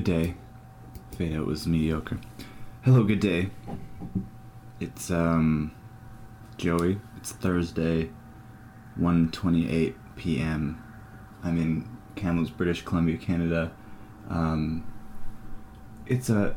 Good 0.00 0.14
day. 0.14 0.34
Fade 1.18 1.36
out 1.36 1.44
was 1.44 1.66
mediocre. 1.66 2.18
Hello, 2.80 3.04
good 3.04 3.20
day. 3.20 3.50
It's 4.80 5.10
um 5.10 5.72
Joey. 6.56 6.98
It's 7.18 7.32
Thursday, 7.32 8.08
1:28 8.98 9.94
p.m. 10.16 10.82
I'm 11.44 11.58
in 11.58 11.98
Kamloops, 12.16 12.48
British 12.48 12.82
Columbia, 12.82 13.18
Canada. 13.18 13.72
Um, 14.30 14.90
it's 16.06 16.30
a 16.30 16.56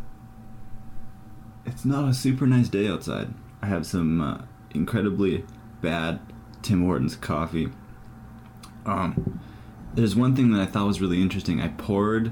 it's 1.66 1.83
not 1.83 2.08
a 2.08 2.14
super 2.14 2.47
nice 2.47 2.69
day 2.69 2.88
outside. 2.88 3.33
I 3.61 3.66
have 3.66 3.86
some 3.86 4.21
uh, 4.21 4.41
incredibly 4.73 5.44
bad 5.81 6.21
Tim 6.61 6.81
Hortons 6.86 7.17
coffee. 7.17 7.67
Um, 8.86 9.41
there's 9.94 10.16
one 10.16 10.33
thing 10.33 10.53
that 10.53 10.61
I 10.61 10.66
thought 10.66 10.88
was 10.88 11.02
really 11.02 11.21
interesting. 11.21 11.59
I 11.59 11.67
poured 11.67 12.31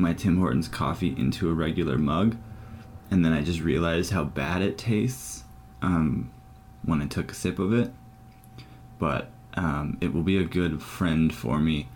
my 0.00 0.12
Tim 0.12 0.38
Hortons 0.38 0.68
coffee 0.68 1.14
into 1.16 1.50
a 1.50 1.54
regular 1.54 1.98
mug, 1.98 2.36
and 3.10 3.24
then 3.24 3.32
I 3.32 3.42
just 3.42 3.60
realized 3.60 4.12
how 4.12 4.24
bad 4.24 4.62
it 4.62 4.78
tastes 4.78 5.44
um, 5.82 6.30
when 6.84 7.02
I 7.02 7.06
took 7.06 7.32
a 7.32 7.34
sip 7.34 7.58
of 7.58 7.72
it. 7.72 7.92
But 8.98 9.30
um, 9.54 9.98
it 10.00 10.12
will 10.12 10.22
be 10.22 10.38
a 10.38 10.44
good 10.44 10.82
friend 10.82 11.34
for 11.34 11.58
me 11.58 11.88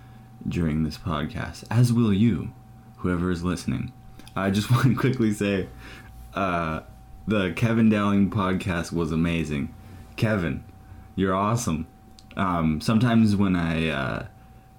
during 0.47 0.83
this 0.83 0.99
podcast, 0.99 1.65
as 1.71 1.93
will 1.93 2.13
you, 2.13 2.53
whoever 2.99 3.31
is 3.31 3.45
listening. 3.45 3.93
I 4.37 4.51
just 4.51 4.71
want 4.71 4.85
to 4.85 4.95
quickly 4.95 5.33
say 5.33 5.69
uh, 6.35 6.81
the 7.27 7.53
Kevin 7.53 7.89
Dowling 7.89 8.31
podcast 8.31 8.93
was 8.93 9.13
amazing. 9.13 9.75
Kevin, 10.17 10.65
you're 11.15 11.35
awesome. 11.35 11.87
Um, 12.37 12.81
sometimes 12.81 13.37
when 13.37 13.57
I, 13.57 13.89
uh, 13.89 14.27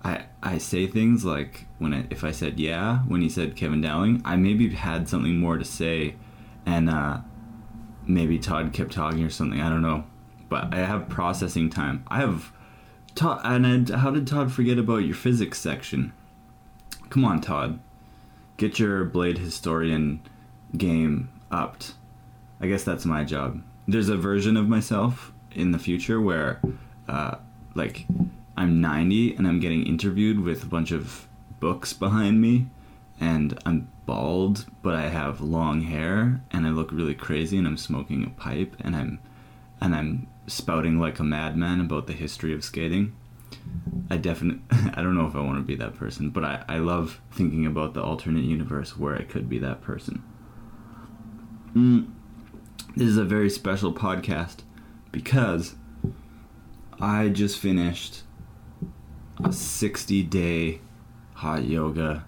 I 0.06 0.26
I 0.44 0.60
say 0.60 0.86
things 0.86 1.26
like 1.26 1.66
when 1.80 1.94
I, 1.94 2.06
if 2.12 2.24
I 2.24 2.30
said 2.30 2.60
yeah 2.60 3.00
when 3.08 3.22
he 3.22 3.30
said 3.30 3.56
Kevin 3.56 3.82
Dowling, 3.82 4.22
I 4.24 4.36
maybe 4.36 4.70
had 4.70 5.10
something 5.10 5.38
more 5.38 5.58
to 5.58 5.66
say, 5.66 6.16
and 6.66 6.90
uh, 6.90 7.22
maybe 8.06 8.38
Todd 8.38 8.72
kept 8.72 8.94
talking 8.94 9.24
or 9.24 9.32
something. 9.32 9.60
I 9.60 9.70
don't 9.70 9.82
know, 9.82 10.06
but 10.48 10.72
I 10.72 10.78
have 10.78 11.10
processing 11.10 11.72
time. 11.72 12.06
I 12.08 12.20
have 12.20 12.54
Todd. 13.16 13.42
And 13.44 13.90
how 13.90 14.12
did 14.12 14.28
Todd 14.28 14.52
forget 14.52 14.78
about 14.78 14.98
your 14.98 15.16
physics 15.16 15.60
section? 15.60 16.14
Come 17.10 17.26
on, 17.26 17.42
Todd, 17.42 17.80
get 18.58 18.78
your 18.78 19.06
Blade 19.06 19.40
Historian 19.40 20.22
game 20.78 21.30
upped. 21.50 21.96
I 22.62 22.68
guess 22.68 22.84
that's 22.84 23.06
my 23.06 23.24
job. 23.24 23.64
There's 23.88 24.10
a 24.10 24.18
version 24.18 24.56
of 24.56 24.68
myself 24.68 25.32
in 25.52 25.72
the 25.72 25.80
future 25.80 26.22
where, 26.22 26.62
uh, 27.08 27.36
like, 27.74 28.06
I'm 28.58 28.82
90 28.82 29.36
and 29.36 29.48
I'm 29.48 29.60
getting 29.60 29.86
interviewed 29.86 30.40
with 30.40 30.64
a 30.64 30.68
bunch 30.68 30.92
of 30.92 31.28
books 31.60 31.94
behind 31.94 32.42
me, 32.42 32.68
and 33.20 33.58
I'm 33.66 33.90
bald, 34.06 34.66
but 34.82 34.94
I 34.94 35.10
have 35.10 35.42
long 35.42 35.82
hair 35.82 36.42
and 36.52 36.66
I 36.66 36.70
look 36.70 36.92
really 36.92 37.16
crazy, 37.16 37.58
and 37.58 37.68
I'm 37.68 37.78
smoking 37.78 38.24
a 38.24 38.30
pipe, 38.30 38.76
and 38.80 38.96
I'm 38.96 39.20
and 39.82 39.96
I'm 39.96 40.28
spouting 40.48 41.00
like 41.00 41.20
a 41.20 41.24
madman 41.24 41.82
about 41.82 42.08
the 42.08 42.14
history 42.14 42.54
of 42.54 42.64
skating. 42.64 43.16
I 44.10 44.18
definitely 44.18 44.62
I 44.94 45.02
don't 45.02 45.16
know 45.16 45.28
if 45.28 45.36
I 45.36 45.42
want 45.42 45.58
to 45.58 45.64
be 45.64 45.76
that 45.76 45.96
person, 45.96 46.30
but 46.30 46.44
I, 46.44 46.64
I 46.68 46.78
love 46.78 47.22
thinking 47.32 47.66
about 47.66 47.94
the 47.94 48.04
alternate 48.04 48.44
universe 48.44 48.98
where 48.98 49.16
I 49.16 49.24
could 49.24 49.50
be 49.50 49.60
that 49.60 49.82
person. 49.82 50.24
Mm, 51.76 52.12
this 52.96 53.08
is 53.08 53.18
a 53.18 53.26
very 53.26 53.50
special 53.50 53.94
podcast 53.94 54.60
because 55.12 55.76
I 57.02 57.30
just 57.30 57.60
finished 57.60 58.24
a 59.44 59.52
60 59.52 60.24
day 60.24 60.80
hot 61.34 61.66
yoga 61.66 62.26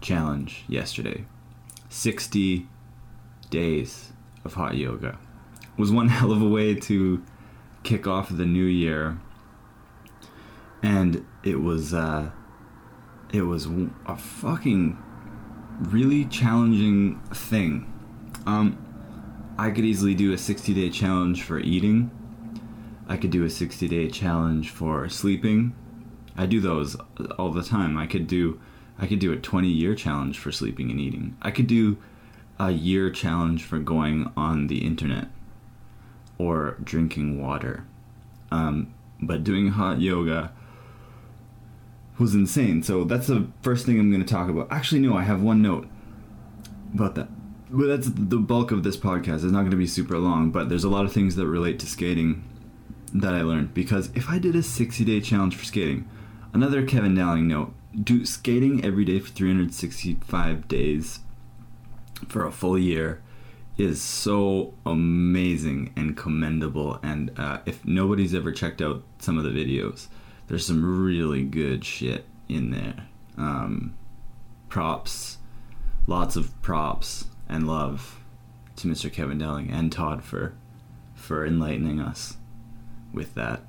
challenge 0.00 0.64
yesterday. 0.68 1.24
60 1.88 2.66
days 3.50 4.12
of 4.44 4.54
hot 4.54 4.76
yoga. 4.76 5.18
It 5.62 5.78
was 5.80 5.90
one 5.90 6.08
hell 6.16 6.32
of 6.32 6.42
a 6.42 6.48
way 6.48 6.74
to 6.74 7.22
kick 7.82 8.06
off 8.06 8.28
the 8.28 8.46
new 8.46 8.64
year. 8.64 9.18
And 10.82 11.26
it 11.42 11.60
was 11.60 11.92
uh 11.92 12.30
it 13.32 13.42
was 13.42 13.66
a 14.06 14.16
fucking 14.16 14.96
really 15.80 16.24
challenging 16.26 17.20
thing. 17.34 17.92
Um 18.46 18.82
I 19.58 19.70
could 19.70 19.84
easily 19.84 20.14
do 20.14 20.32
a 20.32 20.38
60 20.38 20.74
day 20.74 20.90
challenge 20.90 21.42
for 21.42 21.58
eating. 21.58 22.10
I 23.08 23.16
could 23.16 23.30
do 23.30 23.44
a 23.44 23.50
60 23.50 23.88
day 23.88 24.08
challenge 24.08 24.70
for 24.70 25.08
sleeping. 25.08 25.74
I 26.36 26.46
do 26.46 26.60
those 26.60 26.96
all 27.38 27.50
the 27.50 27.62
time. 27.62 27.96
I 27.96 28.06
could 28.06 28.26
do 28.26 28.60
I 28.98 29.06
could 29.06 29.18
do 29.18 29.32
a 29.32 29.36
20 29.36 29.68
year 29.68 29.94
challenge 29.94 30.38
for 30.38 30.50
sleeping 30.50 30.90
and 30.90 31.00
eating. 31.00 31.36
I 31.42 31.50
could 31.50 31.66
do 31.66 31.98
a 32.58 32.70
year 32.70 33.10
challenge 33.10 33.64
for 33.64 33.78
going 33.78 34.32
on 34.36 34.68
the 34.68 34.84
internet 34.84 35.28
or 36.38 36.76
drinking 36.82 37.42
water. 37.42 37.84
Um, 38.50 38.94
but 39.20 39.44
doing 39.44 39.68
hot 39.68 40.00
yoga 40.00 40.52
was 42.18 42.34
insane. 42.34 42.82
So 42.82 43.04
that's 43.04 43.26
the 43.26 43.48
first 43.62 43.84
thing 43.84 43.98
I'm 43.98 44.10
going 44.10 44.24
to 44.24 44.32
talk 44.32 44.48
about. 44.48 44.68
Actually, 44.70 45.02
no, 45.02 45.16
I 45.16 45.22
have 45.22 45.42
one 45.42 45.60
note 45.60 45.88
about 46.94 47.14
that. 47.16 47.28
But 47.68 47.86
that's 47.86 48.08
the 48.08 48.38
bulk 48.38 48.70
of 48.70 48.84
this 48.84 48.96
podcast. 48.96 49.36
It's 49.36 49.44
not 49.44 49.60
going 49.60 49.70
to 49.72 49.76
be 49.76 49.86
super 49.86 50.18
long, 50.18 50.50
but 50.50 50.68
there's 50.68 50.84
a 50.84 50.88
lot 50.88 51.04
of 51.04 51.12
things 51.12 51.36
that 51.36 51.46
relate 51.46 51.78
to 51.80 51.86
skating 51.86 52.44
that 53.12 53.34
I 53.34 53.42
learned. 53.42 53.74
Because 53.74 54.10
if 54.14 54.30
I 54.30 54.38
did 54.38 54.54
a 54.56 54.62
60 54.62 55.04
day 55.04 55.20
challenge 55.20 55.56
for 55.56 55.64
skating, 55.64 56.08
another 56.52 56.86
Kevin 56.86 57.14
Dowling 57.14 57.48
note 57.48 57.74
do 58.02 58.26
skating 58.26 58.84
every 58.84 59.04
day 59.04 59.18
for 59.20 59.30
365 59.30 60.68
days 60.68 61.20
for 62.28 62.46
a 62.46 62.52
full 62.52 62.78
year 62.78 63.22
is 63.76 64.00
so 64.00 64.74
amazing 64.84 65.92
and 65.96 66.16
commendable. 66.16 66.98
And 67.02 67.30
uh, 67.38 67.60
if 67.66 67.84
nobody's 67.84 68.34
ever 68.34 68.52
checked 68.52 68.80
out 68.80 69.02
some 69.18 69.38
of 69.38 69.44
the 69.44 69.50
videos, 69.50 70.08
there's 70.46 70.66
some 70.66 71.02
really 71.02 71.42
good 71.42 71.84
shit 71.84 72.24
in 72.48 72.70
there. 72.70 73.06
Um, 73.36 73.94
props, 74.68 75.38
lots 76.06 76.36
of 76.36 76.60
props 76.62 77.26
and 77.48 77.66
love 77.66 78.20
to 78.76 78.88
Mr. 78.88 79.12
Kevin 79.12 79.38
Dowling 79.38 79.70
and 79.70 79.90
Todd 79.90 80.22
for 80.22 80.54
for 81.14 81.46
enlightening 81.46 81.98
us 81.98 82.36
with 83.12 83.34
that. 83.34 83.62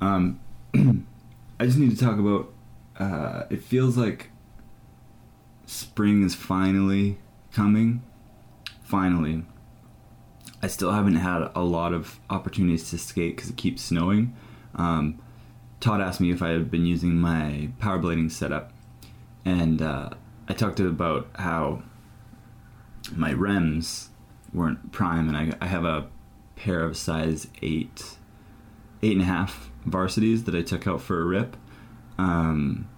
Um, 0.00 0.40
I 1.60 1.66
just 1.66 1.78
need 1.78 1.90
to 1.90 1.96
talk 1.96 2.18
about. 2.18 2.52
Uh, 2.98 3.44
it 3.50 3.62
feels 3.62 3.96
like 3.96 4.30
spring 5.66 6.24
is 6.24 6.34
finally 6.34 7.18
coming. 7.52 8.02
Finally, 8.82 9.44
I 10.62 10.68
still 10.68 10.92
haven't 10.92 11.16
had 11.16 11.50
a 11.54 11.62
lot 11.62 11.92
of 11.92 12.20
opportunities 12.30 12.90
to 12.90 12.98
skate 12.98 13.36
because 13.36 13.50
it 13.50 13.56
keeps 13.56 13.82
snowing. 13.82 14.34
Um, 14.74 15.20
Todd 15.80 16.00
asked 16.00 16.20
me 16.20 16.30
if 16.30 16.42
I 16.42 16.50
had 16.50 16.70
been 16.70 16.86
using 16.86 17.16
my 17.16 17.70
power 17.78 17.98
blading 17.98 18.30
setup, 18.30 18.72
and 19.44 19.82
uh, 19.82 20.10
I 20.48 20.54
talked 20.54 20.80
about 20.80 21.28
how 21.34 21.82
my 23.14 23.32
Remz 23.32 24.08
weren't 24.52 24.92
prime, 24.92 25.28
and 25.28 25.36
I, 25.36 25.56
I 25.60 25.66
have 25.66 25.84
a 25.84 26.08
pair 26.56 26.82
of 26.82 26.96
size 26.96 27.48
eight, 27.62 28.16
eight 29.02 29.12
and 29.12 29.22
a 29.22 29.26
half 29.26 29.67
varsities 29.84 30.44
that 30.44 30.54
I 30.54 30.62
took 30.62 30.86
out 30.86 31.00
for 31.00 31.20
a 31.20 31.24
rip. 31.24 31.56
Um, 32.18 32.88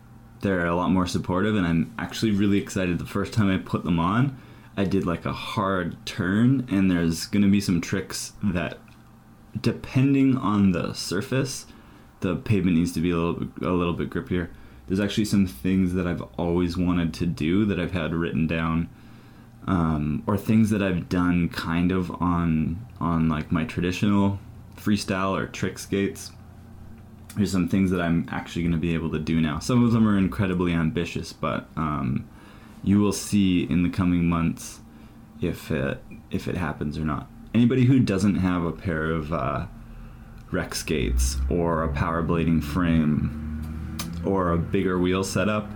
they're 0.40 0.66
a 0.66 0.74
lot 0.74 0.90
more 0.90 1.06
supportive, 1.06 1.56
and 1.56 1.66
I'm 1.66 1.92
actually 1.98 2.32
really 2.32 2.58
excited. 2.58 2.98
The 2.98 3.04
first 3.04 3.32
time 3.32 3.50
I 3.50 3.58
put 3.58 3.84
them 3.84 3.98
on, 4.00 4.40
I 4.76 4.84
did 4.84 5.06
like 5.06 5.26
a 5.26 5.32
hard 5.32 6.04
turn, 6.06 6.66
and 6.70 6.90
there's 6.90 7.26
going 7.26 7.42
to 7.42 7.50
be 7.50 7.60
some 7.60 7.80
tricks 7.80 8.32
that, 8.42 8.78
depending 9.60 10.36
on 10.36 10.72
the 10.72 10.94
surface, 10.94 11.66
the 12.20 12.36
pavement 12.36 12.76
needs 12.76 12.92
to 12.92 13.00
be 13.00 13.10
a 13.10 13.16
little 13.16 13.48
a 13.60 13.72
little 13.72 13.92
bit 13.92 14.10
grippier. 14.10 14.48
There's 14.86 15.00
actually 15.00 15.26
some 15.26 15.46
things 15.46 15.94
that 15.94 16.06
I've 16.06 16.22
always 16.38 16.76
wanted 16.76 17.12
to 17.14 17.26
do 17.26 17.64
that 17.66 17.78
I've 17.78 17.92
had 17.92 18.14
written 18.14 18.46
down, 18.46 18.88
um, 19.66 20.22
or 20.26 20.36
things 20.36 20.70
that 20.70 20.82
I've 20.82 21.08
done 21.08 21.48
kind 21.50 21.92
of 21.92 22.10
on 22.22 22.86
on 23.00 23.28
like 23.28 23.52
my 23.52 23.64
traditional 23.64 24.38
freestyle 24.76 25.38
or 25.38 25.46
trick 25.46 25.78
skates. 25.78 26.32
There's 27.36 27.52
some 27.52 27.68
things 27.68 27.90
that 27.90 28.00
I'm 28.00 28.28
actually 28.30 28.62
going 28.62 28.72
to 28.72 28.78
be 28.78 28.94
able 28.94 29.10
to 29.12 29.18
do 29.18 29.40
now. 29.40 29.58
Some 29.60 29.84
of 29.84 29.92
them 29.92 30.08
are 30.08 30.18
incredibly 30.18 30.72
ambitious, 30.72 31.32
but 31.32 31.68
um, 31.76 32.28
you 32.82 33.00
will 33.00 33.12
see 33.12 33.64
in 33.64 33.82
the 33.82 33.90
coming 33.90 34.28
months 34.28 34.80
if 35.40 35.70
it 35.70 36.02
if 36.30 36.48
it 36.48 36.56
happens 36.56 36.98
or 36.98 37.04
not. 37.04 37.28
Anybody 37.54 37.84
who 37.84 38.00
doesn't 38.00 38.36
have 38.36 38.64
a 38.64 38.72
pair 38.72 39.10
of 39.10 39.32
uh, 39.32 39.66
skates 40.72 41.36
or 41.48 41.82
a 41.82 41.88
power 41.92 42.22
blading 42.22 42.62
frame 42.62 43.96
or 44.24 44.52
a 44.52 44.58
bigger 44.58 44.98
wheel 44.98 45.24
setup, 45.24 45.68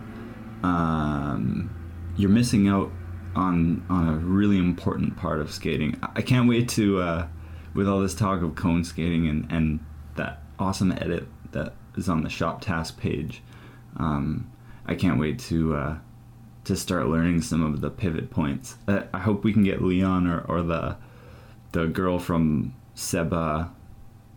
um, 0.62 1.74
you're 2.16 2.30
missing 2.30 2.68
out 2.68 2.90
on 3.34 3.84
on 3.88 4.08
a 4.08 4.16
really 4.18 4.58
important 4.58 5.16
part 5.16 5.40
of 5.40 5.52
skating. 5.52 5.98
I 6.14 6.22
can't 6.22 6.48
wait 6.48 6.68
to 6.70 7.00
uh, 7.00 7.28
with 7.74 7.88
all 7.88 8.00
this 8.00 8.14
talk 8.14 8.42
of 8.42 8.54
cone 8.54 8.84
skating 8.84 9.28
and 9.28 9.46
and 9.50 9.80
that 10.16 10.42
awesome 10.58 10.92
edit 10.92 11.26
that 11.54 11.74
is 11.96 12.08
on 12.08 12.22
the 12.22 12.28
shop 12.28 12.60
task 12.60 12.98
page. 13.00 13.42
Um, 13.96 14.50
I 14.86 14.94
can't 14.94 15.18
wait 15.18 15.38
to 15.40 15.74
uh, 15.74 15.98
to 16.64 16.76
start 16.76 17.08
learning 17.08 17.42
some 17.42 17.62
of 17.62 17.80
the 17.80 17.90
pivot 17.90 18.30
points. 18.30 18.76
I 18.86 19.18
hope 19.18 19.44
we 19.44 19.52
can 19.52 19.64
get 19.64 19.82
Leon 19.82 20.26
or, 20.26 20.40
or 20.42 20.62
the 20.62 20.96
the 21.72 21.86
girl 21.86 22.18
from 22.18 22.74
Seba 22.94 23.72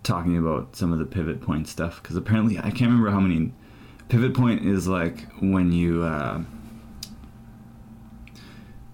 talking 0.03 0.37
about 0.37 0.75
some 0.75 0.93
of 0.93 0.99
the 0.99 1.05
pivot 1.05 1.41
point 1.41 1.67
stuff 1.67 2.01
because 2.01 2.15
apparently 2.15 2.57
I 2.57 2.71
can't 2.71 2.89
remember 2.89 3.11
how 3.11 3.19
many 3.19 3.51
pivot 4.09 4.33
point 4.33 4.65
is 4.65 4.87
like 4.87 5.27
when 5.41 5.71
you 5.71 6.03
uh, 6.03 6.41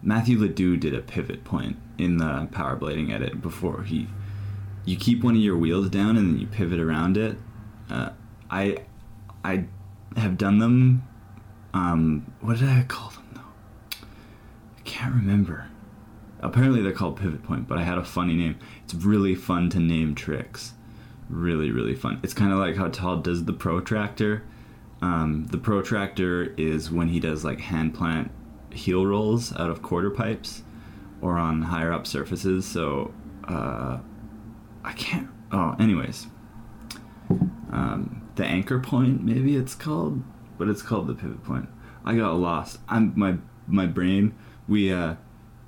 Matthew 0.01 0.39
Ledoux 0.39 0.75
did 0.75 0.93
a 0.93 1.01
pivot 1.01 1.43
point 1.43 1.77
in 1.97 2.17
the 2.17 2.47
power 2.51 2.75
blading 2.75 3.13
edit 3.13 3.41
before 3.41 3.83
he 3.83 4.07
you 4.85 4.97
keep 4.97 5.23
one 5.23 5.35
of 5.35 5.41
your 5.41 5.55
wheels 5.55 5.89
down 5.89 6.17
and 6.17 6.33
then 6.33 6.39
you 6.39 6.47
pivot 6.47 6.79
around 6.79 7.15
it. 7.15 7.37
Uh, 7.93 8.09
I 8.49 8.77
I 9.43 9.65
have 10.17 10.37
done 10.37 10.57
them. 10.59 11.07
Um, 11.73 12.33
what 12.41 12.57
did 12.57 12.69
I 12.69 12.83
call 12.83 13.09
them 13.11 13.29
though? 13.33 13.97
I 14.77 14.81
can't 14.83 15.13
remember. 15.13 15.67
Apparently 16.41 16.81
they're 16.81 16.91
called 16.91 17.19
pivot 17.19 17.43
point, 17.43 17.67
but 17.67 17.77
I 17.77 17.83
had 17.83 17.97
a 17.97 18.03
funny 18.03 18.33
name. 18.33 18.57
It's 18.83 18.93
really 18.93 19.35
fun 19.35 19.69
to 19.69 19.79
name 19.79 20.13
tricks. 20.15 20.73
Really, 21.29 21.71
really 21.71 21.95
fun. 21.95 22.19
It's 22.21 22.33
kind 22.33 22.51
of 22.51 22.59
like 22.59 22.75
how 22.75 22.89
Todd 22.89 23.23
does 23.23 23.45
the 23.45 23.53
protractor. 23.53 24.43
Um, 25.01 25.47
the 25.51 25.57
protractor 25.57 26.53
is 26.57 26.91
when 26.91 27.09
he 27.09 27.19
does 27.19 27.45
like 27.45 27.59
hand 27.59 27.93
plant 27.93 28.31
heel 28.71 29.05
rolls 29.05 29.53
out 29.55 29.69
of 29.69 29.81
quarter 29.81 30.09
pipes 30.09 30.63
or 31.21 31.37
on 31.37 31.61
higher 31.61 31.93
up 31.93 32.05
surfaces. 32.07 32.65
So 32.65 33.13
uh, 33.47 33.99
I 34.83 34.93
can't. 34.93 35.29
Oh, 35.51 35.75
anyways, 35.79 36.27
um, 37.71 38.27
the 38.35 38.45
anchor 38.45 38.79
point 38.79 39.23
maybe 39.23 39.55
it's 39.55 39.75
called, 39.75 40.23
but 40.57 40.67
it's 40.67 40.81
called 40.81 41.07
the 41.07 41.13
pivot 41.13 41.43
point. 41.43 41.69
I 42.05 42.15
got 42.15 42.33
lost. 42.33 42.79
I'm 42.89 43.13
my 43.15 43.37
my 43.67 43.85
brain. 43.85 44.35
We 44.67 44.91
uh, 44.91 45.15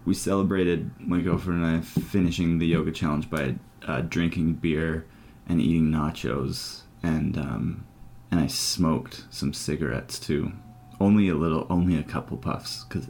we 0.05 0.13
celebrated 0.13 0.91
my 0.99 1.21
girlfriend 1.21 1.63
and 1.63 1.77
I 1.77 1.81
finishing 1.81 2.59
the 2.59 2.67
yoga 2.67 2.91
challenge 2.91 3.29
by 3.29 3.55
uh, 3.87 4.01
drinking 4.01 4.55
beer 4.55 5.05
and 5.47 5.61
eating 5.61 5.91
nachos 5.91 6.81
and 7.03 7.37
um, 7.37 7.85
and 8.31 8.39
I 8.39 8.47
smoked 8.47 9.23
some 9.29 9.53
cigarettes 9.53 10.19
too. 10.19 10.51
Only 10.99 11.29
a 11.29 11.35
little, 11.35 11.67
only 11.69 11.97
a 11.97 12.03
couple 12.03 12.37
puffs, 12.37 12.83
because 12.83 13.07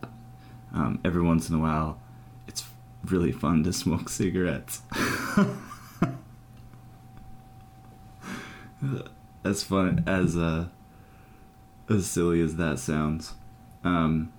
um, 0.74 1.00
every 1.04 1.22
once 1.22 1.50
in 1.50 1.56
a 1.56 1.60
while, 1.60 2.00
it's 2.48 2.64
really 3.06 3.32
fun 3.32 3.64
to 3.64 3.74
smoke 3.74 4.10
cigarettes. 4.10 4.82
as 9.44 9.64
fun 9.64 10.04
as 10.08 10.36
uh, 10.36 10.68
as 11.90 12.08
silly 12.08 12.42
as 12.42 12.56
that 12.56 12.80
sounds. 12.80 13.34
Um, 13.84 14.32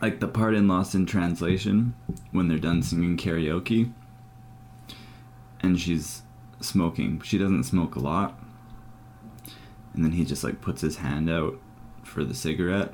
like 0.00 0.20
the 0.20 0.28
part 0.28 0.54
in 0.54 0.68
Lost 0.68 0.94
in 0.94 1.06
Translation 1.06 1.94
when 2.32 2.48
they're 2.48 2.58
done 2.58 2.82
singing 2.82 3.16
karaoke 3.16 3.92
and 5.60 5.80
she's 5.80 6.22
smoking. 6.60 7.20
She 7.22 7.38
doesn't 7.38 7.64
smoke 7.64 7.94
a 7.94 8.00
lot. 8.00 8.38
And 9.94 10.04
then 10.04 10.12
he 10.12 10.24
just 10.24 10.42
like 10.42 10.60
puts 10.60 10.80
his 10.80 10.96
hand 10.96 11.30
out 11.30 11.54
for 12.02 12.24
the 12.24 12.34
cigarette 12.34 12.92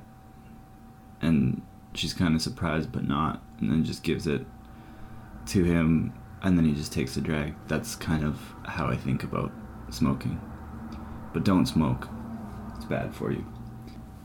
and 1.20 1.62
she's 1.94 2.12
kind 2.12 2.34
of 2.34 2.43
surprised 2.43 2.93
but 2.93 3.06
not 3.06 3.43
and 3.58 3.70
then 3.70 3.84
just 3.84 4.02
gives 4.02 4.26
it 4.26 4.44
to 5.46 5.64
him 5.64 6.12
and 6.43 6.56
then 6.56 6.64
he 6.64 6.75
just 6.75 6.93
takes 6.93 7.17
a 7.17 7.20
drag. 7.20 7.55
That's 7.67 7.94
kind 7.94 8.25
of 8.25 8.40
how 8.64 8.87
I 8.87 8.96
think 8.96 9.25
about 9.25 9.52
smoking. 9.90 10.40
But 11.32 11.44
don't 11.44 11.67
smoke. 11.67 12.08
It's 12.76 12.85
bad 12.85 13.14
for 13.14 13.32
you. 13.32 13.44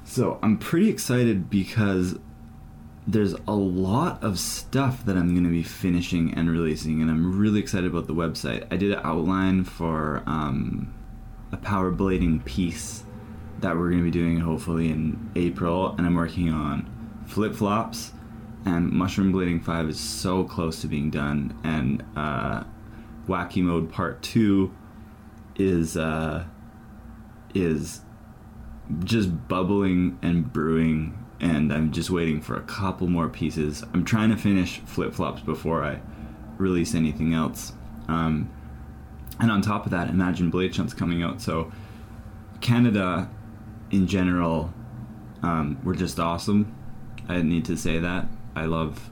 So, 0.05 0.39
I'm 0.43 0.57
pretty 0.57 0.89
excited 0.89 1.49
because 1.49 2.17
there's 3.05 3.33
a 3.47 3.53
lot 3.53 4.23
of 4.23 4.39
stuff 4.39 5.05
that 5.05 5.17
I'm 5.17 5.33
going 5.33 5.43
to 5.43 5.49
be 5.49 5.63
finishing 5.63 6.33
and 6.33 6.49
releasing, 6.49 7.01
and 7.01 7.11
I'm 7.11 7.37
really 7.37 7.59
excited 7.59 7.89
about 7.89 8.07
the 8.07 8.13
website. 8.13 8.65
I 8.71 8.77
did 8.77 8.91
an 8.91 9.01
outline 9.03 9.65
for 9.65 10.23
um, 10.25 10.93
a 11.51 11.57
power 11.57 11.91
blading 11.91 12.45
piece 12.45 13.03
that 13.59 13.75
we're 13.75 13.89
going 13.89 13.99
to 13.99 14.05
be 14.05 14.11
doing 14.11 14.39
hopefully 14.39 14.89
in 14.89 15.31
April, 15.35 15.95
and 15.97 16.05
I'm 16.05 16.15
working 16.15 16.49
on 16.49 16.89
flip 17.25 17.55
flops. 17.55 18.12
And 18.65 18.91
Mushroom 18.91 19.33
Blading 19.33 19.63
5 19.63 19.89
is 19.89 19.99
so 19.99 20.43
close 20.45 20.81
to 20.81 20.87
being 20.87 21.09
done, 21.09 21.59
and 21.63 22.03
uh, 22.15 22.63
Wacky 23.27 23.61
Mode 23.61 23.91
Part 23.91 24.21
2 24.21 24.73
is 25.57 25.97
uh, 25.97 26.45
is 27.53 28.01
just 29.03 29.47
bubbling 29.47 30.17
and 30.21 30.51
brewing 30.51 31.23
and 31.43 31.73
I'm 31.73 31.91
just 31.91 32.09
waiting 32.09 32.39
for 32.39 32.55
a 32.55 32.61
couple 32.61 33.07
more 33.07 33.27
pieces. 33.27 33.83
I'm 33.93 34.05
trying 34.05 34.29
to 34.29 34.37
finish 34.37 34.79
flip 34.79 35.13
flops 35.13 35.41
before 35.41 35.83
I 35.83 35.99
release 36.57 36.95
anything 36.95 37.33
else. 37.33 37.73
Um, 38.07 38.49
and 39.41 39.51
on 39.51 39.61
top 39.61 39.85
of 39.85 39.91
that, 39.91 40.09
Imagine 40.09 40.49
Blade 40.49 40.73
Shunt's 40.73 40.93
coming 40.93 41.21
out. 41.21 41.41
So 41.41 41.69
Canada, 42.61 43.29
in 43.91 44.07
general, 44.07 44.73
um, 45.41 45.81
we're 45.83 45.95
just 45.95 46.17
awesome. 46.17 46.73
I 47.27 47.41
need 47.41 47.65
to 47.65 47.75
say 47.75 47.99
that. 47.99 48.27
I 48.55 48.65
love, 48.65 49.09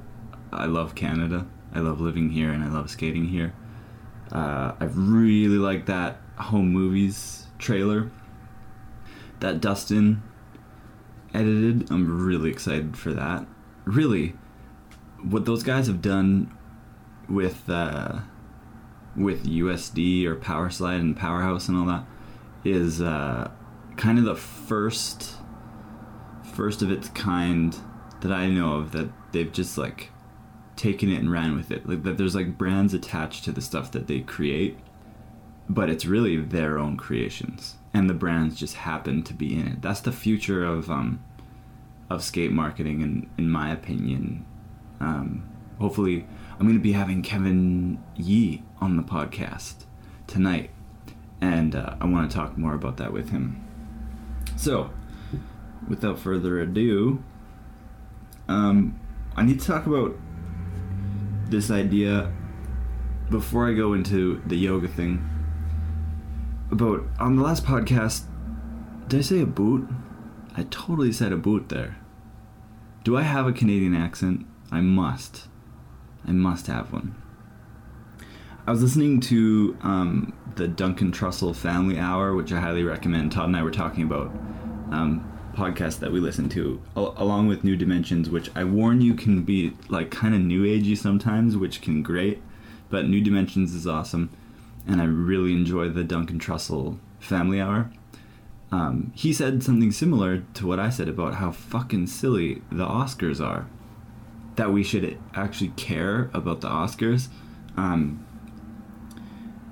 I 0.51 0.65
love 0.65 0.95
Canada. 0.95 1.47
I 1.73 1.79
love 1.79 2.01
living 2.01 2.29
here 2.29 2.51
and 2.51 2.63
I 2.63 2.69
love 2.69 2.89
skating 2.89 3.25
here. 3.25 3.53
Uh, 4.31 4.73
I 4.79 4.85
really 4.93 5.57
like 5.57 5.85
that 5.87 6.17
home 6.37 6.71
movies 6.71 7.47
trailer 7.59 8.11
that 9.39 9.61
Dustin 9.61 10.23
edited. 11.33 11.91
I'm 11.91 12.25
really 12.25 12.49
excited 12.49 12.97
for 12.97 13.13
that. 13.13 13.45
Really, 13.85 14.35
what 15.21 15.45
those 15.45 15.63
guys 15.63 15.87
have 15.87 16.01
done 16.01 16.55
with 17.29 17.69
uh, 17.69 18.19
with 19.15 19.45
USD 19.45 20.25
or 20.25 20.35
Powerslide 20.35 20.99
and 20.99 21.17
Powerhouse 21.17 21.67
and 21.67 21.77
all 21.77 21.85
that 21.85 22.05
is 22.63 23.01
uh, 23.01 23.51
kind 23.97 24.17
of 24.17 24.25
the 24.25 24.35
first 24.35 25.35
first 26.53 26.81
of 26.81 26.91
its 26.91 27.09
kind 27.09 27.75
that 28.21 28.31
I 28.31 28.47
know 28.47 28.75
of 28.75 28.91
that 28.91 29.09
they've 29.31 29.51
just 29.51 29.77
like 29.77 30.09
taken 30.75 31.09
it 31.09 31.19
and 31.19 31.31
ran 31.31 31.55
with 31.55 31.71
it. 31.71 31.87
Like 31.87 32.03
that 32.03 32.17
there's 32.17 32.35
like 32.35 32.57
brands 32.57 32.93
attached 32.93 33.43
to 33.45 33.51
the 33.51 33.61
stuff 33.61 33.91
that 33.91 34.07
they 34.07 34.21
create, 34.21 34.77
but 35.69 35.89
it's 35.89 36.05
really 36.05 36.37
their 36.37 36.77
own 36.77 36.97
creations 36.97 37.75
and 37.93 38.09
the 38.09 38.13
brands 38.13 38.55
just 38.55 38.75
happen 38.75 39.23
to 39.23 39.33
be 39.33 39.53
in 39.55 39.67
it. 39.67 39.81
That's 39.81 40.01
the 40.01 40.11
future 40.11 40.63
of 40.63 40.89
um, 40.89 41.23
of 42.09 42.23
skate 42.23 42.51
marketing, 42.51 43.01
in 43.01 43.29
in 43.37 43.49
my 43.49 43.71
opinion. 43.71 44.45
Um, 44.99 45.49
hopefully, 45.79 46.25
I'm 46.59 46.71
to 46.71 46.79
be 46.79 46.93
having 46.93 47.21
Kevin 47.21 48.01
Yee 48.15 48.63
on 48.79 48.97
the 48.97 49.03
podcast 49.03 49.85
tonight, 50.27 50.69
and 51.41 51.75
uh, 51.75 51.95
I 51.99 52.05
want 52.05 52.29
to 52.29 52.35
talk 52.35 52.57
more 52.57 52.73
about 52.73 52.97
that 52.97 53.11
with 53.11 53.29
him. 53.29 53.65
So, 54.55 54.91
without 55.87 56.19
further 56.19 56.59
ado, 56.59 57.23
um, 58.47 58.99
I 59.35 59.43
need 59.43 59.59
to 59.59 59.65
talk 59.65 59.85
about 59.85 60.15
this 61.49 61.71
idea 61.71 62.31
before 63.29 63.69
I 63.69 63.73
go 63.73 63.93
into 63.93 64.41
the 64.45 64.57
yoga 64.57 64.87
thing 64.87 65.27
about 66.71 67.03
on 67.19 67.35
the 67.35 67.43
last 67.43 67.65
podcast. 67.65 68.23
Did 69.07 69.19
I 69.19 69.23
say 69.23 69.41
a 69.41 69.45
boot? 69.45 69.87
I 70.55 70.63
totally 70.63 71.11
said 71.11 71.31
a 71.31 71.37
boot 71.37 71.69
there. 71.69 71.97
Do 73.03 73.17
I 73.17 73.23
have 73.23 73.47
a 73.47 73.53
Canadian 73.53 73.95
accent? 73.95 74.45
I 74.71 74.81
must. 74.81 75.47
I 76.25 76.31
must 76.31 76.67
have 76.67 76.93
one. 76.93 77.15
I 78.67 78.71
was 78.71 78.83
listening 78.83 79.19
to 79.21 79.77
um, 79.81 80.33
the 80.55 80.67
Duncan 80.67 81.11
Trussell 81.11 81.55
Family 81.55 81.97
Hour, 81.97 82.35
which 82.35 82.51
I 82.51 82.59
highly 82.59 82.83
recommend. 82.83 83.31
Todd 83.31 83.47
and 83.47 83.57
I 83.57 83.63
were 83.63 83.71
talking 83.71 84.03
about 84.03 84.27
um, 84.91 85.27
podcast 85.53 85.99
that 85.99 86.11
we 86.11 86.19
listen 86.19 86.49
to, 86.49 86.81
al- 86.95 87.13
along 87.17 87.47
with 87.47 87.63
New 87.63 87.75
Dimensions, 87.75 88.29
which 88.29 88.49
I 88.55 88.63
warn 88.63 89.01
you 89.01 89.13
can 89.13 89.43
be 89.43 89.73
like 89.89 90.11
kind 90.11 90.33
of 90.33 90.41
new 90.41 90.63
agey 90.63 90.97
sometimes, 90.97 91.57
which 91.57 91.81
can 91.81 92.03
great. 92.03 92.41
But 92.89 93.07
New 93.07 93.21
Dimensions 93.21 93.73
is 93.73 93.87
awesome 93.87 94.29
and 94.87 95.01
I 95.01 95.05
really 95.05 95.53
enjoy 95.53 95.89
the 95.89 96.03
Duncan 96.03 96.39
Trussell 96.39 96.97
Family 97.19 97.61
Hour. 97.61 97.91
Um, 98.71 99.11
he 99.15 99.33
said 99.33 99.63
something 99.63 99.91
similar 99.91 100.43
to 100.53 100.65
what 100.65 100.79
I 100.79 100.89
said 100.89 101.09
about 101.09 101.35
how 101.35 101.51
fucking 101.51 102.07
silly 102.07 102.61
the 102.71 102.85
Oscars 102.85 103.45
are. 103.45 103.67
That 104.55 104.71
we 104.71 104.83
should 104.83 105.17
actually 105.33 105.69
care 105.69 106.29
about 106.33 106.61
the 106.61 106.69
Oscars. 106.69 107.27
Um, 107.77 108.25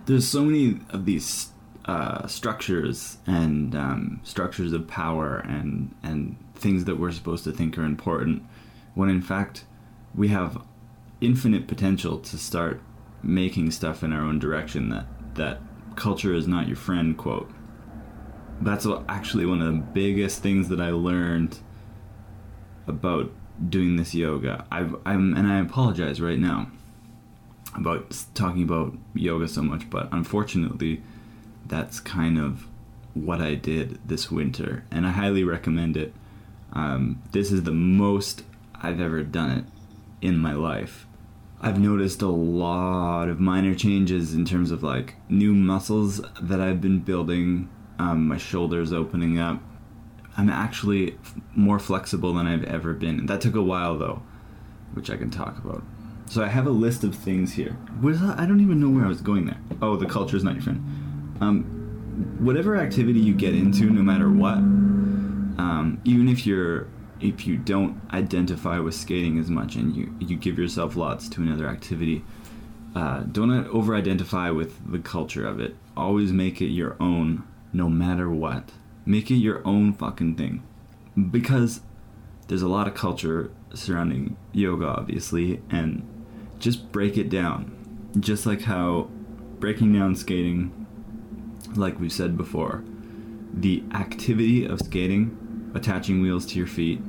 there's 0.06 0.28
so 0.28 0.44
many 0.44 0.80
of 0.90 1.06
these 1.06 1.49
uh, 1.90 2.28
structures 2.28 3.18
and 3.26 3.76
um, 3.76 4.20
structures 4.24 4.74
of 4.74 4.88
power 4.88 5.38
and 5.40 5.96
and 6.04 6.36
things 6.56 6.86
that 6.86 7.00
we're 7.00 7.12
supposed 7.12 7.44
to 7.46 7.52
think 7.52 7.78
are 7.78 7.84
important, 7.84 8.44
when 8.94 9.10
in 9.10 9.22
fact 9.22 9.66
we 10.14 10.28
have 10.28 10.62
infinite 11.22 11.68
potential 11.68 12.20
to 12.20 12.38
start 12.38 12.82
making 13.24 13.72
stuff 13.72 14.04
in 14.04 14.14
our 14.14 14.22
own 14.22 14.40
direction 14.40 14.90
that 14.90 15.06
that 15.36 15.60
culture 15.96 16.34
is 16.34 16.48
not 16.48 16.68
your 16.68 16.78
friend 16.78 17.18
quote 17.18 17.52
that's 18.62 18.88
actually 19.08 19.46
one 19.46 19.62
of 19.62 19.74
the 19.74 19.80
biggest 19.80 20.42
things 20.42 20.70
that 20.70 20.80
I 20.80 20.92
learned 20.92 21.60
about 22.88 23.32
doing 23.70 23.96
this 23.96 24.14
yoga. 24.14 24.66
I've, 24.72 24.96
I'm 25.06 25.34
and 25.36 25.48
I 25.48 25.60
apologize 25.60 26.20
right 26.22 26.40
now 26.40 26.70
about 27.76 28.26
talking 28.34 28.64
about 28.64 28.98
yoga 29.14 29.48
so 29.48 29.62
much, 29.62 29.90
but 29.90 30.10
unfortunately, 30.12 31.02
that's 31.70 32.00
kind 32.00 32.38
of 32.38 32.68
what 33.14 33.42
I 33.42 33.56
did 33.56 34.00
this 34.06 34.30
winter, 34.30 34.84
and 34.92 35.08
I 35.08 35.12
highly 35.12 35.44
recommend 35.44 35.98
it. 35.98 36.14
Um, 36.74 37.22
this 37.32 37.52
is 37.52 37.64
the 37.64 37.72
most 37.72 38.44
I've 38.76 39.00
ever 39.00 39.24
done 39.24 39.52
it 39.52 39.66
in 40.22 40.38
my 40.38 40.54
life. 40.54 41.08
I've 41.62 41.80
noticed 41.80 42.22
a 42.22 42.28
lot 42.28 43.28
of 43.28 43.40
minor 43.40 43.76
changes 43.76 44.34
in 44.34 44.46
terms 44.46 44.72
of 44.72 44.82
like 44.82 45.16
new 45.28 45.54
muscles 45.54 46.22
that 46.42 46.62
I've 46.62 46.80
been 46.80 47.00
building, 47.00 47.70
um, 47.98 48.28
my 48.28 48.38
shoulders 48.38 48.94
opening 48.94 49.40
up. 49.40 49.62
I'm 50.38 50.50
actually 50.50 51.18
more 51.54 51.80
flexible 51.80 52.34
than 52.34 52.48
I've 52.48 52.64
ever 52.64 52.94
been. 52.94 53.26
That 53.26 53.42
took 53.42 53.56
a 53.56 53.62
while 53.62 53.98
though, 53.98 54.22
which 54.94 55.10
I 55.10 55.18
can 55.18 55.30
talk 55.30 55.58
about. 55.58 55.84
So 56.28 56.44
I 56.44 56.48
have 56.48 56.68
a 56.68 56.72
list 56.72 57.04
of 57.04 57.16
things 57.16 57.54
here. 57.54 57.76
I 58.02 58.46
don't 58.46 58.62
even 58.62 58.80
know 58.80 58.90
where 58.90 59.04
I 59.04 59.10
was 59.10 59.20
going 59.22 59.48
there. 59.48 59.60
Oh, 59.82 59.98
the 59.98 60.06
culture 60.06 60.38
is 60.38 60.44
not 60.44 60.54
your 60.54 60.64
friend. 60.64 60.86
Um, 61.42 62.36
whatever 62.40 62.78
activity 62.78 63.20
you 63.20 63.34
get 63.34 63.54
into, 63.54 63.90
no 63.90 64.02
matter 64.02 64.30
what, 64.30 64.58
um, 64.58 66.02
even 66.04 66.28
if 66.28 66.46
you're 66.46 66.88
if 67.20 67.46
you 67.46 67.58
don't 67.58 68.02
identify 68.14 68.80
with 68.80 68.96
skating 68.96 69.40
as 69.40 69.50
much 69.50 69.76
and 69.76 69.96
you, 69.96 70.16
you 70.20 70.38
give 70.38 70.58
yourself 70.58 70.96
lots 70.96 71.28
to 71.30 71.42
another 71.42 71.68
activity, 71.68 72.24
uh, 72.96 73.22
don't 73.32 73.52
over 73.68 73.96
identify 73.96 74.50
with 74.50 74.92
the 74.92 75.00
culture 75.00 75.46
of 75.46 75.60
it. 75.60 75.76
Always 75.98 76.32
make 76.32 76.62
it 76.62 76.68
your 76.68 76.96
own, 77.00 77.44
no 77.74 77.90
matter 77.90 78.30
what. 78.30 78.72
Make 79.06 79.30
it 79.30 79.36
your 79.36 79.62
own 79.68 79.94
fucking 79.94 80.36
thing. 80.36 80.64
Because 81.30 81.82
there's 82.48 82.62
a 82.62 82.68
lot 82.68 82.88
of 82.88 82.94
culture 82.94 83.52
surrounding 83.74 84.38
yoga, 84.54 84.88
obviously, 84.88 85.62
and 85.70 86.08
just 86.58 86.92
break 86.92 87.18
it 87.18 87.30
down. 87.30 87.76
Just 88.20 88.46
like 88.46 88.62
how 88.62 89.10
breaking 89.60 89.94
down 89.94 90.16
skating, 90.16 90.79
like 91.76 92.00
we've 92.00 92.12
said 92.12 92.38
before, 92.38 92.84
the 93.54 93.84
activity 93.94 94.66
of 94.66 94.80
skating, 94.80 95.72
attaching 95.74 96.22
wheels 96.22 96.46
to 96.48 96.58
your 96.58 96.68
feet, 96.68 97.02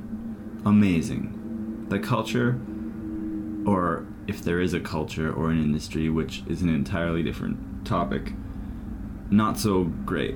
amazing. 0.65 1.85
The 1.89 1.99
culture, 1.99 2.59
or 3.65 4.07
if 4.27 4.43
there 4.43 4.61
is 4.61 4.73
a 4.73 4.79
culture 4.79 5.31
or 5.31 5.49
an 5.51 5.61
industry, 5.61 6.09
which 6.09 6.43
is 6.47 6.61
an 6.61 6.69
entirely 6.69 7.23
different 7.23 7.85
topic, 7.85 8.33
not 9.29 9.59
so 9.59 9.85
great. 10.05 10.35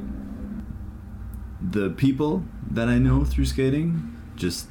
The 1.62 1.90
people 1.92 2.44
that 2.70 2.88
I 2.88 2.98
know 2.98 3.24
through 3.24 3.46
skating, 3.46 4.18
just 4.36 4.68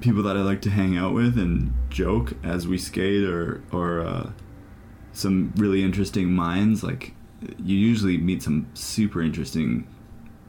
people 0.00 0.22
that 0.22 0.36
I 0.36 0.40
like 0.40 0.60
to 0.62 0.70
hang 0.70 0.96
out 0.96 1.14
with 1.14 1.38
and 1.38 1.72
joke 1.90 2.34
as 2.44 2.68
we 2.68 2.78
skate, 2.78 3.24
or 3.24 3.62
or 3.72 4.00
uh, 4.00 4.30
some 5.12 5.52
really 5.56 5.82
interesting 5.82 6.32
minds. 6.32 6.82
Like 6.82 7.14
you 7.58 7.76
usually 7.76 8.18
meet 8.18 8.42
some 8.42 8.66
super 8.74 9.22
interesting 9.22 9.86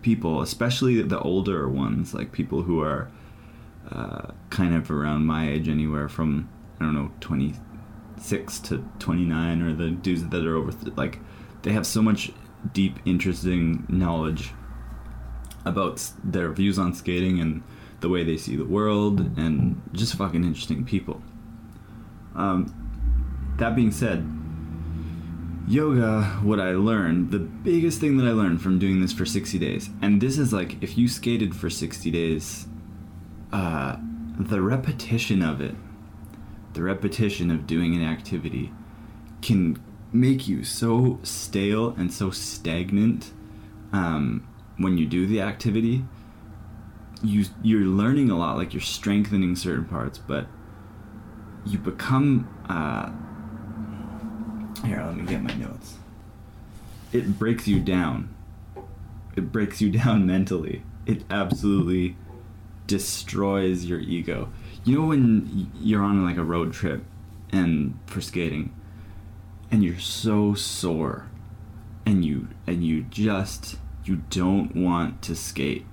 people, 0.01 0.41
especially 0.41 1.01
the 1.01 1.19
older 1.19 1.67
ones, 1.67 2.13
like 2.13 2.31
people 2.31 2.61
who 2.61 2.81
are 2.81 3.09
uh, 3.91 4.31
kind 4.49 4.75
of 4.75 4.89
around 4.91 5.25
my 5.25 5.49
age, 5.49 5.67
anywhere 5.67 6.07
from 6.09 6.49
I 6.79 6.85
don't 6.85 6.93
know 6.93 7.11
twenty 7.19 7.55
six 8.19 8.59
to 8.61 8.83
twenty 8.99 9.25
nine, 9.25 9.61
or 9.61 9.73
the 9.73 9.89
dudes 9.89 10.25
that 10.27 10.45
are 10.45 10.55
over 10.55 10.71
th- 10.71 10.95
like 10.95 11.19
they 11.63 11.71
have 11.71 11.85
so 11.85 12.01
much 12.01 12.31
deep, 12.73 12.99
interesting 13.05 13.85
knowledge 13.89 14.53
about 15.65 16.11
their 16.23 16.51
views 16.51 16.79
on 16.79 16.93
skating 16.93 17.39
and 17.39 17.63
the 17.99 18.09
way 18.09 18.23
they 18.23 18.37
see 18.37 18.55
the 18.55 18.65
world, 18.65 19.19
and 19.37 19.81
just 19.91 20.15
fucking 20.15 20.43
interesting 20.43 20.85
people. 20.85 21.21
Um, 22.35 22.73
that 23.57 23.75
being 23.75 23.91
said, 23.91 24.25
yoga, 25.67 26.23
what 26.41 26.59
I 26.59 26.71
learned, 26.71 27.31
the 27.31 27.39
biggest 27.39 27.99
thing 27.99 28.17
that 28.17 28.25
I 28.25 28.31
learned 28.31 28.61
from 28.61 28.79
doing 28.79 29.01
this 29.01 29.11
for 29.11 29.25
60 29.25 29.59
days, 29.59 29.89
and 30.01 30.21
this 30.21 30.37
is 30.37 30.53
like 30.53 30.81
if 30.81 30.97
you 30.97 31.07
skated 31.07 31.55
for 31.55 31.69
60 31.69 32.09
days, 32.09 32.67
uh, 33.51 33.97
the 34.39 34.61
repetition 34.61 35.41
of 35.41 35.59
it, 35.61 35.75
the 36.73 36.83
repetition 36.83 37.51
of 37.51 37.67
doing 37.67 37.95
an 37.95 38.03
activity 38.03 38.71
can 39.41 39.81
make 40.13 40.47
you 40.47 40.63
so 40.63 41.19
stale 41.23 41.89
and 41.97 42.13
so 42.13 42.31
stagnant 42.31 43.31
um, 43.91 44.47
when 44.77 44.97
you 44.97 45.05
do 45.05 45.27
the 45.27 45.41
activity. 45.41 46.05
You 47.23 47.45
you're 47.63 47.81
learning 47.81 48.29
a 48.29 48.37
lot 48.37 48.57
like 48.57 48.73
you're 48.73 48.81
strengthening 48.81 49.55
certain 49.55 49.85
parts 49.85 50.19
but 50.19 50.45
you 51.65 51.79
become 51.79 52.47
uh, 52.69 53.09
here 54.85 55.03
let 55.05 55.15
me 55.17 55.25
get 55.25 55.41
my 55.41 55.53
notes. 55.55 55.95
It 57.13 57.39
breaks 57.39 57.67
you 57.67 57.79
down. 57.79 58.33
It 59.35 59.51
breaks 59.51 59.81
you 59.81 59.89
down 60.03 60.25
mentally. 60.25 60.83
It 61.05 61.23
absolutely 61.29 62.17
destroys 62.85 63.85
your 63.85 63.99
ego. 63.99 64.49
You 64.83 64.99
know 64.99 65.07
when 65.07 65.71
you're 65.79 66.03
on 66.03 66.25
like 66.25 66.37
a 66.37 66.43
road 66.43 66.73
trip 66.73 67.03
and 67.51 67.97
for 68.05 68.21
skating 68.21 68.73
and 69.71 69.83
you're 69.83 69.99
so 69.99 70.53
sore 70.53 71.29
and 72.05 72.23
you 72.23 72.47
and 72.65 72.85
you 72.85 73.03
just 73.03 73.77
you 74.07 74.21
don't 74.29 74.75
want 74.75 75.21
to 75.23 75.35
skate. 75.35 75.85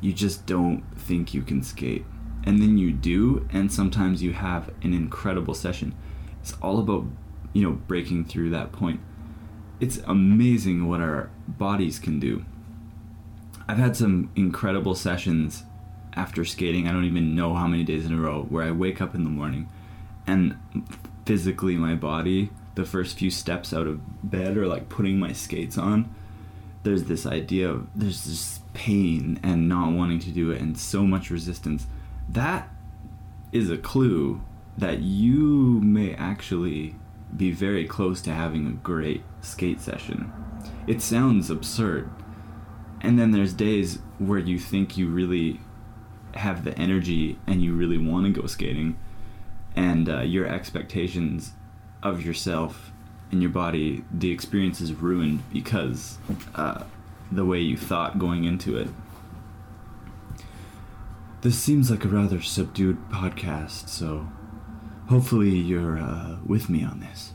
You 0.00 0.12
just 0.12 0.46
don't 0.46 0.82
think 0.96 1.34
you 1.34 1.42
can 1.42 1.62
skate. 1.62 2.04
And 2.44 2.60
then 2.60 2.76
you 2.76 2.92
do, 2.92 3.46
and 3.50 3.72
sometimes 3.72 4.22
you 4.22 4.32
have 4.32 4.70
an 4.82 4.92
incredible 4.92 5.54
session. 5.54 5.94
It's 6.42 6.54
all 6.60 6.78
about, 6.78 7.06
you 7.54 7.62
know, 7.62 7.72
breaking 7.72 8.26
through 8.26 8.50
that 8.50 8.72
point. 8.72 9.00
It's 9.80 9.98
amazing 10.06 10.86
what 10.86 11.00
our 11.00 11.30
bodies 11.48 11.98
can 11.98 12.20
do. 12.20 12.44
I've 13.66 13.78
had 13.78 13.96
some 13.96 14.30
incredible 14.36 14.94
sessions 14.94 15.64
after 16.12 16.44
skating. 16.44 16.86
I 16.86 16.92
don't 16.92 17.06
even 17.06 17.34
know 17.34 17.54
how 17.54 17.66
many 17.66 17.82
days 17.82 18.04
in 18.04 18.12
a 18.12 18.20
row 18.20 18.42
where 18.42 18.64
I 18.64 18.70
wake 18.70 19.00
up 19.00 19.14
in 19.14 19.24
the 19.24 19.30
morning 19.30 19.68
and 20.26 20.58
physically 21.24 21.76
my 21.76 21.94
body, 21.94 22.50
the 22.74 22.84
first 22.84 23.18
few 23.18 23.30
steps 23.30 23.72
out 23.72 23.86
of 23.86 24.30
bed 24.30 24.56
or 24.56 24.66
like 24.66 24.90
putting 24.90 25.18
my 25.18 25.32
skates 25.32 25.78
on, 25.78 26.14
there's 26.82 27.04
this 27.04 27.24
idea 27.24 27.70
of 27.70 27.86
there's 27.94 28.24
this 28.24 28.60
pain 28.74 29.40
and 29.42 29.68
not 29.68 29.92
wanting 29.92 30.18
to 30.18 30.30
do 30.30 30.50
it 30.50 30.60
and 30.60 30.76
so 30.78 31.04
much 31.04 31.30
resistance 31.30 31.86
that 32.28 32.68
is 33.52 33.70
a 33.70 33.78
clue 33.78 34.40
that 34.76 35.00
you 35.00 35.80
may 35.80 36.14
actually 36.14 36.94
be 37.36 37.50
very 37.50 37.86
close 37.86 38.20
to 38.22 38.32
having 38.32 38.66
a 38.66 38.72
great 38.72 39.22
skate 39.40 39.80
session 39.80 40.32
it 40.86 41.00
sounds 41.00 41.50
absurd 41.50 42.08
and 43.00 43.18
then 43.18 43.32
there's 43.32 43.52
days 43.52 43.98
where 44.18 44.38
you 44.38 44.58
think 44.58 44.96
you 44.96 45.08
really 45.08 45.60
have 46.34 46.64
the 46.64 46.76
energy 46.78 47.38
and 47.46 47.62
you 47.62 47.74
really 47.74 47.98
want 47.98 48.24
to 48.24 48.40
go 48.40 48.46
skating 48.46 48.98
and 49.76 50.08
uh, 50.08 50.20
your 50.20 50.46
expectations 50.46 51.52
of 52.02 52.24
yourself 52.24 52.92
and 53.30 53.42
your 53.42 53.50
body, 53.50 54.04
the 54.12 54.30
experience 54.30 54.80
is 54.80 54.92
ruined 54.92 55.42
because 55.52 56.18
uh, 56.54 56.84
the 57.32 57.44
way 57.44 57.58
you 57.58 57.76
thought 57.76 58.18
going 58.18 58.44
into 58.44 58.76
it. 58.76 58.88
This 61.40 61.58
seems 61.58 61.90
like 61.90 62.04
a 62.04 62.08
rather 62.08 62.40
subdued 62.40 62.98
podcast, 63.10 63.88
so 63.88 64.28
hopefully 65.08 65.50
you're 65.50 65.98
uh, 65.98 66.36
with 66.46 66.68
me 66.68 66.84
on 66.84 67.00
this. 67.00 67.32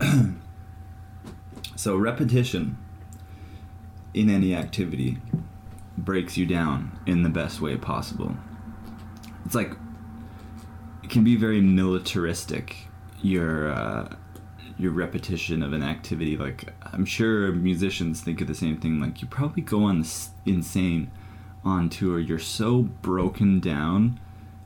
so, 1.76 1.96
repetition 1.96 2.78
in 4.14 4.28
any 4.28 4.54
activity 4.54 5.18
breaks 5.96 6.36
you 6.36 6.46
down 6.46 6.98
in 7.06 7.22
the 7.22 7.28
best 7.28 7.60
way 7.60 7.76
possible. 7.76 8.34
It's 9.44 9.54
like 9.54 9.72
it 11.02 11.10
can 11.10 11.24
be 11.24 11.36
very 11.36 11.60
militaristic. 11.60 12.88
Your 13.22 13.70
uh, 13.70 14.14
your 14.78 14.92
repetition 14.92 15.62
of 15.62 15.72
an 15.72 15.82
activity. 15.82 16.36
Like 16.36 16.72
I'm 16.82 17.04
sure 17.04 17.52
musicians 17.52 18.22
think 18.22 18.40
of 18.40 18.48
the 18.48 18.54
same 18.54 18.78
thing. 18.78 19.00
Like 19.00 19.20
you 19.20 19.28
probably 19.28 19.62
go 19.62 19.84
on 19.84 20.04
insane 20.46 21.10
on 21.64 21.88
tour. 21.88 22.18
You're 22.18 22.38
so 22.38 22.82
broken 22.82 23.60
down 23.60 24.20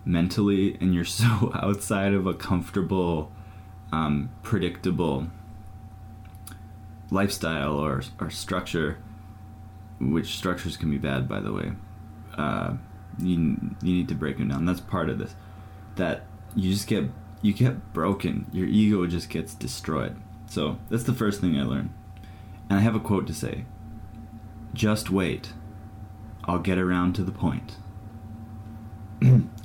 mentally, 0.05 0.77
and 0.81 0.95
you're 0.95 1.05
so 1.05 1.53
outside 1.55 2.13
of 2.15 2.27
a 2.27 2.35
comfortable, 2.35 3.33
um, 3.93 4.31
predictable 4.43 5.29
lifestyle 7.11 7.79
or 7.79 8.03
or 8.21 8.31
structure. 8.31 8.99
Which 10.01 10.37
structures 10.37 10.77
can 10.77 10.91
be 10.91 10.99
bad, 10.99 11.29
by 11.29 11.41
the 11.41 11.53
way. 11.53 11.73
Uh, 12.37 12.75
you 13.19 13.39
you 13.83 13.95
need 13.95 14.09
to 14.09 14.15
break 14.15 14.39
them 14.39 14.49
down. 14.49 14.65
That's 14.65 14.81
part 14.81 15.09
of 15.09 15.19
this. 15.19 15.35
That 15.97 16.25
you 16.55 16.73
just 16.73 16.87
get 16.87 17.05
you 17.43 17.53
get 17.53 17.93
broken. 17.93 18.47
Your 18.53 18.67
ego 18.67 19.07
just 19.07 19.29
gets 19.29 19.55
destroyed. 19.55 20.17
So 20.47 20.79
that's 20.89 21.05
the 21.05 21.13
first 21.13 21.41
thing 21.41 21.59
I 21.59 21.65
learned. 21.65 21.93
And 22.69 22.79
I 22.79 22.83
have 22.83 22.95
a 22.95 23.01
quote 23.01 23.27
to 23.27 23.35
say 23.35 23.65
Just 24.73 25.11
wait. 25.11 25.53
I'll 26.47 26.59
get 26.59 26.79
around 26.79 27.15
to 27.15 27.23
the 27.23 27.33
point. 27.33 27.77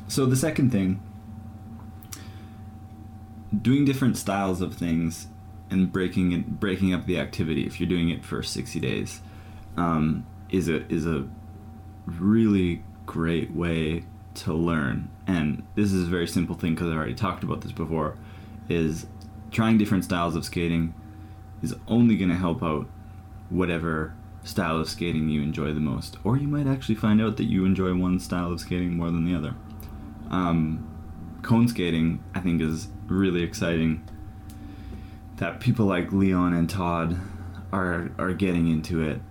so 0.07 0.25
the 0.25 0.35
second 0.35 0.71
thing 0.71 1.01
doing 3.61 3.85
different 3.85 4.15
styles 4.17 4.61
of 4.61 4.75
things 4.75 5.27
and 5.69 5.91
breaking 5.91 6.31
it, 6.31 6.59
breaking 6.59 6.93
up 6.93 7.05
the 7.05 7.19
activity 7.19 7.65
if 7.65 7.79
you're 7.79 7.89
doing 7.89 8.09
it 8.09 8.23
for 8.23 8.43
60 8.43 8.79
days 8.79 9.21
um, 9.77 10.25
is 10.49 10.67
a 10.67 10.85
is 10.91 11.05
a 11.05 11.27
really 12.05 12.83
great 13.05 13.51
way 13.51 14.03
to 14.35 14.53
learn 14.53 15.09
and 15.27 15.63
this 15.75 15.91
is 15.91 16.07
a 16.07 16.09
very 16.09 16.27
simple 16.27 16.55
thing 16.55 16.75
because 16.75 16.89
I've 16.89 16.97
already 16.97 17.15
talked 17.15 17.43
about 17.43 17.61
this 17.61 17.71
before 17.71 18.17
is 18.67 19.07
trying 19.51 19.77
different 19.77 20.03
styles 20.03 20.35
of 20.35 20.45
skating 20.45 20.93
is 21.61 21.75
only 21.87 22.17
going 22.17 22.29
to 22.29 22.35
help 22.35 22.63
out 22.63 22.87
whatever 23.49 24.13
style 24.49 24.77
of 24.77 24.89
skating 24.89 25.29
you 25.29 25.41
enjoy 25.41 25.73
the 25.73 25.79
most. 25.79 26.17
Or 26.23 26.37
you 26.37 26.47
might 26.47 26.67
actually 26.67 26.95
find 26.95 27.21
out 27.21 27.37
that 27.37 27.45
you 27.45 27.65
enjoy 27.65 27.93
one 27.93 28.19
style 28.19 28.51
of 28.51 28.59
skating 28.59 28.97
more 28.97 29.11
than 29.11 29.25
the 29.25 29.35
other. 29.35 29.55
Um, 30.29 30.85
cone 31.41 31.67
skating 31.67 32.21
i 32.35 32.39
think 32.39 32.61
is 32.61 32.89
really 33.07 33.43
exciting. 33.43 34.07
That 35.37 35.59
people 35.59 35.85
like 35.85 36.11
leon 36.11 36.53
and 36.53 36.69
todd 36.69 37.17
are 37.71 38.11
are 38.17 38.33
getting 38.33 38.67
into 38.67 39.01
it 39.01 39.21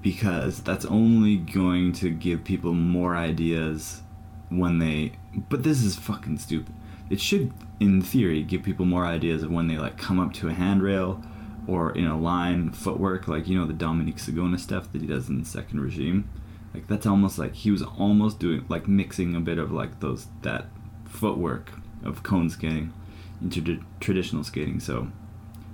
because 0.00 0.62
that's 0.62 0.84
only 0.86 1.36
going 1.36 1.92
to 1.92 2.10
give 2.10 2.44
people 2.44 2.72
more 2.72 3.14
ideas 3.16 4.02
when 4.48 4.78
they 4.78 5.12
but 5.48 5.62
this 5.62 5.82
is 5.82 5.96
fucking 5.96 6.38
stupid. 6.38 6.74
It 7.10 7.20
should 7.20 7.52
in 7.80 8.00
theory 8.00 8.42
give 8.42 8.62
people 8.62 8.86
more 8.86 9.04
ideas 9.04 9.42
of 9.42 9.50
when 9.50 9.68
they 9.68 9.76
like 9.76 9.98
come 9.98 10.18
up 10.18 10.32
to 10.34 10.48
a 10.48 10.52
handrail 10.52 11.22
or 11.66 11.92
in 11.92 12.06
a 12.06 12.18
line 12.18 12.70
footwork 12.70 13.28
like 13.28 13.46
you 13.46 13.58
know 13.58 13.66
the 13.66 13.72
dominic 13.72 14.16
sagona 14.16 14.58
stuff 14.58 14.90
that 14.92 15.00
he 15.00 15.06
does 15.06 15.28
in 15.28 15.38
the 15.38 15.44
second 15.44 15.80
regime 15.80 16.28
like 16.74 16.86
that's 16.88 17.06
almost 17.06 17.38
like 17.38 17.54
he 17.54 17.70
was 17.70 17.82
almost 17.82 18.38
doing 18.38 18.64
like 18.68 18.88
mixing 18.88 19.34
a 19.36 19.40
bit 19.40 19.58
of 19.58 19.70
like 19.70 20.00
those 20.00 20.26
that 20.42 20.66
footwork 21.04 21.72
of 22.04 22.22
cone 22.22 22.50
skating 22.50 22.92
into 23.40 23.82
traditional 24.00 24.42
skating 24.42 24.80
so 24.80 25.08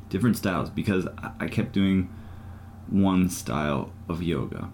different 0.09 0.37
styles 0.37 0.71
because 0.71 1.07
I 1.39 1.49
kept 1.49 1.73
doing 1.73 2.09
one 2.89 3.29
style 3.29 3.93
of 4.09 4.23
yoga. 4.23 4.71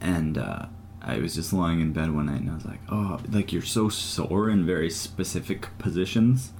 And 0.00 0.38
uh, 0.38 0.66
I 1.00 1.18
was 1.18 1.34
just 1.34 1.52
lying 1.52 1.80
in 1.80 1.92
bed 1.92 2.14
one 2.14 2.26
night 2.26 2.40
and 2.40 2.50
I 2.50 2.54
was 2.54 2.64
like, 2.64 2.80
oh, 2.88 3.20
like 3.28 3.52
you're 3.52 3.62
so 3.62 3.88
sore 3.88 4.50
in 4.50 4.66
very 4.66 4.90
specific 4.90 5.68
positions. 5.78 6.52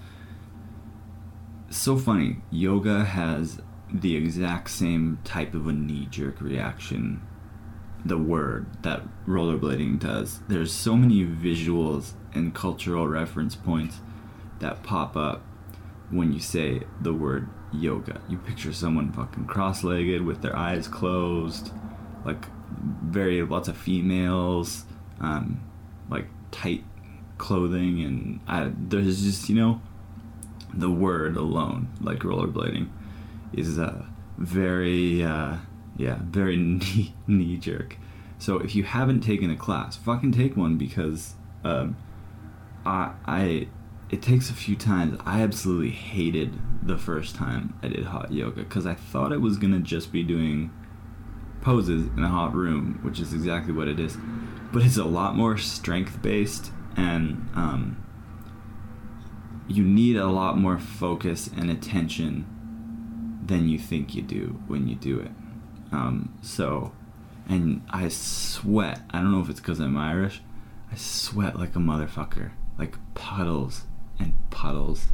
So 1.72 1.96
funny. 1.96 2.36
Yoga 2.50 3.02
has 3.02 3.62
the 3.90 4.14
exact 4.14 4.68
same 4.68 5.18
type 5.24 5.54
of 5.54 5.66
a 5.66 5.72
knee 5.72 6.06
jerk 6.10 6.42
reaction, 6.42 7.26
the 8.04 8.18
word 8.18 8.66
that 8.82 9.02
rollerblading 9.26 9.98
does. 9.98 10.40
There's 10.48 10.70
so 10.70 10.96
many 10.96 11.24
visuals 11.24 12.12
and 12.34 12.54
cultural 12.54 13.08
reference 13.08 13.56
points 13.56 14.00
that 14.60 14.82
pop 14.82 15.16
up 15.16 15.42
when 16.10 16.34
you 16.34 16.40
say 16.40 16.82
the 17.00 17.14
word 17.14 17.48
yoga. 17.72 18.20
You 18.28 18.36
picture 18.36 18.74
someone 18.74 19.10
fucking 19.10 19.46
cross 19.46 19.82
legged 19.82 20.26
with 20.26 20.42
their 20.42 20.54
eyes 20.54 20.86
closed, 20.88 21.72
like 22.22 22.44
very 23.02 23.42
lots 23.42 23.68
of 23.68 23.78
females, 23.78 24.84
um, 25.22 25.62
like 26.10 26.26
tight 26.50 26.84
clothing, 27.38 28.02
and 28.02 28.40
I, 28.46 28.72
there's 28.76 29.22
just, 29.22 29.48
you 29.48 29.56
know, 29.56 29.80
the 30.74 30.90
word 30.90 31.36
alone, 31.36 31.88
like 32.00 32.20
rollerblading, 32.20 32.88
is 33.52 33.78
uh, 33.78 34.04
very, 34.38 35.22
uh, 35.22 35.56
yeah, 35.96 36.18
very 36.22 36.56
knee, 36.56 37.14
knee 37.26 37.56
jerk. 37.56 37.96
So 38.38 38.58
if 38.58 38.74
you 38.74 38.82
haven't 38.82 39.20
taken 39.20 39.50
a 39.50 39.56
class, 39.56 39.96
fucking 39.96 40.32
take 40.32 40.56
one 40.56 40.76
because 40.76 41.34
um, 41.64 41.96
I, 42.84 43.12
I 43.24 43.68
it 44.10 44.20
takes 44.20 44.50
a 44.50 44.54
few 44.54 44.76
times. 44.76 45.18
I 45.24 45.42
absolutely 45.42 45.90
hated 45.90 46.58
the 46.82 46.98
first 46.98 47.34
time 47.34 47.78
I 47.82 47.88
did 47.88 48.04
hot 48.04 48.32
yoga 48.32 48.62
because 48.62 48.86
I 48.86 48.94
thought 48.94 49.32
it 49.32 49.40
was 49.40 49.56
gonna 49.58 49.78
just 49.78 50.12
be 50.12 50.22
doing 50.22 50.70
poses 51.62 52.08
in 52.08 52.22
a 52.22 52.28
hot 52.28 52.54
room, 52.54 52.98
which 53.02 53.20
is 53.20 53.32
exactly 53.32 53.72
what 53.72 53.88
it 53.88 53.98
is. 53.98 54.18
But 54.72 54.82
it's 54.82 54.96
a 54.96 55.04
lot 55.04 55.36
more 55.36 55.56
strength 55.56 56.20
based, 56.20 56.72
and 56.96 57.48
um, 57.54 58.04
you 59.68 59.84
need 59.84 60.16
a 60.16 60.26
lot 60.26 60.58
more 60.58 60.78
focus 60.78 61.48
and 61.56 61.70
attention 61.70 62.46
than 63.44 63.68
you 63.68 63.78
think 63.78 64.14
you 64.14 64.22
do 64.22 64.60
when 64.66 64.88
you 64.88 64.94
do 64.94 65.18
it. 65.20 65.30
Um, 65.92 66.34
so, 66.42 66.92
and 67.48 67.82
I 67.90 68.08
sweat. 68.08 69.02
I 69.10 69.18
don't 69.20 69.32
know 69.32 69.40
if 69.40 69.50
it's 69.50 69.60
because 69.60 69.80
I'm 69.80 69.96
Irish. 69.96 70.42
I 70.90 70.96
sweat 70.96 71.58
like 71.58 71.74
a 71.76 71.78
motherfucker, 71.78 72.52
like 72.78 72.96
puddles 73.14 73.84
and 74.18 74.34
puddles 74.50 75.06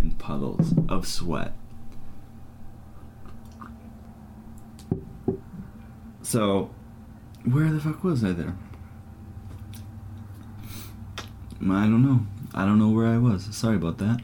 and 0.00 0.18
puddles 0.18 0.74
of 0.88 1.06
sweat. 1.06 1.52
So, 6.22 6.70
where 7.44 7.70
the 7.72 7.80
fuck 7.80 8.04
was 8.04 8.22
I 8.22 8.32
there? 8.32 8.56
I 11.62 11.86
don't 11.86 12.02
know. 12.02 12.26
I 12.54 12.64
don't 12.64 12.78
know 12.78 12.88
where 12.88 13.06
I 13.06 13.18
was. 13.18 13.48
Sorry 13.54 13.76
about 13.76 13.98
that. 13.98 14.20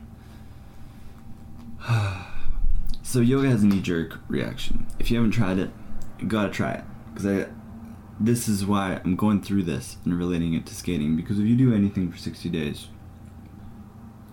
so 3.03 3.21
yoga 3.21 3.49
has 3.49 3.63
a 3.63 3.67
knee 3.67 3.81
jerk 3.81 4.19
reaction. 4.29 4.87
If 4.99 5.11
you 5.11 5.17
haven't 5.19 5.33
tried 5.33 5.59
it, 5.59 5.71
you 6.19 6.27
gotta 6.27 6.51
try 6.51 6.73
it. 6.73 6.85
Because 7.13 7.27
I, 7.27 7.47
this 8.19 8.49
is 8.49 8.67
why 8.67 9.01
I'm 9.05 9.17
going 9.17 9.43
through 9.43 9.63
this 9.63 9.99
and 10.05 10.19
relating 10.19 10.55
it 10.55 10.67
to 10.67 10.75
skating. 10.75 11.17
Because 11.17 11.39
if 11.39 11.47
you 11.47 11.57
do 11.57 11.75
anything 11.75 12.11
for 12.11 12.19
60 12.19 12.49
days, 12.49 12.89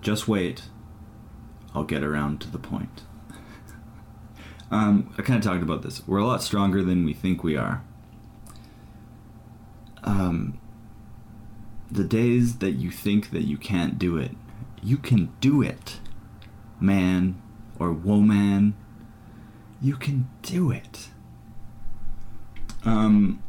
just 0.01 0.27
wait. 0.27 0.63
I'll 1.75 1.84
get 1.84 2.03
around 2.03 2.41
to 2.41 2.51
the 2.51 2.60
point. 2.60 3.01
um, 4.71 5.13
I 5.17 5.21
kind 5.21 5.38
of 5.38 5.43
talked 5.43 5.63
about 5.63 5.82
this. 5.82 6.08
We're 6.08 6.19
a 6.19 6.25
lot 6.25 6.43
stronger 6.43 6.84
than 6.84 7.06
we 7.06 7.13
think 7.13 7.43
we 7.43 7.58
are. 7.58 7.84
Um, 10.03 10.60
the 11.93 12.03
days 12.03 12.58
that 12.58 12.71
you 12.71 12.89
think 12.89 13.29
that 13.29 13.43
you 13.43 13.56
can't 13.56 13.99
do 13.99 14.17
it, 14.17 14.32
you 14.82 14.97
can 14.97 15.32
do 15.39 15.62
it, 15.62 15.99
man 16.79 17.39
or 17.79 17.93
woman. 17.93 18.75
You 19.79 19.95
can 19.95 20.29
do 20.41 20.71
it. 20.71 21.10
Um, 22.84 23.43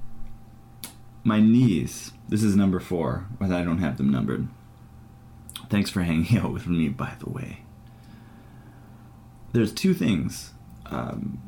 my 1.22 1.40
knees. 1.40 2.12
This 2.28 2.42
is 2.42 2.54
number 2.54 2.80
four, 2.80 3.26
but 3.38 3.50
I 3.50 3.62
don't 3.62 3.78
have 3.78 3.96
them 3.96 4.10
numbered. 4.10 4.48
Thanks 5.70 5.88
for 5.88 6.02
hanging 6.02 6.38
out 6.38 6.52
with 6.52 6.66
me, 6.66 6.88
by 6.88 7.14
the 7.18 7.30
way. 7.30 7.60
There's 9.52 9.72
two 9.72 9.94
things, 9.94 10.52
um, 10.86 11.40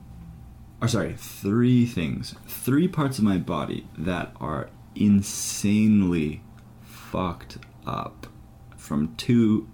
or 0.81 0.89
sorry, 0.89 1.15
three 1.19 1.85
things, 1.85 2.35
three 2.47 2.89
parts 2.89 3.19
of 3.19 3.25
my 3.25 3.37
body 3.37 3.87
that 3.99 4.33
are 4.41 4.71
insanely 4.95 6.43
fucked 7.17 7.57
up 7.87 8.27
from 8.77 9.15
two 9.17 9.67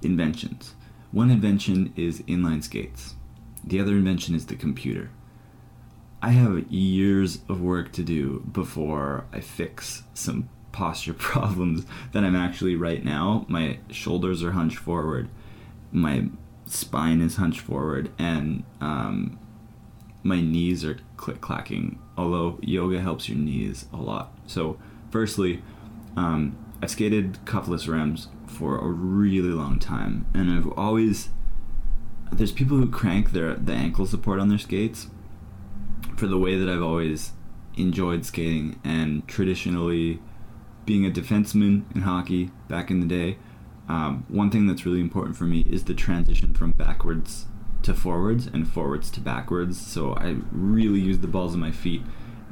inventions. 0.00 0.74
One 1.12 1.30
invention 1.30 1.92
is 1.94 2.22
inline 2.22 2.64
skates. 2.64 3.16
The 3.62 3.80
other 3.80 3.92
invention 3.92 4.34
is 4.34 4.46
the 4.46 4.56
computer. 4.56 5.10
I 6.22 6.30
have 6.30 6.72
years 6.72 7.40
of 7.50 7.60
work 7.60 7.92
to 7.92 8.02
do 8.02 8.42
before 8.50 9.26
I 9.30 9.40
fix 9.40 10.04
some 10.14 10.48
posture 10.72 11.12
problems 11.32 11.84
that 12.12 12.24
I'm 12.24 12.34
actually 12.34 12.76
right 12.76 13.04
now. 13.04 13.44
My 13.46 13.78
shoulders 13.90 14.42
are 14.42 14.52
hunched 14.52 14.78
forward, 14.78 15.28
my 15.92 16.28
spine 16.64 17.20
is 17.20 17.36
hunched 17.36 17.60
forward, 17.60 18.10
and 18.18 18.64
um, 18.80 19.38
my 20.22 20.40
knees 20.40 20.82
are 20.82 20.98
click 21.18 21.42
clacking. 21.42 21.98
Although 22.16 22.58
yoga 22.62 23.02
helps 23.02 23.28
your 23.28 23.36
knees 23.36 23.84
a 23.92 23.98
lot. 23.98 24.32
So, 24.46 24.78
firstly, 25.10 25.62
um, 26.16 26.56
I've 26.82 26.90
skated 26.90 27.38
cuffless 27.44 27.86
Remz 27.86 28.28
for 28.46 28.78
a 28.78 28.86
really 28.86 29.50
long 29.50 29.78
time, 29.78 30.26
and 30.34 30.50
I've 30.50 30.70
always 30.78 31.30
there's 32.32 32.52
people 32.52 32.76
who 32.76 32.90
crank 32.90 33.32
their 33.32 33.54
the 33.54 33.72
ankle 33.72 34.06
support 34.06 34.40
on 34.40 34.48
their 34.48 34.58
skates 34.58 35.08
for 36.16 36.26
the 36.26 36.38
way 36.38 36.58
that 36.58 36.68
I've 36.68 36.82
always 36.82 37.32
enjoyed 37.76 38.24
skating 38.24 38.80
and 38.84 39.26
traditionally 39.28 40.20
being 40.86 41.04
a 41.04 41.10
defenseman 41.10 41.84
in 41.94 42.02
hockey 42.02 42.50
back 42.68 42.90
in 42.90 43.00
the 43.00 43.06
day, 43.06 43.38
um, 43.88 44.24
one 44.28 44.50
thing 44.50 44.66
that's 44.66 44.86
really 44.86 45.00
important 45.00 45.36
for 45.36 45.44
me 45.44 45.66
is 45.68 45.84
the 45.84 45.94
transition 45.94 46.54
from 46.54 46.70
backwards 46.72 47.46
to 47.82 47.92
forwards 47.92 48.46
and 48.46 48.68
forwards 48.68 49.10
to 49.10 49.20
backwards. 49.20 49.84
So 49.84 50.14
I 50.14 50.36
really 50.50 51.00
use 51.00 51.18
the 51.18 51.26
balls 51.26 51.54
of 51.54 51.60
my 51.60 51.72
feet, 51.72 52.02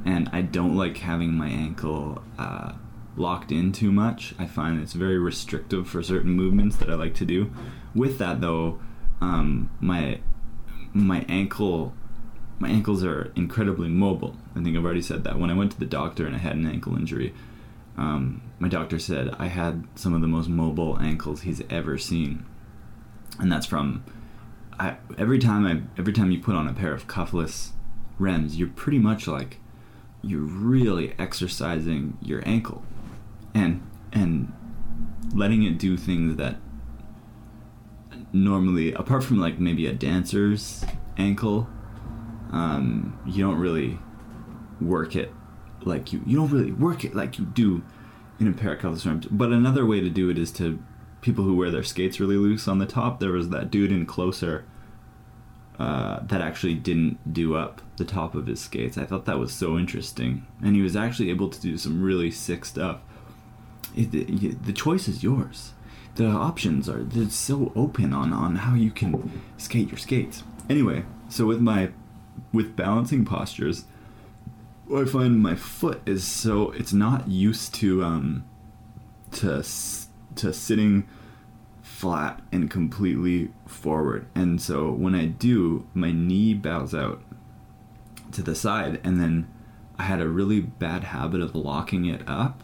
and 0.05 0.29
I 0.31 0.41
don't 0.41 0.75
like 0.75 0.97
having 0.97 1.33
my 1.33 1.47
ankle 1.47 2.21
uh, 2.37 2.73
locked 3.17 3.51
in 3.51 3.71
too 3.71 3.91
much. 3.91 4.33
I 4.37 4.45
find 4.45 4.79
it's 4.79 4.93
very 4.93 5.17
restrictive 5.17 5.87
for 5.87 6.03
certain 6.03 6.31
movements 6.31 6.75
that 6.77 6.89
I 6.89 6.95
like 6.95 7.15
to 7.15 7.25
do. 7.25 7.51
With 7.93 8.17
that, 8.19 8.41
though, 8.41 8.79
um, 9.21 9.69
my 9.79 10.19
my 10.93 11.25
ankle 11.27 11.93
my 12.57 12.69
ankles 12.69 13.03
are 13.03 13.31
incredibly 13.35 13.89
mobile. 13.89 14.35
I 14.55 14.63
think 14.63 14.77
I've 14.77 14.85
already 14.85 15.01
said 15.01 15.23
that. 15.25 15.37
When 15.37 15.49
I 15.49 15.53
went 15.53 15.71
to 15.73 15.79
the 15.79 15.85
doctor 15.85 16.25
and 16.25 16.35
I 16.35 16.39
had 16.39 16.55
an 16.55 16.65
ankle 16.65 16.95
injury, 16.95 17.33
um, 17.97 18.41
my 18.59 18.69
doctor 18.69 18.97
said 18.97 19.35
I 19.37 19.47
had 19.47 19.85
some 19.95 20.13
of 20.13 20.21
the 20.21 20.27
most 20.27 20.47
mobile 20.47 20.97
ankles 20.99 21.41
he's 21.41 21.61
ever 21.69 21.97
seen, 21.97 22.45
and 23.39 23.51
that's 23.51 23.65
from 23.65 24.03
I, 24.79 24.97
every 25.17 25.39
time 25.39 25.65
I 25.65 25.99
every 25.99 26.13
time 26.13 26.31
you 26.31 26.39
put 26.39 26.55
on 26.55 26.67
a 26.67 26.73
pair 26.73 26.93
of 26.93 27.07
cuffless 27.07 27.71
Remz, 28.19 28.57
you're 28.57 28.69
pretty 28.69 28.99
much 28.99 29.27
like 29.27 29.59
you're 30.21 30.41
really 30.41 31.13
exercising 31.19 32.17
your 32.21 32.41
ankle, 32.47 32.83
and 33.55 33.81
and 34.13 34.53
letting 35.33 35.63
it 35.63 35.79
do 35.79 35.97
things 35.97 36.35
that 36.37 36.57
normally, 38.31 38.93
apart 38.93 39.23
from 39.23 39.39
like 39.39 39.59
maybe 39.59 39.87
a 39.87 39.93
dancer's 39.93 40.85
ankle, 41.17 41.67
um, 42.51 43.19
you 43.25 43.43
don't 43.43 43.57
really 43.57 43.97
work 44.79 45.15
it 45.15 45.31
like 45.85 46.11
you 46.11 46.21
you 46.25 46.35
don't 46.35 46.51
really 46.51 46.71
work 46.71 47.05
it 47.05 47.15
like 47.15 47.39
you 47.39 47.45
do 47.45 47.83
in 48.39 48.47
a 48.47 48.51
cuffless. 48.51 49.27
But 49.31 49.51
another 49.51 49.85
way 49.85 50.01
to 50.01 50.09
do 50.09 50.29
it 50.29 50.37
is 50.37 50.51
to 50.53 50.83
people 51.21 51.43
who 51.43 51.55
wear 51.55 51.71
their 51.71 51.83
skates 51.83 52.19
really 52.19 52.35
loose 52.35 52.67
on 52.67 52.79
the 52.79 52.85
top. 52.85 53.19
There 53.19 53.31
was 53.31 53.49
that 53.49 53.71
dude 53.71 53.91
in 53.91 54.05
Closer 54.05 54.65
uh, 55.79 56.19
that 56.23 56.41
actually 56.41 56.75
didn't 56.75 57.33
do 57.33 57.55
up 57.55 57.81
the 57.97 58.05
top 58.05 58.35
of 58.35 58.47
his 58.47 58.59
skates. 58.59 58.97
I 58.97 59.05
thought 59.05 59.25
that 59.25 59.39
was 59.39 59.53
so 59.53 59.77
interesting, 59.77 60.45
and 60.61 60.75
he 60.75 60.81
was 60.81 60.95
actually 60.95 61.29
able 61.29 61.49
to 61.49 61.61
do 61.61 61.77
some 61.77 62.01
really 62.01 62.31
sick 62.31 62.65
stuff. 62.65 62.99
The 63.95 64.73
choice 64.73 65.07
is 65.07 65.23
yours. 65.23 65.73
The 66.15 66.27
options 66.27 66.89
are 66.89 67.03
they're 67.03 67.29
so 67.29 67.71
open 67.75 68.13
on 68.13 68.33
on 68.33 68.57
how 68.57 68.75
you 68.75 68.91
can 68.91 69.41
skate 69.57 69.89
your 69.89 69.97
skates. 69.97 70.43
Anyway, 70.69 71.05
so 71.29 71.45
with 71.45 71.59
my 71.59 71.91
with 72.51 72.75
balancing 72.75 73.25
postures, 73.25 73.85
I 74.93 75.05
find 75.05 75.41
my 75.41 75.55
foot 75.55 76.01
is 76.05 76.25
so 76.25 76.71
it's 76.71 76.93
not 76.93 77.27
used 77.27 77.73
to 77.75 78.03
um 78.03 78.45
to 79.33 79.63
to 80.35 80.53
sitting 80.53 81.07
flat 81.81 82.41
and 82.51 82.69
completely 82.69 83.49
forward. 83.65 84.27
And 84.35 84.61
so 84.61 84.91
when 84.91 85.15
I 85.15 85.25
do, 85.25 85.87
my 85.93 86.11
knee 86.11 86.53
bows 86.53 86.93
out 86.93 87.21
to 88.31 88.41
the 88.41 88.55
side 88.55 88.99
and 89.03 89.19
then 89.19 89.47
I 89.97 90.03
had 90.03 90.19
a 90.19 90.27
really 90.27 90.59
bad 90.59 91.05
habit 91.05 91.41
of 91.41 91.55
locking 91.55 92.05
it 92.05 92.21
up 92.27 92.63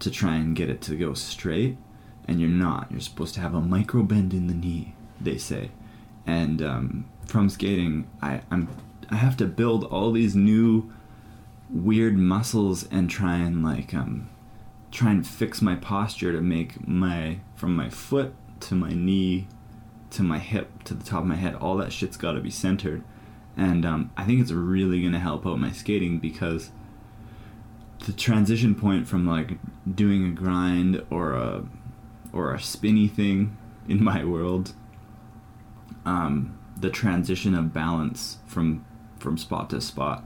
to 0.00 0.10
try 0.10 0.36
and 0.36 0.54
get 0.54 0.68
it 0.68 0.80
to 0.82 0.94
go 0.96 1.14
straight 1.14 1.76
and 2.28 2.40
you're 2.40 2.50
not. 2.50 2.90
You're 2.90 3.00
supposed 3.00 3.34
to 3.34 3.40
have 3.40 3.54
a 3.54 3.60
micro 3.60 4.02
bend 4.02 4.34
in 4.34 4.46
the 4.46 4.54
knee, 4.54 4.94
they 5.20 5.38
say. 5.38 5.70
And 6.26 6.60
um, 6.60 7.08
from 7.26 7.48
skating, 7.48 8.08
I, 8.20 8.42
I'm 8.50 8.68
I 9.08 9.16
have 9.16 9.36
to 9.36 9.46
build 9.46 9.84
all 9.84 10.10
these 10.10 10.34
new 10.34 10.92
weird 11.70 12.16
muscles 12.16 12.88
and 12.90 13.08
try 13.08 13.36
and 13.36 13.64
like 13.64 13.94
um, 13.94 14.28
try 14.90 15.10
and 15.10 15.26
fix 15.26 15.62
my 15.62 15.76
posture 15.76 16.32
to 16.32 16.40
make 16.40 16.86
my 16.86 17.38
from 17.54 17.74
my 17.76 17.88
foot 17.88 18.34
to 18.60 18.74
my 18.74 18.90
knee 18.90 19.46
to 20.10 20.22
my 20.22 20.38
hip 20.38 20.82
to 20.84 20.94
the 20.94 21.04
top 21.04 21.20
of 21.20 21.26
my 21.26 21.34
head 21.34 21.54
all 21.56 21.76
that 21.76 21.92
shit's 21.92 22.16
got 22.16 22.32
to 22.32 22.40
be 22.40 22.50
centered 22.50 23.02
and 23.56 23.84
um, 23.84 24.10
i 24.16 24.24
think 24.24 24.40
it's 24.40 24.52
really 24.52 25.00
going 25.00 25.12
to 25.12 25.18
help 25.18 25.44
out 25.46 25.58
my 25.58 25.72
skating 25.72 26.18
because 26.18 26.70
the 28.06 28.12
transition 28.12 28.72
point 28.72 29.08
from 29.08 29.26
like 29.26 29.58
doing 29.92 30.24
a 30.26 30.30
grind 30.30 31.04
or 31.10 31.32
a 31.32 31.64
or 32.32 32.54
a 32.54 32.60
spinny 32.60 33.08
thing 33.08 33.56
in 33.88 34.02
my 34.02 34.24
world 34.24 34.72
um, 36.04 36.56
the 36.78 36.90
transition 36.90 37.54
of 37.54 37.72
balance 37.72 38.38
from 38.46 38.84
from 39.18 39.36
spot 39.36 39.68
to 39.70 39.80
spot 39.80 40.22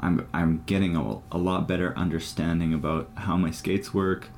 i'm 0.00 0.28
i'm 0.34 0.62
getting 0.66 0.96
a, 0.96 1.18
a 1.30 1.38
lot 1.38 1.68
better 1.68 1.96
understanding 1.96 2.74
about 2.74 3.08
how 3.14 3.36
my 3.36 3.50
skates 3.50 3.94
work 3.94 4.28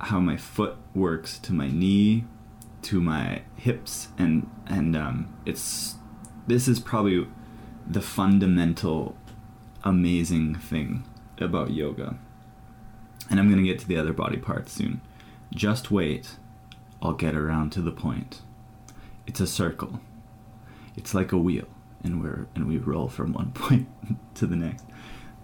how 0.00 0.20
my 0.20 0.36
foot 0.36 0.76
works 0.94 1.38
to 1.38 1.54
my 1.54 1.68
knee 1.68 2.24
to 2.82 3.00
my 3.00 3.40
hips 3.56 4.08
and 4.18 4.48
and 4.66 4.94
um, 4.94 5.34
it's 5.46 5.94
this 6.46 6.68
is 6.68 6.78
probably 6.78 7.26
the 7.86 8.02
fundamental 8.02 9.16
amazing 9.82 10.54
thing 10.54 11.04
about 11.40 11.70
yoga. 11.70 12.16
And 13.30 13.38
i'm 13.38 13.48
going 13.48 13.62
to 13.62 13.68
get 13.68 13.78
to 13.80 13.88
the 13.88 13.98
other 13.98 14.12
body 14.12 14.36
parts 14.36 14.72
soon. 14.72 15.00
Just 15.52 15.90
wait 15.90 16.36
i'll 17.00 17.12
get 17.12 17.34
around 17.34 17.70
to 17.72 17.80
the 17.80 17.92
point. 17.92 18.42
It's 19.26 19.40
a 19.40 19.46
circle. 19.46 20.00
It's 20.96 21.14
like 21.14 21.32
a 21.32 21.38
wheel 21.38 21.66
and 22.02 22.22
we're 22.22 22.46
and 22.54 22.66
we 22.66 22.78
roll 22.78 23.08
from 23.08 23.32
one 23.40 23.52
point 23.52 23.88
to 24.34 24.46
the 24.46 24.56
next. 24.56 24.84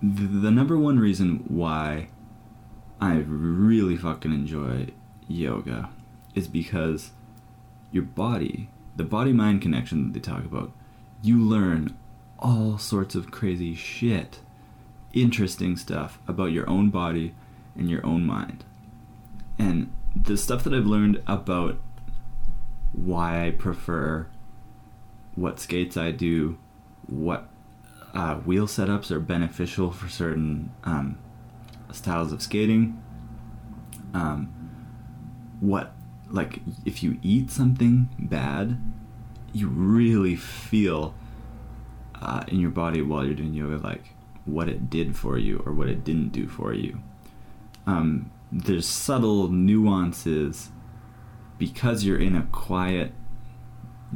The, 0.03 0.27
the 0.27 0.51
number 0.51 0.79
one 0.79 0.99
reason 0.99 1.45
why 1.49 2.09
i 3.01 3.15
really 3.27 3.97
fucking 3.97 4.33
enjoy 4.33 4.89
yoga 5.27 5.91
is 6.35 6.49
because 6.49 7.11
your 7.91 8.03
body, 8.03 8.69
the 8.97 9.05
body 9.05 9.33
mind 9.33 9.63
connection 9.63 10.05
that 10.05 10.13
they 10.13 10.21
talk 10.21 10.45
about, 10.45 10.73
you 11.23 11.39
learn 11.39 11.97
all 12.39 12.77
sorts 12.77 13.15
of 13.15 13.31
crazy 13.31 13.75
shit, 13.75 14.41
interesting 15.15 15.77
stuff 15.77 16.19
about 16.29 16.53
your 16.53 16.69
own 16.69 16.91
body 16.91 17.35
and 17.77 17.89
your 17.89 18.05
own 18.05 18.25
mind. 18.27 18.65
And 19.59 19.93
the 20.15 20.37
stuff 20.37 20.65
that 20.65 20.75
I've 20.75 20.87
learned 20.87 21.23
about 21.27 21.79
why 22.93 23.47
I 23.47 23.51
prefer 23.51 24.27
what 25.35 25.59
skates 25.59 25.97
I 25.97 26.11
do, 26.13 26.59
what 27.07 27.49
uh, 28.15 28.37
wheel 28.37 28.67
setups 28.67 29.11
are 29.11 29.21
beneficial 29.21 29.91
for 29.91 30.09
certain 30.09 30.71
um, 30.85 31.19
styles 31.93 32.33
of 32.33 32.43
skating, 32.43 33.03
um, 34.13 34.53
what 35.61 35.93
like 36.31 36.61
if 36.85 37.03
you 37.03 37.19
eat 37.23 37.51
something 37.51 38.09
bad, 38.19 38.81
you 39.53 39.69
really 39.69 40.37
feel 40.37 41.15
uh, 42.21 42.45
in 42.49 42.61
your 42.61 42.71
body 42.71 43.03
while 43.03 43.25
you're 43.25 43.35
doing 43.35 43.55
yoga 43.55 43.77
like 43.77 44.14
what 44.45 44.69
it 44.69 44.91
did 44.91 45.17
for 45.17 45.39
you 45.39 45.63
or 45.65 45.73
what 45.73 45.89
it 45.89 46.05
didn't 46.05 46.31
do 46.31 46.47
for 46.47 46.73
you. 46.75 47.01
Um, 47.87 48.31
there's 48.53 48.87
subtle 48.87 49.49
nuances 49.49 50.71
because 51.59 52.05
you're 52.05 52.19
in 52.19 52.37
a 52.37 52.47
quiet, 52.53 53.13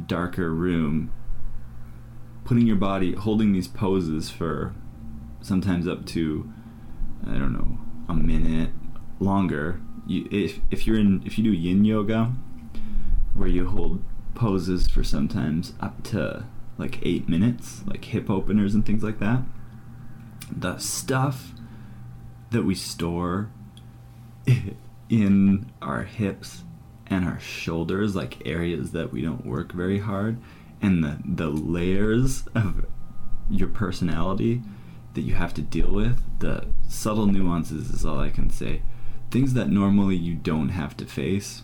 darker 0.05 0.53
room. 0.53 1.11
Putting 2.45 2.65
your 2.65 2.77
body, 2.77 3.13
holding 3.13 3.53
these 3.53 3.67
poses 3.67 4.29
for 4.29 4.73
sometimes 5.41 5.87
up 5.87 6.05
to, 6.07 6.51
I 7.27 7.33
don't 7.33 7.53
know, 7.53 7.77
a 8.07 8.15
minute 8.15 8.71
longer 9.19 9.81
you, 10.09 10.27
if 10.31 10.59
if 10.71 10.87
you're 10.87 10.97
in 10.97 11.21
if 11.25 11.37
you 11.37 11.43
do 11.43 11.51
yin 11.51 11.85
yoga 11.85 12.33
where 13.33 13.47
you 13.47 13.67
hold 13.67 14.03
poses 14.33 14.87
for 14.87 15.03
sometimes 15.03 15.73
up 15.79 16.03
to 16.03 16.45
like 16.77 16.99
eight 17.03 17.29
minutes 17.29 17.83
like 17.85 18.03
hip 18.05 18.29
openers 18.29 18.73
and 18.73 18.85
things 18.85 19.03
like 19.03 19.19
that 19.19 19.43
the 20.51 20.77
stuff 20.77 21.53
that 22.51 22.63
we 22.63 22.75
store 22.75 23.51
in 25.09 25.71
our 25.81 26.03
hips 26.03 26.63
and 27.07 27.25
our 27.25 27.39
shoulders 27.39 28.15
like 28.15 28.45
areas 28.45 28.91
that 28.91 29.11
we 29.11 29.21
don't 29.21 29.45
work 29.45 29.71
very 29.71 29.99
hard 29.99 30.37
and 30.81 31.03
the 31.03 31.17
the 31.25 31.49
layers 31.49 32.45
of 32.55 32.85
your 33.49 33.67
personality 33.67 34.61
that 35.15 35.21
you 35.21 35.33
have 35.33 35.53
to 35.53 35.61
deal 35.61 35.89
with 35.91 36.21
the 36.39 36.67
subtle 36.87 37.25
nuances 37.25 37.89
is 37.89 38.05
all 38.05 38.19
i 38.19 38.29
can 38.29 38.49
say 38.49 38.81
things 39.31 39.53
that 39.53 39.69
normally 39.69 40.15
you 40.15 40.35
don't 40.35 40.69
have 40.69 40.97
to 40.97 41.05
face. 41.05 41.63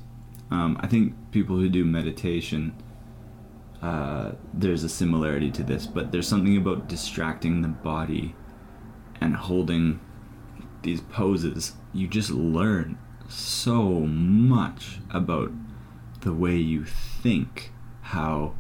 Um, 0.52 0.78
I 0.80 0.88
think 0.88 1.16
people 1.32 1.56
who 1.58 1.70
do 1.70 1.84
meditation, 1.84 2.76
uh, 3.82 4.34
there's 4.54 4.84
a 4.84 4.90
similarity 4.90 5.52
to 5.52 5.64
this, 5.64 5.88
but 5.88 6.12
there's 6.12 6.28
something 6.28 6.58
about 6.58 6.88
distracting 6.88 7.62
the 7.62 7.68
body 7.68 8.36
and 9.22 9.36
holding 9.36 10.00
these 10.82 11.02
poses. 11.02 11.74
You 11.94 12.08
just 12.08 12.32
learn 12.32 12.98
so 13.28 14.02
much 14.02 15.00
about 15.10 15.52
the 16.22 16.34
way 16.34 16.56
you 16.56 16.86
think, 16.86 17.72
how 18.02 18.56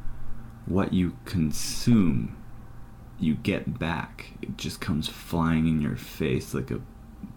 what 0.65 0.93
you 0.93 1.17
consume 1.25 2.35
you 3.19 3.35
get 3.35 3.77
back. 3.79 4.33
It 4.41 4.57
just 4.57 4.81
comes 4.81 5.07
flying 5.07 5.67
in 5.67 5.81
your 5.81 5.95
face 5.95 6.53
like 6.53 6.71
a 6.71 6.81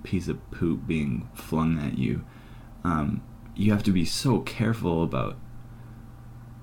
piece 0.03 0.29
of 0.29 0.51
poop 0.51 0.87
being 0.87 1.29
flung 1.35 1.79
at 1.79 1.99
you, 1.99 2.25
um, 2.85 3.23
you 3.55 3.73
have 3.73 3.83
to 3.85 3.91
be 3.91 4.05
so 4.05 4.41
careful 4.41 5.03
about 5.03 5.37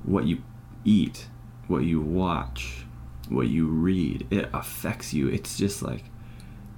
what 0.04 0.26
you 0.26 0.44
eat, 0.84 1.28
what 1.68 1.84
you 1.84 2.02
watch, 2.02 2.86
what 3.30 3.48
you 3.48 3.68
read. 3.68 4.26
It 4.32 4.50
affects 4.54 5.14
you. 5.14 5.28
It's 5.28 5.58
just 5.58 5.82
like 5.82 6.06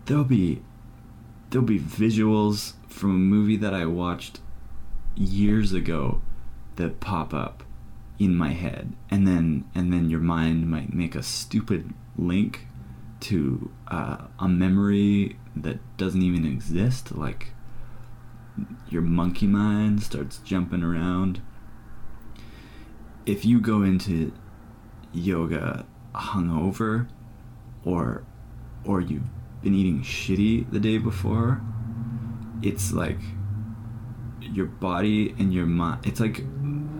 there'll 0.08 0.24
be 0.24 0.62
there'll 1.50 1.68
be 1.68 1.80
visuals 1.80 2.74
from 2.90 3.12
a 3.12 3.14
movie 3.14 3.58
that 3.58 3.74
I 3.74 3.86
watched 3.86 4.40
years 5.16 5.74
ago 5.74 6.22
that 6.76 7.00
pop 7.00 7.34
up 7.34 7.64
in 8.20 8.36
my 8.36 8.50
head. 8.50 8.94
And 9.12 9.28
then 9.28 9.66
and 9.76 9.94
then 9.94 10.10
your 10.10 10.20
mind 10.20 10.70
might 10.70 10.94
make 10.94 11.16
a 11.16 11.24
stupid 11.24 11.94
link 12.18 12.68
to 13.20 13.72
uh, 13.88 14.26
a 14.40 14.48
memory 14.48 15.38
that 15.56 15.80
doesn't 15.98 16.22
even 16.22 16.46
exist. 16.46 17.16
Like 17.16 17.52
your 18.90 19.02
monkey 19.02 19.48
mind 19.48 20.04
starts 20.04 20.40
jumping 20.40 20.84
around. 20.84 21.42
If 23.26 23.44
you 23.44 23.60
go 23.60 23.84
into 23.84 24.32
yoga 25.14 25.86
hungover 26.16 27.08
or 27.84 28.24
or 28.86 29.02
you've 29.02 29.24
been 29.68 29.76
eating 29.76 30.02
shitty 30.02 30.72
the 30.72 30.80
day 30.80 30.98
before 30.98 31.62
it's 32.62 32.94
like 32.94 33.20
your 34.40 34.66
body 34.66 35.36
and 35.40 35.54
your 35.54 35.66
mind 35.66 36.00
it's 36.06 36.22
like 36.22 36.42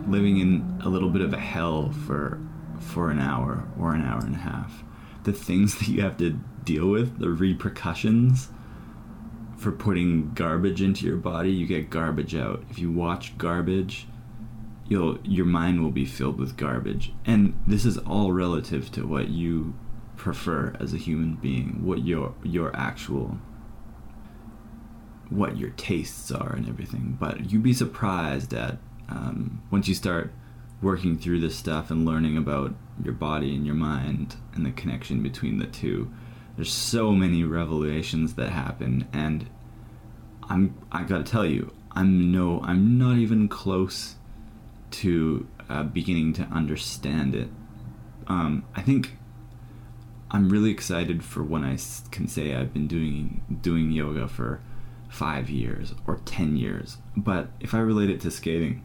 living 0.06 0.38
in 0.38 0.78
a 0.84 0.88
little 0.90 1.08
bit 1.08 1.22
of 1.22 1.32
a 1.32 1.38
hell 1.38 1.90
for 2.06 2.38
for 2.78 3.10
an 3.10 3.18
hour 3.18 3.66
or 3.80 3.94
an 3.94 4.04
hour 4.04 4.20
and 4.20 4.34
a 4.34 4.38
half. 4.38 4.84
The 5.24 5.32
things 5.32 5.74
that 5.78 5.88
you 5.88 6.02
have 6.02 6.18
to 6.18 6.38
deal 6.64 6.88
with 6.88 7.18
the 7.18 7.30
repercussions 7.30 8.50
for 9.56 9.72
putting 9.72 10.34
garbage 10.34 10.82
into 10.82 11.06
your 11.06 11.16
body 11.16 11.50
you 11.50 11.66
get 11.66 11.88
garbage 11.88 12.34
out. 12.34 12.64
If 12.68 12.78
you 12.78 12.92
watch 12.92 13.38
garbage 13.38 14.06
you'll 14.86 15.18
your 15.22 15.46
mind 15.46 15.82
will 15.82 15.90
be 15.90 16.04
filled 16.04 16.38
with 16.38 16.58
garbage. 16.58 17.14
And 17.24 17.58
this 17.66 17.86
is 17.86 17.96
all 17.96 18.32
relative 18.32 18.92
to 18.92 19.06
what 19.06 19.28
you 19.28 19.72
prefer 20.18 20.74
as 20.80 20.92
a 20.92 20.98
human 20.98 21.34
being 21.34 21.84
what 21.84 22.04
your 22.04 22.34
your 22.42 22.74
actual 22.76 23.38
what 25.30 25.56
your 25.56 25.70
tastes 25.70 26.30
are 26.30 26.54
and 26.54 26.68
everything 26.68 27.16
but 27.18 27.50
you'd 27.50 27.62
be 27.62 27.72
surprised 27.72 28.52
at 28.52 28.78
um, 29.08 29.62
once 29.70 29.88
you 29.88 29.94
start 29.94 30.32
working 30.82 31.18
through 31.18 31.40
this 31.40 31.56
stuff 31.56 31.90
and 31.90 32.04
learning 32.04 32.36
about 32.36 32.74
your 33.02 33.14
body 33.14 33.54
and 33.54 33.64
your 33.64 33.74
mind 33.74 34.36
and 34.54 34.64
the 34.66 34.70
connection 34.72 35.22
between 35.22 35.58
the 35.58 35.66
two 35.66 36.12
there's 36.56 36.72
so 36.72 37.12
many 37.12 37.44
revelations 37.44 38.34
that 38.34 38.50
happen 38.50 39.06
and 39.12 39.48
i'm 40.48 40.76
i 40.92 41.02
gotta 41.02 41.24
tell 41.24 41.46
you 41.46 41.72
i'm 41.92 42.32
no 42.32 42.60
i'm 42.62 42.98
not 42.98 43.16
even 43.16 43.48
close 43.48 44.16
to 44.90 45.46
uh, 45.68 45.82
beginning 45.82 46.32
to 46.34 46.42
understand 46.44 47.34
it. 47.34 47.48
Um, 48.26 48.64
I 48.74 48.82
think 48.82 49.16
I'm 50.30 50.48
really 50.48 50.70
excited 50.70 51.24
for 51.24 51.42
when 51.42 51.64
I 51.64 51.78
can 52.10 52.28
say 52.28 52.54
I've 52.54 52.72
been 52.72 52.86
doing 52.86 53.58
doing 53.62 53.90
yoga 53.90 54.28
for 54.28 54.60
five 55.08 55.48
years 55.48 55.94
or 56.06 56.20
ten 56.24 56.56
years. 56.56 56.98
But 57.16 57.48
if 57.60 57.74
I 57.74 57.78
relate 57.78 58.10
it 58.10 58.20
to 58.22 58.30
skating, 58.30 58.84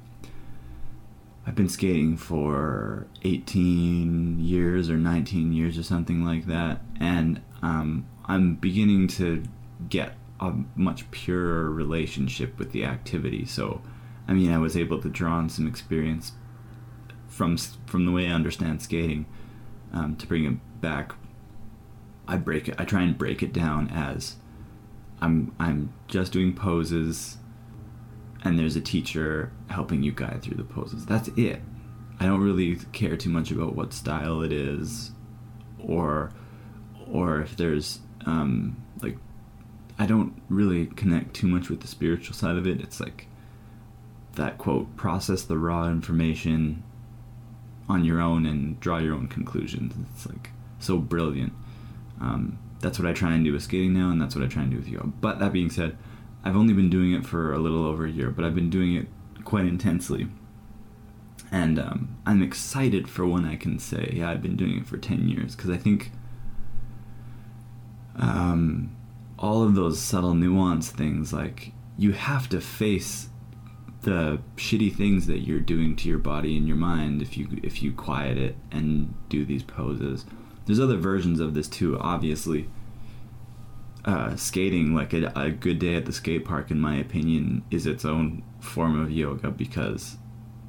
I've 1.45 1.55
been 1.55 1.69
skating 1.69 2.15
for 2.15 3.07
18 3.23 4.39
years 4.39 4.89
or 4.89 4.95
19 4.95 5.51
years 5.51 5.77
or 5.77 5.83
something 5.83 6.23
like 6.23 6.45
that, 6.45 6.81
and 6.99 7.41
um, 7.61 8.05
I'm 8.25 8.55
beginning 8.55 9.07
to 9.09 9.43
get 9.89 10.15
a 10.39 10.53
much 10.75 11.09
purer 11.11 11.69
relationship 11.69 12.57
with 12.57 12.71
the 12.71 12.85
activity. 12.85 13.45
So 13.45 13.81
I 14.27 14.33
mean, 14.33 14.51
I 14.51 14.57
was 14.57 14.77
able 14.77 15.01
to 15.01 15.09
draw 15.09 15.33
on 15.33 15.49
some 15.49 15.67
experience 15.67 16.33
from 17.27 17.57
from 17.57 18.05
the 18.05 18.11
way 18.11 18.27
I 18.27 18.31
understand 18.31 18.81
skating 18.81 19.25
um, 19.91 20.15
to 20.17 20.27
bring 20.27 20.45
it 20.45 20.81
back. 20.81 21.13
I 22.27 22.37
break 22.37 22.67
it. 22.67 22.75
I 22.77 22.85
try 22.85 23.01
and 23.01 23.17
break 23.17 23.43
it 23.43 23.53
down 23.53 23.89
as 23.89 24.35
I'm 25.21 25.53
I'm 25.59 25.93
just 26.07 26.31
doing 26.31 26.53
poses, 26.53 27.37
and 28.43 28.57
there's 28.57 28.75
a 28.75 28.81
teacher 28.81 29.51
helping 29.69 30.03
you 30.03 30.11
guide 30.11 30.41
through 30.41 30.57
the 30.57 30.63
poses. 30.63 31.05
That's 31.05 31.29
it. 31.29 31.61
I 32.19 32.25
don't 32.25 32.41
really 32.41 32.77
care 32.91 33.17
too 33.17 33.29
much 33.29 33.51
about 33.51 33.75
what 33.75 33.93
style 33.93 34.41
it 34.41 34.51
is, 34.51 35.11
or 35.79 36.31
or 37.11 37.41
if 37.41 37.57
there's 37.57 37.99
um, 38.25 38.83
like 39.01 39.17
I 39.99 40.05
don't 40.05 40.41
really 40.49 40.87
connect 40.87 41.33
too 41.33 41.47
much 41.47 41.69
with 41.69 41.81
the 41.81 41.87
spiritual 41.87 42.35
side 42.35 42.55
of 42.55 42.65
it. 42.67 42.81
It's 42.81 42.99
like 42.99 43.27
that 44.35 44.57
quote 44.57 44.95
process 44.95 45.43
the 45.43 45.57
raw 45.57 45.87
information 45.87 46.83
on 47.87 48.03
your 48.05 48.21
own 48.21 48.45
and 48.45 48.79
draw 48.79 48.97
your 48.97 49.13
own 49.13 49.27
conclusions 49.27 49.93
it's 50.11 50.25
like 50.25 50.51
so 50.79 50.97
brilliant 50.97 51.53
um, 52.23 52.57
that's 52.79 52.99
what 52.99 53.07
i 53.07 53.13
try 53.13 53.33
and 53.33 53.43
do 53.43 53.53
with 53.53 53.63
skating 53.63 53.93
now 53.93 54.09
and 54.09 54.21
that's 54.21 54.35
what 54.35 54.43
i 54.43 54.47
try 54.47 54.61
and 54.61 54.71
do 54.71 54.77
with 54.77 54.87
yoga 54.87 55.07
but 55.07 55.39
that 55.39 55.53
being 55.53 55.69
said 55.69 55.97
i've 56.43 56.55
only 56.55 56.73
been 56.73 56.89
doing 56.89 57.13
it 57.13 57.25
for 57.25 57.53
a 57.53 57.59
little 57.59 57.85
over 57.85 58.05
a 58.05 58.11
year 58.11 58.29
but 58.29 58.43
i've 58.45 58.55
been 58.55 58.69
doing 58.69 58.95
it 58.95 59.07
quite 59.43 59.65
intensely 59.65 60.27
and 61.51 61.77
um, 61.77 62.17
i'm 62.25 62.41
excited 62.41 63.09
for 63.09 63.25
when 63.25 63.45
i 63.45 63.55
can 63.55 63.77
say 63.77 64.11
yeah 64.13 64.29
i've 64.29 64.41
been 64.41 64.55
doing 64.55 64.77
it 64.77 64.87
for 64.87 64.97
10 64.97 65.27
years 65.27 65.55
because 65.55 65.69
i 65.69 65.77
think 65.77 66.11
um, 68.15 68.95
all 69.39 69.63
of 69.63 69.73
those 69.75 69.99
subtle 69.99 70.35
nuance 70.35 70.89
things 70.89 71.33
like 71.33 71.71
you 71.97 72.11
have 72.11 72.47
to 72.49 72.61
face 72.61 73.29
the 74.03 74.39
shitty 74.57 74.93
things 74.93 75.27
that 75.27 75.39
you're 75.39 75.59
doing 75.59 75.95
to 75.95 76.09
your 76.09 76.17
body 76.17 76.57
and 76.57 76.67
your 76.67 76.77
mind 76.77 77.21
if 77.21 77.37
you 77.37 77.47
if 77.63 77.81
you 77.81 77.91
quiet 77.91 78.37
it 78.37 78.55
and 78.71 79.13
do 79.29 79.45
these 79.45 79.63
poses. 79.63 80.25
There's 80.65 80.79
other 80.79 80.97
versions 80.97 81.39
of 81.39 81.53
this 81.53 81.67
too. 81.67 81.99
Obviously, 81.99 82.69
uh, 84.05 84.35
skating 84.35 84.93
like 84.93 85.13
a, 85.13 85.31
a 85.35 85.51
good 85.51 85.79
day 85.79 85.95
at 85.95 86.05
the 86.05 86.13
skate 86.13 86.45
park, 86.45 86.71
in 86.71 86.79
my 86.79 86.95
opinion, 86.95 87.63
is 87.71 87.85
its 87.85 88.05
own 88.05 88.43
form 88.59 88.99
of 88.99 89.11
yoga 89.11 89.51
because 89.51 90.17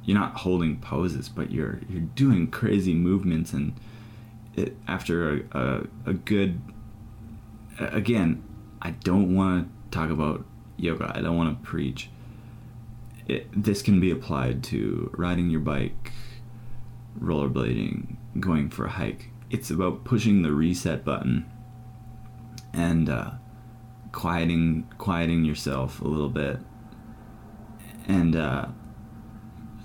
you're 0.04 0.18
not 0.18 0.34
holding 0.36 0.78
poses, 0.78 1.28
but 1.28 1.50
you're 1.50 1.80
you're 1.88 2.00
doing 2.00 2.50
crazy 2.50 2.94
movements 2.94 3.52
and 3.52 3.74
it, 4.54 4.76
after 4.86 5.30
a, 5.30 5.42
a, 5.52 5.86
a 6.06 6.12
good 6.14 6.60
again, 7.78 8.42
I 8.82 8.90
don't 8.90 9.34
want 9.34 9.68
to 9.90 9.98
talk 9.98 10.10
about 10.10 10.44
yoga. 10.76 11.12
I 11.14 11.20
don't 11.20 11.36
want 11.36 11.62
to 11.62 11.68
preach 11.68 12.10
it, 13.26 13.46
this 13.56 13.82
can 13.82 14.00
be 14.00 14.10
applied 14.10 14.62
to 14.64 15.10
riding 15.16 15.50
your 15.50 15.60
bike, 15.60 16.12
rollerblading, 17.18 18.16
going 18.38 18.70
for 18.70 18.86
a 18.86 18.90
hike. 18.90 19.30
It's 19.54 19.70
about 19.70 20.02
pushing 20.02 20.42
the 20.42 20.50
reset 20.50 21.04
button 21.04 21.48
and 22.72 23.08
uh, 23.08 23.30
quieting 24.10 24.90
quieting 24.98 25.44
yourself 25.44 26.00
a 26.00 26.08
little 26.08 26.28
bit 26.28 26.58
and 28.08 28.34
uh, 28.34 28.66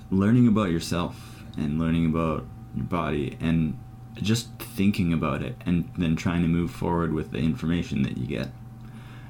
learning 0.09 0.47
about 0.47 0.71
yourself 0.71 1.43
and 1.55 1.77
learning 1.77 2.07
about 2.07 2.47
your 2.73 2.85
body 2.85 3.37
and 3.39 3.77
just 4.15 4.49
thinking 4.57 5.13
about 5.13 5.43
it 5.43 5.55
and 5.67 5.87
then 5.95 6.15
trying 6.15 6.41
to 6.41 6.47
move 6.47 6.71
forward 6.71 7.13
with 7.13 7.29
the 7.29 7.37
information 7.37 8.01
that 8.01 8.17
you 8.17 8.25
get. 8.25 8.47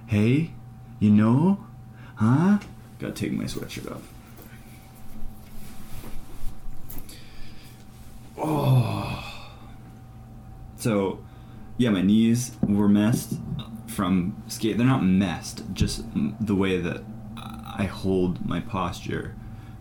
Hey, 0.07 0.51
you 0.99 1.09
know, 1.09 1.65
huh? 2.15 2.59
Gotta 2.97 3.11
take 3.11 3.33
my 3.33 3.43
sweatshirt 3.43 3.91
off. 3.91 4.07
Oh. 8.37 9.28
So, 10.79 11.19
yeah, 11.77 11.89
my 11.89 12.01
knees 12.01 12.53
were 12.61 12.87
messed 12.87 13.37
from 13.87 14.41
skate. 14.47 14.77
They're 14.77 14.87
not 14.87 15.03
messed, 15.03 15.63
just 15.73 16.05
the 16.39 16.55
way 16.55 16.79
that 16.79 17.03
I 17.37 17.83
hold 17.83 18.45
my 18.45 18.61
posture 18.61 19.35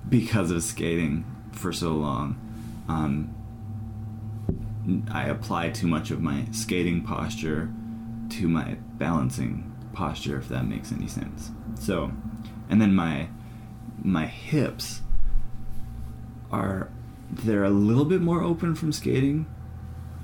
because 0.08 0.50
of 0.50 0.62
skating 0.62 1.24
for 1.52 1.72
so 1.72 1.90
long. 1.90 2.38
Um, 2.88 3.34
I 5.10 5.24
apply 5.24 5.70
too 5.70 5.86
much 5.86 6.10
of 6.10 6.20
my 6.20 6.46
skating 6.50 7.02
posture 7.02 7.70
to 8.30 8.48
my 8.48 8.76
balancing 8.96 9.72
posture, 9.92 10.38
if 10.38 10.48
that 10.48 10.66
makes 10.66 10.90
any 10.90 11.06
sense. 11.06 11.52
So, 11.78 12.12
and 12.68 12.80
then 12.80 12.94
my 12.94 13.28
my 14.02 14.26
hips 14.26 15.02
are 16.50 16.90
they're 17.30 17.64
a 17.64 17.70
little 17.70 18.04
bit 18.04 18.20
more 18.20 18.42
open 18.42 18.74
from 18.74 18.92
skating 18.92 19.46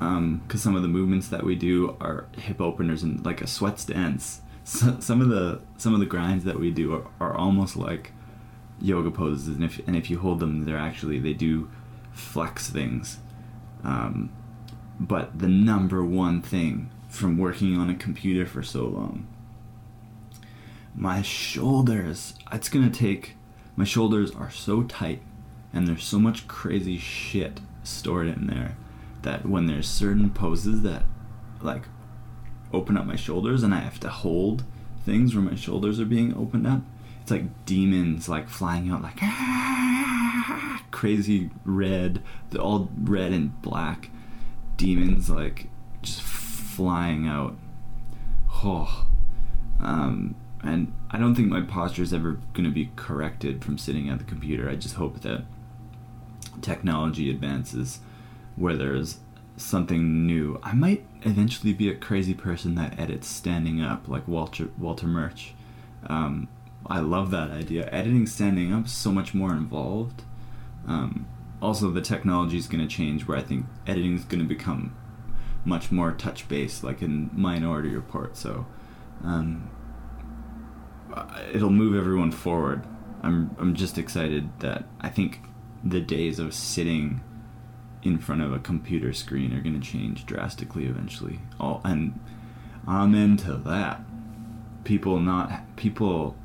because 0.05 0.67
um, 0.67 0.73
some 0.73 0.77
of 0.77 0.83
the 0.83 0.89
movements 0.89 1.29
that 1.29 1.45
we 1.45 1.55
do 1.55 1.97
are 2.01 2.27
hip 2.37 2.61
openers 2.61 3.03
and 3.03 3.25
like 3.25 3.41
a 3.41 3.47
sweat 3.47 3.79
stance. 3.79 4.41
So, 4.67 4.99
some 5.01 5.21
of 5.21 5.29
the 5.29 5.61
some 5.77 5.93
of 5.93 6.01
the 6.01 6.07
grinds 6.07 6.45
that 6.45 6.59
we 6.59 6.71
do 6.71 6.95
are, 6.95 7.07
are 7.21 7.37
almost 7.37 7.77
like 7.77 8.13
yoga 8.81 9.11
poses 9.11 9.49
and 9.49 9.63
if 9.63 9.79
and 9.87 9.95
if 9.95 10.09
you 10.09 10.19
hold 10.19 10.41
them 10.41 10.65
they're 10.65 10.79
actually 10.79 11.19
they 11.19 11.35
do 11.35 11.71
flex 12.13 12.71
things. 12.71 13.19
Um, 13.83 14.33
but 14.99 15.39
the 15.39 15.49
number 15.49 16.03
one 16.03 16.41
thing 16.41 16.91
from 17.11 17.37
working 17.37 17.77
on 17.77 17.91
a 17.91 17.95
computer 17.95 18.47
for 18.47 18.63
so 18.63 18.87
long 18.87 19.27
my 20.95 21.23
shoulders 21.23 22.35
it's 22.53 22.69
gonna 22.69 22.91
take 22.91 23.37
my 23.77 23.85
shoulders 23.85 24.31
are 24.35 24.51
so 24.51 24.83
tight 24.85 25.21
and 25.73 25.89
there's 25.89 26.05
so 26.05 26.19
much 26.19 26.47
crazy 26.47 26.97
shit 26.97 27.61
stored 27.83 28.29
in 28.29 28.47
there 28.47 28.77
that 29.25 29.47
when 29.47 29.67
there's 29.67 29.89
certain 29.89 30.31
poses 30.31 30.83
that 30.83 31.03
like 31.61 31.83
open 32.73 32.97
up 32.97 33.07
my 33.07 33.17
shoulders 33.17 33.63
and 33.63 33.75
I 33.75 33.81
have 33.81 34.01
to 34.01 34.09
hold 34.09 34.65
things 35.05 35.35
where 35.35 35.45
my 35.45 35.55
shoulders 35.55 36.01
are 36.01 36.07
being 36.07 36.35
opened 36.35 36.67
up 36.67 36.81
it's 37.25 37.31
like 37.31 37.65
demons 37.65 38.29
like 38.29 38.51
flying 38.51 38.91
out 38.91 39.01
like 39.03 39.19
crazy 40.91 41.51
red, 41.65 42.23
all 42.59 42.91
red 42.99 43.33
and 43.33 43.61
black 43.63 44.11
demons 44.77 45.31
like 45.31 45.69
just 46.03 46.21
flying 46.21 47.27
out. 47.27 47.57
Oh, 48.63 49.07
um, 49.81 50.35
and 50.63 50.93
I 51.11 51.19
don't 51.19 51.35
think 51.35 51.49
my 51.49 51.63
posture 51.63 52.03
is 52.03 52.13
ever 52.13 52.41
going 52.53 52.65
to 52.65 52.71
be 52.71 52.91
corrected 52.95 53.65
from 53.65 53.79
sitting 53.79 54.09
at 54.09 54.19
the 54.19 54.25
computer. 54.25 54.69
I 54.69 54.77
just 54.77 54.97
hope 54.97 55.21
that 55.23 55.45
technology 56.61 57.31
advances 57.31 58.01
where 58.57 58.77
there's 58.77 59.19
something 59.57 60.27
new. 60.27 60.59
I 60.63 60.75
might 60.75 61.07
eventually 61.23 61.73
be 61.73 61.89
a 61.89 61.95
crazy 61.95 62.35
person 62.35 62.75
that 62.75 62.99
edits 62.99 63.29
standing 63.29 63.81
up, 63.81 64.09
like 64.09 64.27
Walter 64.27 64.69
Walter 64.79 65.07
Murch. 65.07 65.55
Um, 66.07 66.49
I 66.87 67.01
love 67.01 67.31
that 67.31 67.51
idea. 67.51 67.89
Editing 67.91 68.27
standing 68.27 68.73
up 68.73 68.89
so 68.89 69.11
much 69.11 69.35
more 69.35 69.53
involved. 69.53 70.23
Um, 70.87 71.27
also, 71.63 71.91
the 71.91 72.03
technology 72.03 72.59
is 72.59 72.67
going 72.67 72.87
to 72.87 72.95
change 72.95 73.27
where 73.27 73.39
I 73.39 73.43
think 73.43 73.67
editing 73.87 74.15
is 74.17 74.25
going 74.25 74.43
to 74.43 74.49
become 74.49 74.95
much 75.65 75.91
more 75.91 76.13
touch 76.13 76.47
based, 76.49 76.85
like 76.85 77.01
in 77.01 77.31
Minority 77.33 77.89
Report. 77.95 78.37
So 78.37 78.67
um, 79.23 79.71
it'll 81.53 81.71
move 81.71 81.97
everyone 81.97 82.33
forward. 82.33 82.85
I'm 83.23 83.57
I'm 83.59 83.75
just 83.75 83.97
excited 83.97 84.51
that 84.61 84.85
I 85.01 85.09
think 85.09 85.41
the 85.83 86.01
days 86.01 86.39
of 86.39 86.53
sitting 86.53 87.23
in 88.05 88.19
front 88.19 88.43
of 88.43 88.53
a 88.53 88.59
computer 88.59 89.13
screen 89.13 89.53
are 89.53 89.61
going 89.61 89.81
to 89.81 89.87
change 89.87 90.27
drastically 90.27 90.87
eventually. 90.87 91.41
All 91.59 91.81
and 91.85 92.19
amen 92.87 93.37
to 93.39 93.55
that. 93.55 94.03
People 94.85 95.19
not 95.19 95.77
people 95.77 96.37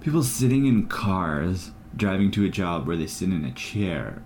people 0.00 0.22
sitting 0.22 0.66
in 0.66 0.86
cars 0.86 1.72
driving 1.96 2.30
to 2.30 2.44
a 2.44 2.48
job 2.48 2.86
where 2.86 2.96
they 2.96 3.06
sit 3.06 3.28
in 3.30 3.44
a 3.44 3.52
chair 3.52 4.22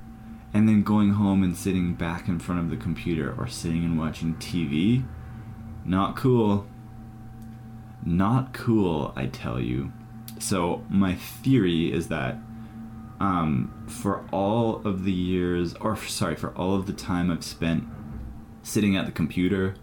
and 0.54 0.68
then 0.68 0.82
going 0.82 1.12
home 1.12 1.42
and 1.42 1.56
sitting 1.56 1.94
back 1.94 2.28
in 2.28 2.38
front 2.38 2.60
of 2.60 2.70
the 2.70 2.76
computer 2.76 3.34
or 3.38 3.48
sitting 3.48 3.84
and 3.84 3.98
watching 3.98 4.34
TV. 4.34 5.04
Not 5.84 6.14
cool. 6.14 6.66
Not 8.04 8.52
cool, 8.52 9.12
I 9.16 9.26
tell 9.26 9.58
you. 9.58 9.92
So, 10.38 10.84
my 10.88 11.14
theory 11.14 11.92
is 11.92 12.08
that 12.08 12.36
um, 13.22 13.72
for 13.86 14.26
all 14.32 14.82
of 14.84 15.04
the 15.04 15.12
years, 15.12 15.74
or 15.74 15.96
sorry, 15.96 16.34
for 16.34 16.50
all 16.56 16.74
of 16.74 16.86
the 16.86 16.92
time 16.92 17.30
I've 17.30 17.44
spent 17.44 17.84
sitting 18.64 18.96
at 18.96 19.06
the 19.06 19.12
computer, 19.12 19.76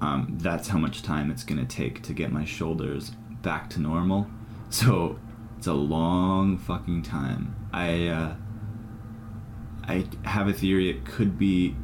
um, 0.00 0.36
that's 0.40 0.66
how 0.66 0.78
much 0.78 1.02
time 1.02 1.30
it's 1.30 1.44
going 1.44 1.64
to 1.64 1.76
take 1.76 2.02
to 2.02 2.12
get 2.12 2.32
my 2.32 2.44
shoulders 2.44 3.12
back 3.40 3.70
to 3.70 3.80
normal. 3.80 4.26
So 4.68 5.20
it's 5.56 5.68
a 5.68 5.72
long 5.72 6.58
fucking 6.58 7.04
time. 7.04 7.54
I 7.72 8.08
uh, 8.08 8.34
I 9.84 10.04
have 10.24 10.48
a 10.48 10.52
theory 10.52 10.90
it 10.90 11.04
could 11.04 11.38
be 11.38 11.76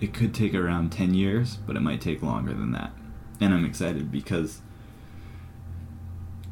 it 0.00 0.12
could 0.12 0.34
take 0.34 0.52
around 0.52 0.90
10 0.90 1.14
years, 1.14 1.58
but 1.64 1.76
it 1.76 1.80
might 1.80 2.00
take 2.00 2.24
longer 2.24 2.52
than 2.52 2.72
that. 2.72 2.90
And 3.40 3.54
I'm 3.54 3.64
excited 3.64 4.10
because 4.10 4.62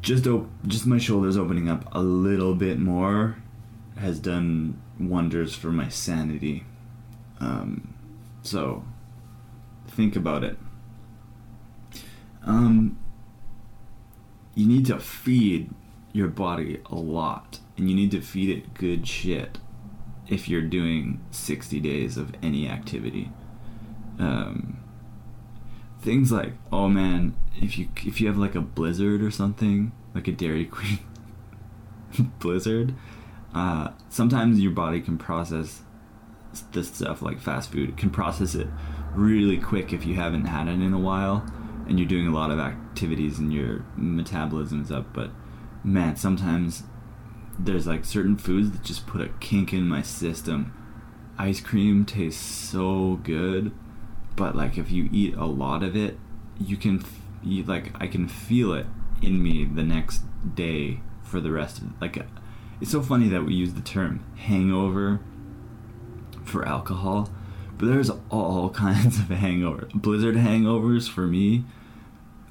just 0.01 0.27
op- 0.27 0.49
just 0.67 0.85
my 0.87 0.97
shoulders 0.97 1.37
opening 1.37 1.69
up 1.69 1.87
a 1.93 2.01
little 2.01 2.55
bit 2.55 2.79
more 2.79 3.37
has 3.97 4.19
done 4.19 4.81
wonders 4.99 5.53
for 5.55 5.71
my 5.71 5.89
sanity. 5.89 6.63
Um, 7.39 7.93
so 8.41 8.83
think 9.87 10.15
about 10.15 10.43
it. 10.43 10.57
Um, 12.43 12.97
you 14.55 14.65
need 14.65 14.85
to 14.87 14.99
feed 14.99 15.69
your 16.13 16.27
body 16.27 16.81
a 16.87 16.95
lot, 16.95 17.59
and 17.77 17.89
you 17.89 17.95
need 17.95 18.11
to 18.11 18.21
feed 18.21 18.49
it 18.49 18.73
good 18.73 19.07
shit 19.07 19.59
if 20.27 20.49
you're 20.49 20.61
doing 20.61 21.23
60 21.31 21.79
days 21.79 22.17
of 22.17 22.33
any 22.41 22.67
activity. 22.67 23.31
Um, 24.19 24.80
things 26.01 26.31
like, 26.31 26.53
oh 26.71 26.87
man, 26.87 27.35
if 27.55 27.77
you 27.77 27.87
if 28.05 28.19
you 28.21 28.27
have 28.27 28.37
like 28.37 28.55
a 28.55 28.61
blizzard 28.61 29.21
or 29.21 29.31
something, 29.31 29.91
like 30.13 30.27
a 30.27 30.31
Dairy 30.31 30.65
Queen 30.67 30.99
blizzard, 32.39 32.93
uh, 33.53 33.91
sometimes 34.09 34.59
your 34.59 34.71
body 34.71 35.01
can 35.01 35.17
process 35.17 35.81
this 36.73 36.93
stuff 36.93 37.21
like 37.21 37.39
fast 37.39 37.71
food 37.71 37.95
can 37.95 38.09
process 38.09 38.55
it 38.55 38.67
really 39.13 39.57
quick 39.57 39.93
if 39.93 40.05
you 40.05 40.15
haven't 40.15 40.43
had 40.43 40.67
it 40.67 40.81
in 40.81 40.91
a 40.91 40.99
while 40.99 41.45
and 41.87 41.97
you're 41.97 42.07
doing 42.07 42.27
a 42.27 42.33
lot 42.33 42.51
of 42.51 42.59
activities 42.59 43.39
and 43.39 43.53
your 43.53 43.85
metabolism's 43.95 44.91
up 44.91 45.13
but 45.13 45.31
man 45.81 46.13
sometimes 46.17 46.83
there's 47.65 47.87
like 47.87 48.05
certain 48.05 48.37
foods 48.37 48.71
that 48.71 48.83
just 48.83 49.07
put 49.07 49.21
a 49.21 49.29
kink 49.39 49.73
in 49.73 49.87
my 49.87 50.01
system. 50.01 50.73
Ice 51.37 51.59
cream 51.59 52.05
tastes 52.05 52.41
so 52.41 53.19
good 53.23 53.71
but 54.35 54.55
like 54.55 54.77
if 54.77 54.91
you 54.91 55.09
eat 55.11 55.33
a 55.35 55.45
lot 55.45 55.83
of 55.83 55.95
it 55.95 56.17
you 56.59 56.77
can 56.77 57.03
eat 57.43 57.67
like 57.67 57.91
i 58.01 58.07
can 58.07 58.27
feel 58.27 58.73
it 58.73 58.85
in 59.21 59.41
me 59.41 59.65
the 59.65 59.83
next 59.83 60.23
day 60.55 60.99
for 61.23 61.39
the 61.39 61.51
rest 61.51 61.79
of 61.79 62.01
like 62.01 62.17
it's 62.81 62.91
so 62.91 63.01
funny 63.03 63.27
that 63.29 63.45
we 63.45 63.53
use 63.53 63.73
the 63.75 63.81
term 63.81 64.23
hangover 64.37 65.19
for 66.43 66.67
alcohol, 66.67 67.29
but 67.77 67.85
there's 67.85 68.09
all 68.29 68.69
kinds 68.73 69.19
of 69.19 69.29
hangover. 69.29 69.87
Blizzard 69.93 70.35
hangovers 70.35 71.07
for 71.07 71.27
me, 71.27 71.63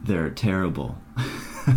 they're 0.02 0.30
terrible. 0.30 0.98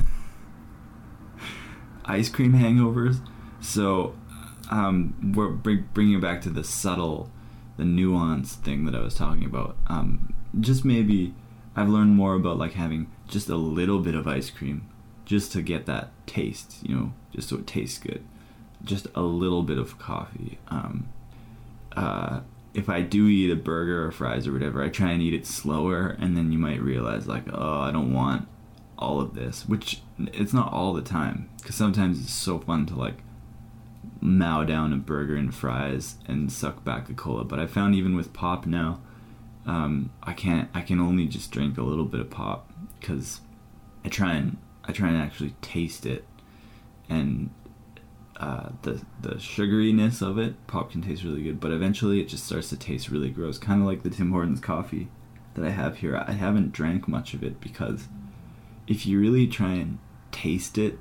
Ice 2.06 2.30
cream 2.30 2.54
hangovers. 2.54 3.26
So, 3.60 4.16
um, 4.70 5.34
we're 5.36 5.50
bringing 5.50 6.20
back 6.20 6.42
to 6.42 6.50
the 6.50 6.64
subtle, 6.64 7.32
the 7.78 7.86
nuance 7.86 8.56
thing 8.56 8.86
that 8.86 8.96
I 8.96 9.00
was 9.00 9.16
talking 9.16 9.46
about. 9.46 9.78
Um, 9.88 10.34
just 10.60 10.86
maybe 10.86 11.34
I've 11.76 11.90
learned 11.90 12.16
more 12.16 12.36
about 12.36 12.58
like 12.58 12.74
having 12.74 13.10
just 13.28 13.50
a 13.50 13.56
little 13.56 14.00
bit 14.00 14.16
of 14.16 14.28
ice 14.28 14.50
cream, 14.50 14.88
just 15.26 15.52
to 15.54 15.62
get 15.62 15.86
that 15.88 16.12
taste, 16.26 16.78
you 16.84 16.96
know, 16.96 17.14
just 17.32 17.50
so 17.50 17.58
it 17.58 17.68
tastes 17.68 17.98
good 17.98 18.24
just 18.84 19.08
a 19.16 19.22
little 19.22 19.64
bit 19.64 19.78
of 19.78 19.98
coffee. 19.98 20.60
Um, 20.68 21.10
uh, 21.96 22.42
if 22.74 22.90
I 22.90 23.02
do 23.02 23.28
eat 23.28 23.52
a 23.52 23.56
burger 23.56 24.06
or 24.06 24.12
fries 24.12 24.48
or 24.48 24.54
whatever, 24.54 24.84
I 24.84 24.90
try 24.90 25.12
and 25.12 25.22
eat 25.22 25.34
it 25.34 25.46
slower, 25.46 26.18
and 26.20 26.36
then 26.36 26.52
you 26.52 26.58
might 26.58 26.82
realize 26.82 27.28
like, 27.28 27.44
oh, 27.52 27.82
I 27.82 27.92
don't 27.92 28.14
want 28.14 28.48
all 28.98 29.22
of 29.22 29.36
this, 29.36 29.68
which 29.68 30.02
it's 30.20 30.54
not 30.54 30.72
all 30.72 30.94
the 30.94 31.02
time, 31.02 31.50
because 31.58 31.76
sometimes 31.76 32.20
it's 32.20 32.34
so 32.34 32.60
fun 32.60 32.86
to 32.88 32.96
like 32.96 33.18
mow 34.24 34.64
down 34.64 34.94
a 34.94 34.98
burger 34.98 35.36
and 35.36 35.54
fries 35.54 36.16
and 36.28 36.52
suck 36.52 36.84
back 36.84 37.10
a 37.10 37.14
cola. 37.14 37.44
But 37.44 37.60
I 37.60 37.68
found 37.68 37.94
even 37.94 38.16
with 38.16 38.34
pop 38.34 38.66
now, 38.66 39.02
um, 39.66 40.12
I 40.24 40.34
can't. 40.34 40.70
I 40.74 40.82
can 40.82 41.00
only 41.00 41.28
just 41.28 41.52
drink 41.52 41.78
a 41.78 41.84
little 41.84 42.06
bit 42.06 42.22
of 42.22 42.30
pop 42.30 42.72
because 43.00 43.42
I 44.06 44.10
try 44.10 44.34
and 44.34 44.58
I 44.86 44.92
try 44.92 45.10
and 45.10 45.18
actually 45.18 45.56
taste 45.62 46.06
it 46.06 46.26
and 47.10 47.50
uh, 48.38 48.70
the 48.82 49.02
the 49.22 49.36
sugariness 49.36 50.22
of 50.22 50.38
it, 50.38 50.56
pop 50.68 50.92
can 50.92 51.02
taste 51.02 51.24
really 51.24 51.44
good, 51.44 51.60
but 51.60 51.72
eventually 51.72 52.20
it 52.20 52.28
just 52.28 52.46
starts 52.46 52.70
to 52.70 52.78
taste 52.78 53.10
really 53.10 53.30
gross, 53.30 53.58
kind 53.58 53.82
of 53.82 53.88
like 53.88 54.04
the 54.04 54.10
Tim 54.10 54.32
Hortons 54.32 54.60
coffee 54.60 55.10
that 55.56 55.66
I 55.66 55.70
have 55.70 55.98
here. 55.98 56.18
I 56.18 56.32
haven't 56.32 56.72
drank 56.72 57.08
much 57.08 57.34
of 57.34 57.44
it 57.44 57.62
because 57.62 58.08
if 58.88 59.06
you 59.06 59.20
really 59.20 59.48
try 59.48 59.74
and 59.74 60.00
taste 60.32 60.78
it 60.78 60.98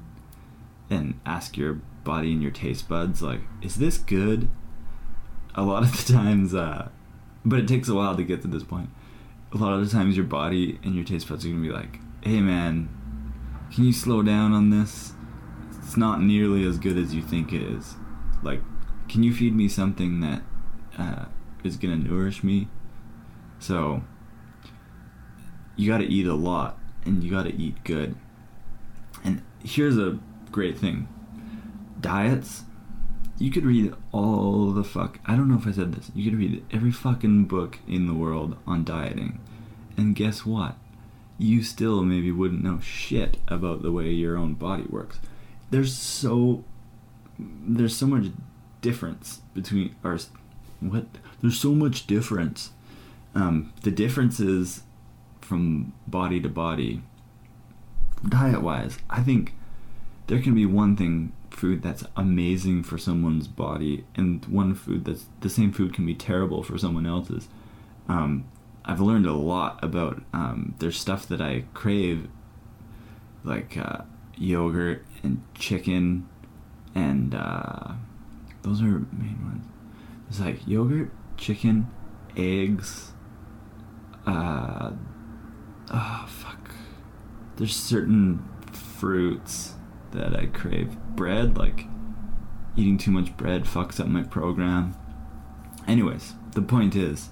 and 0.91 1.19
ask 1.25 1.57
your 1.57 1.81
body 2.05 2.33
and 2.33 2.43
your 2.43 2.51
taste 2.51 2.89
buds 2.89 3.23
like, 3.23 3.41
is 3.63 3.77
this 3.77 3.99
good? 3.99 4.49
A 5.55 5.63
lot 5.63 5.83
of 5.83 5.93
the 6.07 6.13
times, 6.13 6.55
uh, 6.55 6.89
but 7.45 7.59
it 7.59 7.69
takes 7.69 7.89
a 7.89 7.95
while 7.95 8.17
to 8.17 8.25
get 8.25 8.43
to 8.43 8.49
this 8.49 8.65
point. 8.65 8.91
A 9.53 9.57
lot 9.59 9.75
of 9.75 9.85
the 9.85 9.91
times, 9.91 10.17
your 10.17 10.25
body 10.25 10.79
and 10.83 10.95
your 10.95 11.05
taste 11.05 11.29
buds 11.29 11.45
are 11.45 11.49
gonna 11.49 11.61
be 11.61 11.71
like, 11.71 12.01
"Hey, 12.23 12.41
man, 12.41 12.89
can 13.71 13.85
you 13.85 13.93
slow 13.93 14.23
down 14.23 14.53
on 14.53 14.71
this?" 14.71 15.13
it's 15.93 15.99
not 15.99 16.23
nearly 16.23 16.67
as 16.67 16.79
good 16.79 16.97
as 16.97 17.15
you 17.15 17.21
think 17.21 17.53
it 17.53 17.61
is. 17.61 17.97
Like, 18.43 18.63
can 19.11 19.23
you 19.23 19.35
feed 19.35 19.55
me 19.55 19.69
something 19.69 20.21
that 20.21 20.43
uh, 20.99 21.27
is 21.65 21.77
gonna 21.77 21.97
nourish 21.97 22.43
me? 22.43 22.69
So, 23.59 24.03
you 25.77 25.91
gotta 25.91 26.05
eat 26.05 26.27
a 26.27 26.35
lot 26.35 26.79
and 27.05 27.23
you 27.23 27.31
gotta 27.31 27.51
eat 27.51 27.85
good. 27.85 28.17
And 29.23 29.43
here's 29.63 29.99
a 29.99 30.19
great 30.51 30.79
thing 30.79 31.09
diets. 32.03 32.65
You 33.39 33.51
could 33.51 33.65
read 33.65 33.95
all 34.13 34.73
the 34.73 34.85
fuck. 34.85 35.19
I 35.27 35.35
don't 35.35 35.49
know 35.49 35.59
if 35.59 35.67
I 35.67 35.73
said 35.73 35.95
this. 35.95 36.11
You 36.15 36.31
could 36.31 36.39
read 36.39 36.65
every 36.71 36.93
fucking 36.93 37.47
book 37.47 37.79
in 37.89 38.07
the 38.07 38.15
world 38.15 38.57
on 38.67 38.85
dieting. 38.85 39.41
And 39.97 40.15
guess 40.15 40.45
what? 40.45 40.77
You 41.39 41.63
still 41.63 42.03
maybe 42.05 42.31
wouldn't 42.31 42.63
know 42.63 42.79
shit 42.81 43.39
about 43.49 43.83
the 43.83 43.91
way 43.91 44.11
your 44.11 44.37
own 44.37 44.55
body 44.55 44.85
works 44.89 45.19
there's 45.73 45.97
so 45.97 46.63
there's 47.39 47.97
so 47.97 48.07
much 48.07 48.27
difference 48.83 49.41
between 49.55 49.97
our 50.05 50.19
what 50.81 51.07
there's 51.41 51.59
so 51.59 51.73
much 51.73 52.07
difference 52.07 52.71
um, 53.35 53.73
the 53.83 53.91
differences 53.91 54.83
from 55.41 55.93
body 56.07 56.41
to 56.41 56.49
body 56.49 57.03
diet 58.29 58.63
wise 58.63 58.99
i 59.11 59.21
think 59.23 59.55
there 60.27 60.41
can 60.41 60.55
be 60.55 60.67
one 60.67 60.95
thing 60.95 61.33
food 61.53 61.83
that's 61.83 62.05
amazing 62.17 62.83
for 62.83 62.99
someone's 62.99 63.49
body 63.49 64.05
and 64.15 64.45
one 64.47 64.75
food 64.75 65.05
that's 65.05 65.27
the 65.41 65.51
same 65.51 65.73
food 65.73 65.95
can 65.95 66.07
be 66.07 66.15
terrible 66.15 66.63
for 66.63 66.79
someone 66.79 67.07
else's. 67.07 67.49
Um, 68.09 68.45
i've 68.85 69.01
learned 69.01 69.27
a 69.27 69.33
lot 69.33 69.83
about 69.83 70.23
um, 70.33 70.75
there's 70.79 70.99
stuff 70.99 71.27
that 71.29 71.41
i 71.41 71.65
crave 71.73 72.29
like 73.45 73.77
uh, 73.77 73.99
yogurt 74.37 75.05
and 75.23 75.43
chicken 75.55 76.29
and 76.95 77.35
uh, 77.35 77.93
those 78.63 78.81
are 78.83 78.85
main 79.13 79.39
ones. 79.45 79.67
It's 80.29 80.41
like 80.41 80.67
yogurt 80.67 81.11
chicken 81.37 81.89
eggs 82.37 83.13
uh 84.27 84.93
oh 85.91 86.25
fuck. 86.29 86.71
There's 87.57 87.75
certain 87.75 88.49
fruits 88.73 89.75
that 90.13 90.37
I 90.37 90.47
crave. 90.47 90.97
Bread, 91.17 91.57
like 91.57 91.87
eating 92.77 92.99
too 92.99 93.11
much 93.11 93.37
bread 93.37 93.65
fucks 93.65 94.01
up 94.01 94.07
my 94.07 94.23
program. 94.23 94.97
Anyways, 95.87 96.35
the 96.53 96.63
point 96.63 96.95
is, 96.95 97.31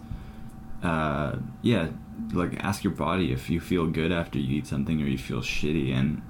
uh, 0.83 1.37
yeah, 1.63 1.89
like 2.33 2.63
ask 2.63 2.85
your 2.85 2.93
body 2.93 3.33
if 3.33 3.49
you 3.49 3.61
feel 3.61 3.87
good 3.87 4.13
after 4.13 4.39
you 4.39 4.59
eat 4.59 4.67
something 4.67 5.01
or 5.01 5.07
you 5.07 5.19
feel 5.19 5.41
shitty, 5.41 5.95
and 5.95 6.23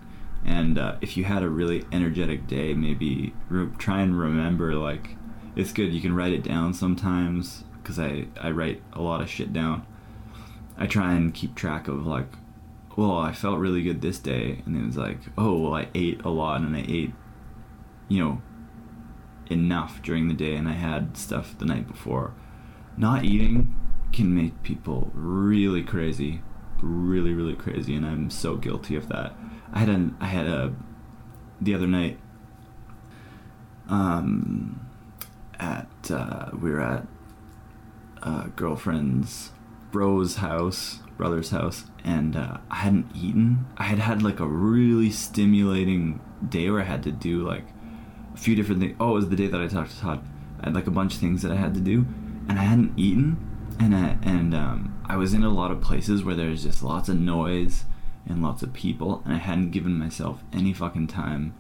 and 0.45 0.79
uh, 0.79 0.97
if 1.01 1.17
you 1.17 1.25
had 1.25 1.43
a 1.43 1.49
really 1.49 1.85
energetic 1.93 2.47
day, 2.47 2.75
maybe 2.75 3.35
re- 3.49 3.71
try 3.79 4.01
and 4.01 4.19
remember 4.19 4.75
like 4.75 5.17
it's 5.57 5.73
good. 5.73 5.93
You 5.93 6.01
can 6.01 6.15
write 6.15 6.33
it 6.33 6.43
down 6.43 6.75
sometimes 6.75 7.65
because 7.83 7.99
I 7.99 8.27
I 8.41 8.51
write 8.51 8.83
a 8.93 9.01
lot 9.01 9.21
of 9.21 9.29
shit 9.29 9.53
down. 9.53 9.87
I 10.77 10.87
try 10.87 11.15
and 11.15 11.35
keep 11.35 11.55
track 11.55 11.89
of 11.89 12.07
like 12.07 12.33
well, 12.97 13.19
I 13.19 13.33
felt 13.33 13.59
really 13.59 13.83
good 13.83 14.01
this 14.01 14.19
day, 14.19 14.63
and 14.67 14.77
it 14.77 14.85
was 14.85 14.97
like, 14.97 15.19
oh, 15.39 15.59
well, 15.59 15.75
I 15.75 15.89
ate 15.95 16.23
a 16.23 16.31
lot, 16.31 16.61
and 16.61 16.77
I 16.77 16.85
ate, 16.87 17.13
you 18.09 18.23
know, 18.23 18.43
enough 19.51 20.03
during 20.03 20.29
the 20.29 20.35
day, 20.35 20.55
and 20.57 20.69
I 20.69 20.73
had 20.73 21.17
stuff 21.17 21.57
the 21.59 21.65
night 21.65 21.87
before. 21.87 22.35
Not 22.97 23.25
eating 23.25 23.75
can 24.13 24.35
make 24.35 24.63
people 24.63 25.11
really 25.15 25.83
crazy, 25.83 26.43
really, 26.83 27.33
really 27.33 27.55
crazy, 27.55 27.95
and 27.95 28.05
I'm 28.05 28.31
so 28.31 28.57
guilty 28.57 28.97
of 28.97 29.09
that. 29.09 29.35
I 29.73 29.81
had 29.81 29.89
a, 29.89 30.11
I 30.21 30.27
had 30.27 30.47
a, 30.47 30.75
the 31.61 31.75
other 31.75 31.87
night, 31.87 32.19
um, 33.89 34.89
at 35.59 36.11
uh, 36.11 36.51
we 36.61 36.71
were 36.71 36.81
at 36.81 37.07
a 38.23 38.49
girlfriend's 38.57 39.53
bro's 39.91 40.37
house, 40.37 41.01
brother's 41.21 41.51
house, 41.51 41.85
and 42.03 42.35
uh, 42.35 42.57
I 42.71 42.77
hadn't 42.77 43.15
eaten. 43.15 43.67
I 43.77 43.83
had 43.83 43.99
had 43.99 44.23
like 44.23 44.41
a 44.41 44.47
really 44.47 45.11
stimulating 45.11 46.19
day 46.49 46.71
where 46.71 46.81
I 46.81 46.85
had 46.85 47.03
to 47.03 47.13
do 47.13 47.47
like 47.47 47.67
a 48.35 48.39
few 48.39 48.57
different 48.57 48.81
things. 48.81 48.97
Oh, 48.99 49.11
it 49.11 49.15
was 49.17 49.29
the 49.29 49.37
day 49.37 49.47
that 49.47 49.61
I 49.61 49.67
talked 49.67 49.91
to 49.91 50.01
Todd. 50.01 50.27
I 50.61 50.67
had 50.67 50.75
like 50.75 50.87
a 50.87 50.91
bunch 50.91 51.15
of 51.15 51.21
things 51.21 51.43
that 51.43 51.53
I 51.53 51.57
had 51.57 51.75
to 51.75 51.81
do, 51.81 52.07
and 52.49 52.59
I 52.59 52.63
hadn't 52.63 52.99
eaten, 52.99 53.37
and 53.79 53.95
I, 53.95 54.17
and 54.23 54.55
um, 54.55 55.03
I 55.07 55.17
was 55.19 55.35
in 55.35 55.45
a 55.45 55.51
lot 55.51 55.71
of 55.71 55.83
places 55.83 56.25
where 56.25 56.35
there's 56.35 56.63
just 56.63 56.83
lots 56.83 57.11
of 57.11 57.21
noise 57.21 57.85
and 58.27 58.43
lots 58.43 58.63
of 58.63 58.73
people, 58.73 59.23
and 59.27 59.35
I 59.35 59.39
hadn't 59.39 59.73
given 59.73 59.99
myself 59.99 60.43
any 60.55 60.73
fucking 60.73 61.09
time 61.09 61.53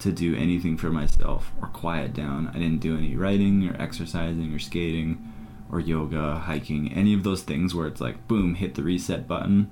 to 0.00 0.10
do 0.10 0.34
anything 0.34 0.76
for 0.76 0.90
myself 0.90 1.52
or 1.62 1.68
quiet 1.68 2.12
down. 2.12 2.48
I 2.48 2.58
didn't 2.58 2.80
do 2.80 2.98
any 2.98 3.14
writing 3.14 3.68
or 3.68 3.80
exercising 3.80 4.52
or 4.52 4.58
skating 4.58 5.25
or 5.70 5.80
yoga, 5.80 6.36
hiking, 6.36 6.92
any 6.92 7.12
of 7.12 7.24
those 7.24 7.42
things 7.42 7.74
where 7.74 7.86
it's 7.86 8.00
like 8.00 8.28
boom, 8.28 8.54
hit 8.54 8.74
the 8.74 8.82
reset 8.82 9.26
button 9.26 9.70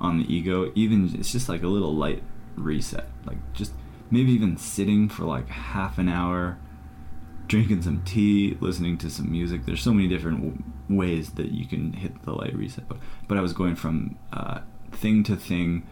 on 0.00 0.18
the 0.18 0.34
ego. 0.34 0.70
Even 0.74 1.14
it's 1.18 1.32
just 1.32 1.48
like 1.48 1.62
a 1.62 1.68
little 1.68 1.94
light 1.94 2.22
reset. 2.56 3.06
Like 3.24 3.38
just 3.52 3.72
maybe 4.10 4.32
even 4.32 4.56
sitting 4.56 5.08
for 5.08 5.24
like 5.24 5.48
half 5.48 5.98
an 5.98 6.08
hour, 6.08 6.58
drinking 7.46 7.82
some 7.82 8.02
tea, 8.04 8.56
listening 8.60 8.98
to 8.98 9.10
some 9.10 9.30
music. 9.30 9.66
There's 9.66 9.82
so 9.82 9.92
many 9.92 10.08
different 10.08 10.38
w- 10.38 10.62
ways 10.88 11.32
that 11.32 11.50
you 11.50 11.66
can 11.66 11.92
hit 11.92 12.22
the 12.24 12.32
light 12.32 12.54
reset. 12.54 12.88
But 12.88 12.98
but 13.28 13.38
I 13.38 13.40
was 13.40 13.52
going 13.52 13.76
from 13.76 14.18
uh, 14.32 14.60
thing 14.92 15.22
to 15.24 15.36
thing, 15.36 15.86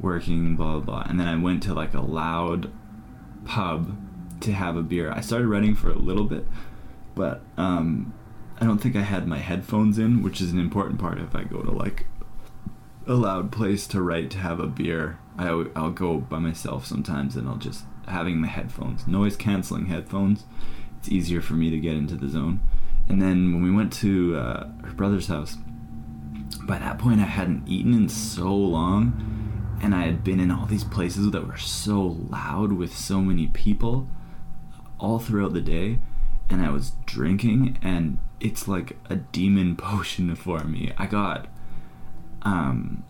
working 0.00 0.56
blah 0.56 0.78
blah 0.78 0.80
blah, 0.80 1.06
and 1.08 1.18
then 1.18 1.28
I 1.28 1.36
went 1.36 1.62
to 1.64 1.74
like 1.74 1.94
a 1.94 2.00
loud 2.00 2.70
pub 3.44 3.96
to 4.40 4.52
have 4.52 4.76
a 4.76 4.82
beer. 4.82 5.10
I 5.10 5.20
started 5.20 5.48
writing 5.48 5.74
for 5.74 5.90
a 5.90 5.98
little 5.98 6.24
bit, 6.24 6.46
but 7.14 7.42
um, 7.56 8.12
I 8.58 8.64
don't 8.64 8.78
think 8.78 8.96
I 8.96 9.02
had 9.02 9.26
my 9.26 9.38
headphones 9.38 9.98
in, 9.98 10.22
which 10.22 10.40
is 10.40 10.52
an 10.52 10.58
important 10.58 10.98
part 10.98 11.18
if 11.18 11.34
I 11.34 11.44
go 11.44 11.62
to 11.62 11.70
like 11.70 12.06
a 13.06 13.14
loud 13.14 13.52
place 13.52 13.86
to 13.88 14.02
write 14.02 14.30
to 14.30 14.38
have 14.38 14.60
a 14.60 14.66
beer. 14.66 15.18
I, 15.38 15.66
I'll 15.76 15.90
go 15.90 16.18
by 16.18 16.38
myself 16.38 16.86
sometimes 16.86 17.36
and 17.36 17.48
I'll 17.48 17.56
just 17.56 17.84
having 18.08 18.38
my 18.40 18.46
headphones, 18.48 19.06
noise 19.06 19.36
canceling 19.36 19.86
headphones. 19.86 20.44
It's 20.98 21.08
easier 21.10 21.40
for 21.40 21.54
me 21.54 21.70
to 21.70 21.78
get 21.78 21.94
into 21.94 22.14
the 22.14 22.28
zone. 22.28 22.60
And 23.08 23.20
then 23.20 23.52
when 23.52 23.62
we 23.62 23.70
went 23.70 23.92
to 23.94 24.36
uh, 24.36 24.68
her 24.84 24.92
brother's 24.92 25.28
house, 25.28 25.56
by 26.62 26.78
that 26.78 26.98
point 26.98 27.20
I 27.20 27.24
hadn't 27.24 27.68
eaten 27.68 27.94
in 27.94 28.08
so 28.08 28.54
long, 28.54 29.78
and 29.82 29.94
I 29.94 30.04
had 30.06 30.24
been 30.24 30.40
in 30.40 30.50
all 30.50 30.66
these 30.66 30.84
places 30.84 31.30
that 31.30 31.46
were 31.46 31.58
so 31.58 32.02
loud 32.02 32.72
with 32.72 32.96
so 32.96 33.20
many 33.20 33.46
people 33.48 34.08
all 34.98 35.18
throughout 35.18 35.52
the 35.52 35.60
day, 35.60 35.98
and 36.48 36.64
I 36.64 36.70
was 36.70 36.92
drinking, 37.04 37.78
and 37.82 38.18
it's 38.40 38.68
like 38.68 38.96
a 39.08 39.16
demon 39.16 39.76
potion 39.76 40.34
for 40.34 40.64
me. 40.64 40.92
I 40.96 41.06
got 41.06 41.46
um 42.42 43.04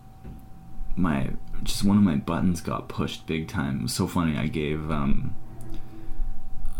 my 0.95 1.31
just 1.63 1.83
one 1.83 1.97
of 1.97 2.03
my 2.03 2.15
buttons 2.15 2.61
got 2.61 2.87
pushed 2.87 3.25
big 3.27 3.47
time. 3.47 3.79
It 3.79 3.83
was 3.83 3.93
so 3.93 4.07
funny. 4.07 4.37
I 4.37 4.47
gave 4.47 4.89
um 4.91 5.35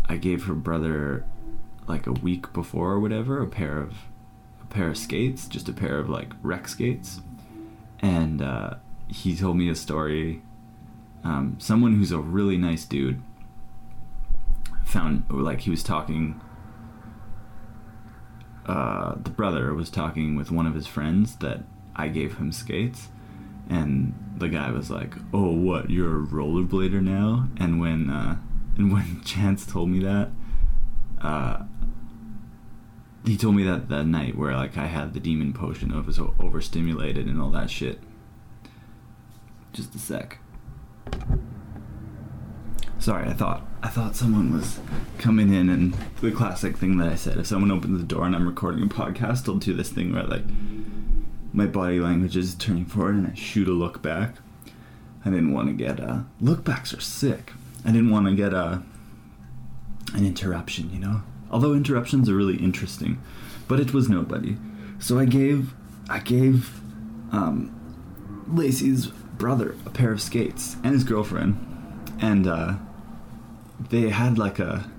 I 0.08 0.16
gave 0.16 0.44
her 0.46 0.54
brother 0.54 1.24
like 1.86 2.06
a 2.06 2.12
week 2.12 2.52
before 2.52 2.92
or 2.92 3.00
whatever 3.00 3.42
a 3.42 3.46
pair 3.46 3.78
of 3.78 3.94
a 4.62 4.66
pair 4.66 4.88
of 4.88 4.96
skates, 4.96 5.46
just 5.46 5.68
a 5.68 5.72
pair 5.72 5.98
of 5.98 6.08
like 6.08 6.32
rec 6.42 6.68
skates. 6.68 7.20
And 8.00 8.42
uh 8.42 8.74
he 9.08 9.34
told 9.36 9.56
me 9.56 9.68
a 9.68 9.74
story 9.74 10.42
um 11.24 11.56
someone 11.58 11.94
who's 11.96 12.12
a 12.12 12.18
really 12.18 12.56
nice 12.56 12.84
dude 12.84 13.22
found 14.84 15.24
like 15.28 15.60
he 15.60 15.70
was 15.70 15.82
talking 15.82 16.40
uh, 18.68 19.14
the 19.22 19.30
brother 19.30 19.72
was 19.72 19.88
talking 19.88 20.36
with 20.36 20.50
one 20.50 20.66
of 20.66 20.74
his 20.74 20.86
friends 20.86 21.36
that 21.36 21.60
I 21.96 22.08
gave 22.08 22.36
him 22.36 22.52
skates, 22.52 23.08
and 23.68 24.14
the 24.36 24.48
guy 24.48 24.70
was 24.70 24.90
like, 24.90 25.14
"Oh, 25.32 25.52
what? 25.52 25.90
You're 25.90 26.22
a 26.22 26.26
rollerblader 26.26 27.02
now?" 27.02 27.48
And 27.58 27.80
when 27.80 28.10
uh, 28.10 28.36
and 28.76 28.92
when 28.92 29.22
Chance 29.22 29.66
told 29.66 29.88
me 29.88 30.00
that, 30.00 30.30
uh, 31.20 31.64
he 33.24 33.36
told 33.36 33.56
me 33.56 33.64
that 33.64 33.88
that 33.88 34.04
night 34.04 34.36
where 34.36 34.54
like 34.54 34.76
I 34.76 34.86
had 34.86 35.14
the 35.14 35.20
demon 35.20 35.52
potion, 35.52 35.92
I 35.92 36.00
was 36.00 36.18
overstimulated 36.18 37.26
and 37.26 37.40
all 37.40 37.50
that 37.50 37.70
shit. 37.70 38.00
Just 39.72 39.94
a 39.94 39.98
sec. 39.98 40.38
Sorry, 42.98 43.28
I 43.28 43.32
thought 43.32 43.67
I 43.82 43.88
thought 43.88 44.16
someone 44.16 44.52
was 44.52 44.80
coming 45.18 45.52
in, 45.52 45.68
and 45.68 45.94
the 46.20 46.32
classic 46.32 46.76
thing 46.76 46.98
that 46.98 47.08
I 47.08 47.14
said: 47.14 47.38
if 47.38 47.46
someone 47.46 47.70
opens 47.70 47.98
the 47.98 48.06
door 48.06 48.26
and 48.26 48.34
I'm 48.34 48.46
recording 48.46 48.82
a 48.82 48.86
podcast, 48.86 49.48
I'll 49.48 49.56
do 49.56 49.74
this 49.74 49.90
thing 49.90 50.12
where 50.12 50.24
like 50.24 50.44
my 51.52 51.66
body 51.66 52.00
language 52.00 52.36
is 52.36 52.54
turning 52.54 52.84
forward 52.84 53.14
and 53.14 53.26
I 53.28 53.34
shoot 53.34 53.68
a 53.68 53.72
look 53.72 54.02
back. 54.02 54.36
I 55.24 55.30
didn't 55.30 55.52
want 55.52 55.68
to 55.68 55.74
get 55.74 56.00
uh, 56.00 56.20
look 56.40 56.64
backs 56.64 56.92
are 56.92 57.00
sick. 57.00 57.52
I 57.84 57.92
didn't 57.92 58.10
want 58.10 58.26
to 58.26 58.34
get 58.34 58.52
a 58.52 58.82
an 60.14 60.26
interruption, 60.26 60.90
you 60.92 60.98
know. 60.98 61.22
Although 61.50 61.74
interruptions 61.74 62.28
are 62.28 62.34
really 62.34 62.56
interesting, 62.56 63.20
but 63.68 63.80
it 63.80 63.94
was 63.94 64.08
nobody. 64.08 64.56
So 64.98 65.18
I 65.18 65.24
gave 65.24 65.74
I 66.08 66.18
gave 66.18 66.80
um, 67.32 68.44
Lacey's 68.48 69.06
brother 69.06 69.76
a 69.86 69.90
pair 69.90 70.10
of 70.10 70.20
skates 70.20 70.76
and 70.82 70.92
his 70.94 71.04
girlfriend, 71.04 71.56
and 72.20 72.46
uh, 72.46 72.74
they 73.78 74.10
had 74.10 74.38
like 74.38 74.58
a 74.58 74.90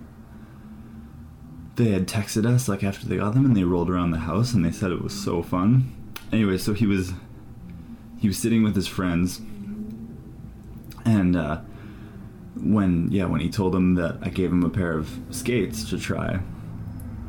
they 1.75 1.89
had 1.89 2.07
texted 2.07 2.45
us 2.45 2.67
like 2.67 2.83
after 2.83 3.07
they 3.07 3.17
got 3.17 3.33
them 3.33 3.45
and 3.45 3.55
they 3.55 3.63
rolled 3.63 3.89
around 3.89 4.11
the 4.11 4.19
house 4.19 4.53
and 4.53 4.65
they 4.65 4.71
said 4.71 4.91
it 4.91 5.01
was 5.01 5.13
so 5.13 5.41
fun. 5.41 5.95
Anyway 6.31 6.57
so 6.57 6.73
he 6.73 6.85
was 6.85 7.13
he 8.19 8.27
was 8.27 8.37
sitting 8.37 8.63
with 8.63 8.75
his 8.75 8.87
friends 8.87 9.39
and 11.05 11.35
uh, 11.35 11.61
when 12.55 13.09
yeah 13.11 13.25
when 13.25 13.39
he 13.39 13.49
told 13.49 13.73
them 13.73 13.95
that 13.95 14.17
i 14.21 14.27
gave 14.27 14.51
him 14.51 14.63
a 14.63 14.69
pair 14.69 14.91
of 14.91 15.17
skates 15.31 15.89
to 15.89 15.97
try 15.97 16.39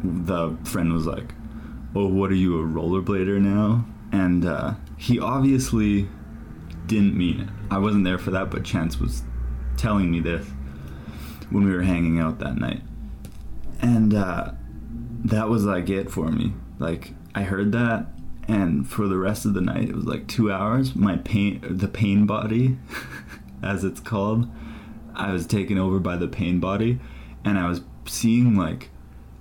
the 0.03 0.57
friend 0.65 0.93
was 0.93 1.07
like 1.07 1.33
oh 1.95 2.07
what 2.07 2.31
are 2.31 2.37
you 2.37 2.61
a 2.61 2.65
rollerblader 2.65 3.41
now? 3.41 3.85
And 4.13 4.45
uh, 4.45 4.75
he 4.97 5.21
obviously 5.21 6.09
didn't 6.87 7.17
mean 7.17 7.41
it. 7.43 7.49
I 7.71 7.79
wasn't 7.79 8.05
there 8.05 8.19
for 8.19 8.31
that 8.33 8.51
but 8.51 8.65
chance 8.65 8.99
was 8.99 9.23
telling 9.77 10.11
me 10.11 10.21
this 10.21 10.47
when 11.51 11.65
we 11.65 11.73
were 11.73 11.83
hanging 11.83 12.19
out 12.19 12.39
that 12.39 12.57
night. 12.57 12.83
And 13.81 14.15
uh, 14.15 14.53
that 15.25 15.49
was 15.49 15.65
like 15.65 15.89
it 15.89 16.11
for 16.11 16.31
me. 16.31 16.53
Like 16.79 17.13
I 17.35 17.43
heard 17.43 17.73
that 17.73 18.07
and 18.49 18.89
for 18.89 19.07
the 19.07 19.19
rest 19.19 19.45
of 19.45 19.55
the 19.55 19.61
night 19.61 19.89
it 19.89 19.95
was 19.95 20.07
like 20.07 20.27
2 20.27 20.51
hours 20.51 20.97
my 20.97 21.17
pain 21.19 21.61
the 21.63 21.87
pain 21.87 22.27
body 22.27 22.79
as 23.63 23.85
it's 23.85 24.01
called 24.01 24.49
I 25.21 25.33
was 25.33 25.47
taken 25.47 25.77
over 25.77 25.99
by 25.99 26.17
the 26.17 26.29
pain 26.29 26.61
body, 26.61 26.99
and 27.45 27.59
I 27.59 27.69
was 27.69 27.83
seeing 28.07 28.57
like 28.57 28.89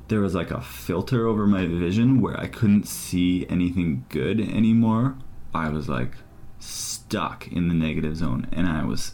there 0.10 0.20
was 0.20 0.36
like 0.36 0.52
a 0.52 0.62
filter 0.62 1.26
over 1.28 1.48
my 1.48 1.66
vision 1.68 2.22
where 2.22 2.38
I 2.40 2.48
couldn't 2.48 2.88
see 2.88 3.46
anything 3.50 4.06
good 4.10 4.40
anymore. 4.42 5.16
I 5.54 5.70
was 5.70 5.88
like 5.88 6.16
stuck 6.60 7.48
in 7.48 7.70
the 7.70 7.74
negative 7.74 8.18
zone, 8.18 8.48
and 8.52 8.68
I 8.68 8.84
was. 8.84 9.14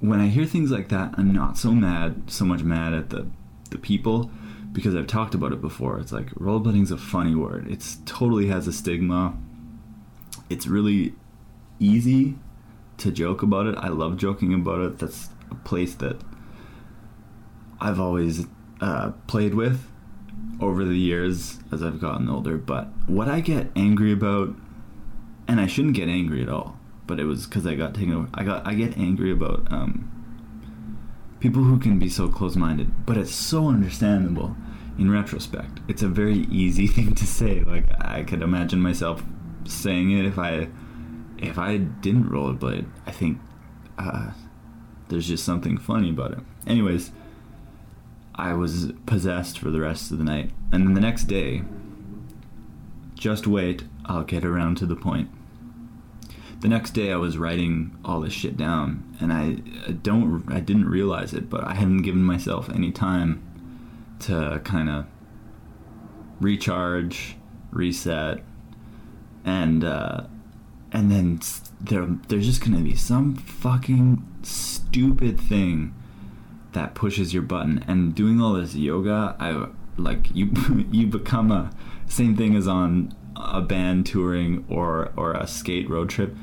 When 0.00 0.20
I 0.20 0.28
hear 0.28 0.44
things 0.44 0.70
like 0.70 0.88
that, 0.90 1.14
I'm 1.16 1.32
not 1.32 1.56
so 1.56 1.72
mad, 1.72 2.30
so 2.30 2.44
much 2.44 2.62
mad 2.62 2.92
at 2.92 3.10
the 3.10 3.26
the 3.70 3.78
people 3.78 4.30
because 4.72 4.94
I've 4.94 5.06
talked 5.06 5.34
about 5.34 5.52
it 5.52 5.60
before. 5.60 5.98
It's 5.98 6.12
like 6.12 6.30
rollerblading's 6.30 6.90
a 6.90 6.98
funny 6.98 7.34
word. 7.34 7.66
It's 7.70 7.98
totally 8.04 8.48
has 8.48 8.66
a 8.66 8.72
stigma. 8.72 9.34
It's 10.50 10.66
really 10.66 11.14
easy 11.78 12.36
to 12.98 13.10
joke 13.10 13.42
about 13.42 13.66
it. 13.66 13.74
I 13.78 13.88
love 13.88 14.16
joking 14.16 14.52
about 14.54 14.80
it. 14.80 14.98
That's 14.98 15.30
a 15.50 15.54
place 15.54 15.94
that 15.96 16.20
I've 17.80 18.00
always 18.00 18.46
uh, 18.80 19.12
played 19.26 19.54
with 19.54 19.88
over 20.60 20.84
the 20.84 20.96
years 20.96 21.58
as 21.72 21.82
I've 21.82 22.00
gotten 22.00 22.28
older. 22.28 22.56
But 22.56 22.88
what 23.06 23.28
I 23.28 23.40
get 23.40 23.70
angry 23.76 24.12
about, 24.12 24.54
and 25.48 25.60
I 25.60 25.66
shouldn't 25.66 25.94
get 25.94 26.08
angry 26.08 26.42
at 26.42 26.48
all, 26.48 26.78
but 27.06 27.20
it 27.20 27.24
was 27.24 27.46
because 27.46 27.66
I 27.66 27.74
got 27.74 27.94
taken 27.94 28.14
over. 28.14 28.28
I 28.34 28.44
got 28.44 28.66
I 28.66 28.74
get 28.74 28.96
angry 28.96 29.32
about 29.32 29.70
um, 29.70 30.10
people 31.40 31.62
who 31.62 31.78
can 31.78 31.98
be 31.98 32.08
so 32.08 32.28
close-minded, 32.28 33.06
but 33.06 33.16
it's 33.16 33.34
so 33.34 33.68
understandable 33.68 34.56
in 34.98 35.10
retrospect. 35.10 35.80
It's 35.88 36.02
a 36.02 36.08
very 36.08 36.40
easy 36.50 36.86
thing 36.96 37.14
to 37.14 37.26
say. 37.26 37.60
Like 37.60 37.86
I 38.00 38.22
could 38.22 38.42
imagine 38.42 38.80
myself 38.80 39.22
saying 39.64 40.10
it 40.10 40.24
if 40.24 40.38
I 40.38 40.68
if 41.38 41.58
I 41.58 41.78
didn't 41.78 42.30
rollerblade. 42.30 42.86
I 43.06 43.10
think 43.10 43.38
uh, 43.98 44.32
there's 45.08 45.28
just 45.28 45.44
something 45.44 45.78
funny 45.78 46.10
about 46.10 46.32
it. 46.32 46.38
Anyways, 46.66 47.12
I 48.34 48.54
was 48.54 48.92
possessed 49.06 49.58
for 49.58 49.70
the 49.70 49.80
rest 49.80 50.10
of 50.10 50.18
the 50.18 50.24
night, 50.24 50.50
and 50.72 50.86
then 50.86 50.94
the 50.94 51.00
next 51.00 51.24
day. 51.24 51.62
Just 53.14 53.46
wait, 53.46 53.84
I'll 54.04 54.24
get 54.24 54.44
around 54.44 54.76
to 54.76 54.86
the 54.86 54.94
point. 54.94 55.30
The 56.66 56.70
next 56.70 56.94
day, 56.94 57.12
I 57.12 57.16
was 57.16 57.38
writing 57.38 57.96
all 58.04 58.20
this 58.20 58.32
shit 58.32 58.56
down, 58.56 59.16
and 59.20 59.32
I, 59.32 59.52
don't, 59.92 60.44
I 60.48 60.58
didn't 60.58 60.88
realize 60.88 61.32
it, 61.32 61.48
but 61.48 61.62
I 61.62 61.74
hadn't 61.74 62.02
given 62.02 62.24
myself 62.24 62.68
any 62.68 62.90
time 62.90 63.40
to 64.22 64.60
kind 64.64 64.90
of 64.90 65.06
recharge, 66.40 67.36
reset, 67.70 68.42
and 69.44 69.84
uh, 69.84 70.24
and 70.90 71.08
then 71.08 71.38
there 71.80 72.08
there's 72.26 72.46
just 72.46 72.64
gonna 72.64 72.80
be 72.80 72.96
some 72.96 73.36
fucking 73.36 74.26
stupid 74.42 75.38
thing 75.38 75.94
that 76.72 76.96
pushes 76.96 77.32
your 77.32 77.44
button. 77.44 77.84
And 77.86 78.12
doing 78.12 78.40
all 78.40 78.54
this 78.54 78.74
yoga, 78.74 79.36
I 79.38 79.68
like 79.96 80.34
you 80.34 80.50
you 80.90 81.06
become 81.06 81.52
a 81.52 81.70
same 82.08 82.36
thing 82.36 82.56
as 82.56 82.66
on 82.66 83.14
a 83.36 83.62
band 83.62 84.06
touring 84.06 84.64
or 84.68 85.12
or 85.16 85.34
a 85.34 85.46
skate 85.46 85.88
road 85.88 86.10
trip. 86.10 86.36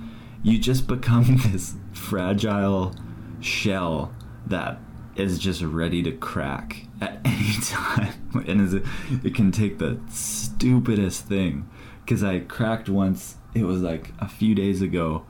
You 0.44 0.60
just 0.60 0.88
become 0.88 1.38
this 1.52 1.76
fragile 1.94 2.94
shell 3.40 4.14
that 4.46 4.80
is 5.16 5.40
just 5.40 5.62
ready 5.62 6.02
to 6.04 6.12
crack 6.12 6.86
at 7.02 7.20
any 7.26 7.54
time. 7.62 8.14
And 8.48 8.84
it 9.24 9.36
can 9.36 9.52
take 9.52 9.80
the 9.80 10.00
stupidest 10.10 11.28
thing. 11.28 11.70
Because 12.04 12.24
i 12.24 12.40
cracked 12.40 12.90
once 12.90 13.38
it 13.54 13.64
was 13.64 13.82
like 13.82 14.12
a 14.20 14.28
few 14.28 14.54
days 14.54 14.82
ago. 14.82 15.26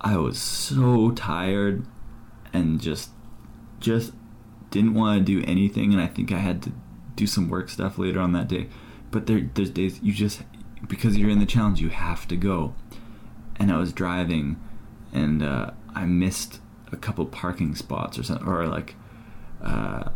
I 0.00 0.16
was 0.16 0.40
so 0.40 1.10
tired 1.10 1.84
and 2.52 2.80
just 2.80 3.10
just 3.80 4.12
didn't 4.70 4.94
want 4.94 5.18
to 5.18 5.24
do 5.24 5.46
anything. 5.46 5.92
And 5.92 6.00
i 6.00 6.06
think 6.06 6.32
i 6.32 6.38
had 6.38 6.62
to 6.62 6.72
do 7.16 7.26
some 7.26 7.48
work 7.50 7.68
stuff 7.68 7.98
later 7.98 8.20
on 8.20 8.32
that 8.32 8.48
day. 8.48 8.68
But 9.10 9.26
there, 9.26 9.50
there's 9.54 9.70
days 9.70 10.00
you 10.02 10.14
just 10.14 10.42
because 10.88 11.18
you're 11.18 11.28
in 11.28 11.40
the 11.40 11.46
challenge 11.46 11.80
you 11.80 11.90
have 11.90 12.26
to 12.28 12.36
go 12.36 12.74
and 13.60 13.70
i 13.70 13.76
was 13.76 13.92
driving 13.92 14.60
and 15.12 15.42
uh, 15.42 15.70
i 15.94 16.04
missed 16.04 16.60
a 16.92 16.96
couple 16.96 17.26
parking 17.26 17.74
spots 17.74 18.18
or 18.18 18.22
something, 18.22 18.46
or 18.46 18.66
like, 18.66 18.94
uh, 19.62 20.10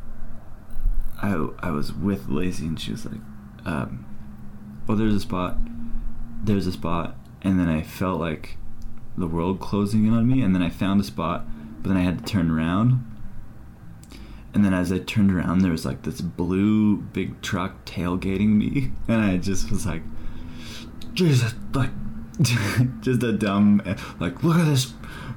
I 1.22 1.48
I 1.60 1.70
was 1.70 1.92
with 1.92 2.28
Lacey 2.28 2.66
and 2.66 2.80
she 2.80 2.92
was 2.92 3.04
like, 3.04 3.20
um, 3.64 4.04
"Oh, 4.88 4.94
there's 4.94 5.14
a 5.14 5.20
spot, 5.20 5.58
there's 6.42 6.66
a 6.66 6.72
spot," 6.72 7.16
and 7.42 7.58
then 7.58 7.68
I 7.68 7.82
felt 7.82 8.20
like 8.20 8.56
the 9.16 9.26
world 9.26 9.60
closing 9.60 10.06
in 10.06 10.14
on 10.14 10.26
me, 10.26 10.42
and 10.42 10.54
then 10.54 10.62
I 10.62 10.70
found 10.70 11.00
a 11.00 11.04
spot, 11.04 11.46
but 11.82 11.88
then 11.88 11.96
I 11.96 12.02
had 12.02 12.18
to 12.18 12.24
turn 12.24 12.50
around. 12.50 13.10
And 14.52 14.64
then 14.64 14.72
as 14.72 14.92
I 14.92 14.98
turned 14.98 15.32
around, 15.32 15.60
there 15.60 15.72
was 15.72 15.84
like 15.84 16.02
this 16.02 16.20
blue 16.20 16.96
big 16.96 17.40
truck 17.42 17.84
tailgating 17.84 18.50
me, 18.50 18.92
and 19.08 19.22
I 19.22 19.36
just 19.36 19.70
was 19.70 19.86
like, 19.86 20.02
Jesus, 21.12 21.54
like, 21.72 21.90
just 23.00 23.22
a 23.22 23.32
dumb, 23.32 23.82
like, 24.18 24.42
look 24.42 24.56
at 24.56 24.66
this 24.66 24.92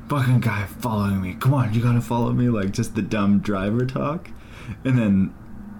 fucking 0.07 0.39
guy 0.39 0.65
following 0.65 1.21
me. 1.21 1.35
Come 1.35 1.53
on, 1.53 1.73
you 1.73 1.81
gotta 1.81 2.01
follow 2.01 2.31
me. 2.31 2.49
Like 2.49 2.71
just 2.71 2.95
the 2.95 3.01
dumb 3.01 3.39
driver 3.39 3.85
talk, 3.85 4.29
and 4.83 4.97
then 4.97 5.33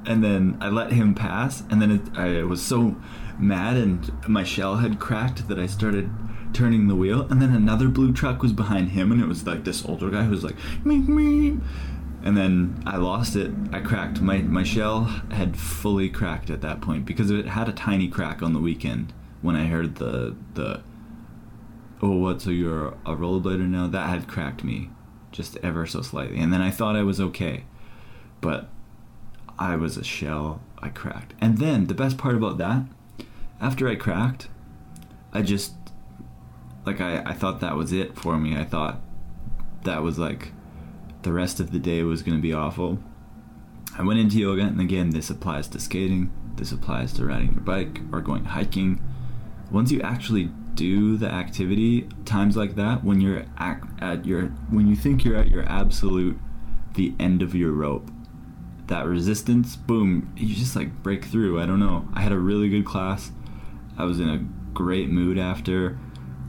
and 0.06 0.24
then 0.24 0.58
I 0.62 0.70
let 0.70 0.92
him 0.92 1.16
pass, 1.16 1.64
and 1.70 1.82
then 1.82 1.92
it, 1.92 2.18
I 2.18 2.44
was 2.44 2.62
so 2.62 2.96
mad, 3.40 3.78
and 3.78 4.28
my 4.28 4.44
shell 4.44 4.78
had 4.78 5.00
cracked 5.00 5.48
that 5.48 5.60
I 5.60 5.66
started 5.66 6.10
turning 6.54 6.88
the 6.88 6.96
wheel, 6.96 7.28
and 7.30 7.42
then 7.42 7.54
another 7.54 7.88
blue 7.88 8.14
truck 8.14 8.42
was 8.42 8.54
behind 8.54 8.90
him, 8.90 9.12
and 9.12 9.22
it 9.22 9.28
was 9.28 9.46
like 9.46 9.64
this 9.64 9.86
older 9.86 10.10
guy 10.10 10.24
who 10.24 10.32
was 10.32 10.44
like 10.44 10.58
me 10.86 11.00
me. 11.00 11.60
And 12.24 12.36
then 12.36 12.84
I 12.86 12.98
lost 12.98 13.36
it. 13.38 13.52
I 13.72 13.80
cracked 13.80 14.20
my 14.22 14.40
my 14.40 14.64
shell 14.64 15.04
had 15.32 15.56
fully 15.56 16.10
cracked 16.10 16.50
at 16.50 16.62
that 16.62 16.82
point 16.82 17.06
because 17.06 17.32
it 17.32 17.46
had 17.46 17.70
a 17.70 17.74
tiny 17.74 18.10
crack 18.10 18.42
on 18.42 18.54
the 18.54 18.60
weekend 18.60 19.14
when 19.42 19.56
I 19.56 19.66
heard 19.66 19.96
the 19.96 20.36
the 20.56 20.82
oh, 22.02 22.18
what, 22.18 22.42
so 22.42 22.50
you're 22.50 22.90
a 23.06 23.16
rollerblader 23.16 23.68
now? 23.68 23.88
That 23.88 24.10
had 24.10 24.28
cracked 24.28 24.64
me 24.64 24.90
just 25.32 25.58
ever 25.58 25.86
so 25.86 26.02
slightly. 26.02 26.40
And 26.40 26.52
then 26.54 26.62
I 26.62 26.72
thought 26.72 26.96
I 26.96 27.04
was 27.04 27.20
okay. 27.20 27.66
But 28.42 28.70
I 29.58 29.76
was 29.76 29.98
a 29.98 30.04
shell. 30.04 30.62
I 30.80 30.90
cracked. 30.90 31.34
And 31.42 31.58
then 31.58 31.88
the 31.88 31.94
best 31.94 32.18
part 32.18 32.36
about 32.36 32.58
that, 32.60 32.84
after 33.60 33.88
I 33.88 33.96
cracked, 33.96 34.48
I 35.34 35.42
just, 35.42 35.74
like, 36.86 37.02
I, 37.02 37.24
I 37.24 37.34
thought 37.34 37.60
that 37.62 37.76
was 37.76 37.92
it 37.92 38.16
for 38.18 38.38
me. 38.38 38.56
I 38.56 38.64
thought 38.64 39.02
that 39.84 40.04
was 40.04 40.20
like 40.20 40.52
the 41.24 41.34
rest 41.34 41.60
of 41.60 41.72
the 41.72 41.80
day 41.80 42.04
was 42.04 42.22
going 42.22 42.38
to 42.38 42.42
be 42.42 42.54
awful. 42.54 43.00
I 43.98 44.04
went 44.04 44.20
into 44.20 44.40
yoga, 44.40 44.62
and 44.62 44.80
again, 44.80 45.10
this 45.10 45.30
applies 45.30 45.68
to 45.70 45.80
skating, 45.80 46.32
this 46.56 46.72
applies 46.72 47.14
to 47.14 47.26
riding 47.26 47.54
your 47.54 47.62
bike 47.62 48.02
or 48.12 48.22
going 48.22 48.46
hiking. 48.46 49.02
Once 49.72 49.92
you 49.92 50.02
actually 50.02 50.52
do 50.78 51.18
the 51.18 51.30
activity 51.30 52.08
times 52.24 52.56
like 52.56 52.76
that 52.76 53.04
when 53.04 53.20
you're 53.20 53.44
at, 53.58 53.82
at 54.00 54.26
your 54.26 54.44
when 54.70 54.88
you 54.88 54.96
think 54.96 55.26
you're 55.26 55.36
at 55.36 55.50
your 55.50 55.64
absolute 55.64 56.40
the 56.94 57.14
end 57.20 57.42
of 57.42 57.54
your 57.54 57.72
rope. 57.72 58.10
That 58.86 59.06
resistance 59.06 59.76
boom 59.76 60.32
you 60.38 60.56
just 60.56 60.76
like 60.76 61.04
break 61.04 61.26
through. 61.26 61.60
I 61.60 61.66
don't 61.66 61.80
know. 61.80 62.08
I 62.14 62.22
had 62.22 62.32
a 62.32 62.38
really 62.40 62.70
good 62.70 62.86
class. 62.86 63.32
I 63.98 64.06
was 64.06 64.20
in 64.20 64.30
a 64.30 64.46
great 64.74 65.10
mood 65.10 65.38
after. 65.38 65.98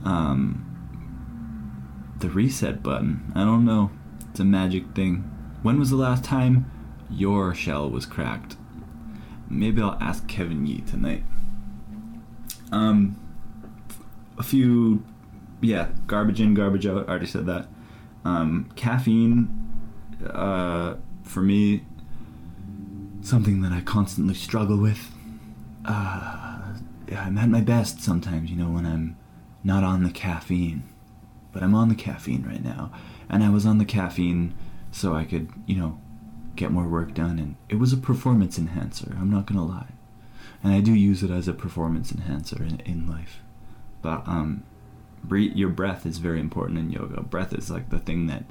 Um, 0.05 0.65
the 2.19 2.29
reset 2.29 2.83
button. 2.83 3.33
I 3.35 3.41
don't 3.41 3.65
know. 3.65 3.91
It's 4.31 4.41
a 4.41 4.45
magic 4.45 4.95
thing. 4.95 5.25
When 5.63 5.79
was 5.79 5.91
the 5.91 5.97
last 5.97 6.23
time 6.23 6.71
your 7.11 7.55
shell 7.55 7.91
was 7.91 8.07
cracked? 8.07 8.57
Maybe 9.51 9.81
i'll 9.81 9.97
ask 10.01 10.29
kevin 10.29 10.67
yee 10.67 10.83
tonight. 10.83 11.25
Um 12.71 13.19
a 14.39 14.43
few, 14.43 15.05
yeah, 15.61 15.89
garbage 16.07 16.41
in, 16.41 16.55
garbage 16.55 16.87
out. 16.87 17.07
I 17.07 17.11
already 17.11 17.27
said 17.27 17.47
that. 17.47 17.69
Um, 18.25 18.71
caffeine, 18.77 19.49
uh, 20.31 20.95
for 21.23 21.43
me, 21.43 21.85
something 23.21 23.61
that 23.63 23.73
I 23.73 23.81
constantly 23.81 24.35
struggle 24.35 24.79
with. 24.79 25.11
Uh, 25.85 26.75
yeah, 27.09 27.25
I'm 27.25 27.39
at 27.39 27.49
my 27.49 27.61
best 27.61 28.01
sometimes, 28.01 28.51
you 28.51 28.57
know, 28.57 28.71
when 28.71 28.87
I'm 28.87 29.17
not 29.65 29.85
on 29.85 30.03
the 30.03 30.11
caffeine. 30.11 30.85
But 31.53 31.63
I'm 31.63 31.75
on 31.75 31.89
the 31.89 31.95
caffeine 31.95 32.45
right 32.45 32.63
now. 32.63 32.93
And 33.29 33.43
I 33.43 33.51
was 33.51 33.67
on 33.67 33.79
the 33.79 33.85
caffeine 33.85 34.55
so 34.91 35.15
I 35.15 35.25
could, 35.25 35.51
you 35.67 35.77
know, 35.77 35.99
get 36.57 36.71
more 36.71 36.89
work 36.89 37.15
done. 37.15 37.39
And 37.39 37.57
it 37.69 37.77
was 37.77 37.93
a 37.93 37.97
performance 37.97 38.59
enhancer, 38.59 39.17
I'm 39.19 39.31
not 39.31 39.47
gonna 39.47 39.65
lie. 39.65 39.93
And 40.63 40.73
I 40.73 40.81
do 40.81 40.93
use 40.93 41.23
it 41.23 41.31
as 41.31 41.49
a 41.49 41.53
performance 41.53 42.13
enhancer 42.13 42.63
in, 42.63 42.81
in 42.81 43.07
life. 43.07 43.41
But 44.03 44.27
um, 44.27 44.63
your 45.31 45.69
breath 45.69 46.07
is 46.07 46.19
very 46.19 46.41
important 46.41 46.79
in 46.79 46.91
yoga. 46.91 47.23
Breath 47.23 47.53
is 47.53 47.71
like 47.71 47.91
the 47.91 47.99
thing 47.99 48.27
that 48.27 48.45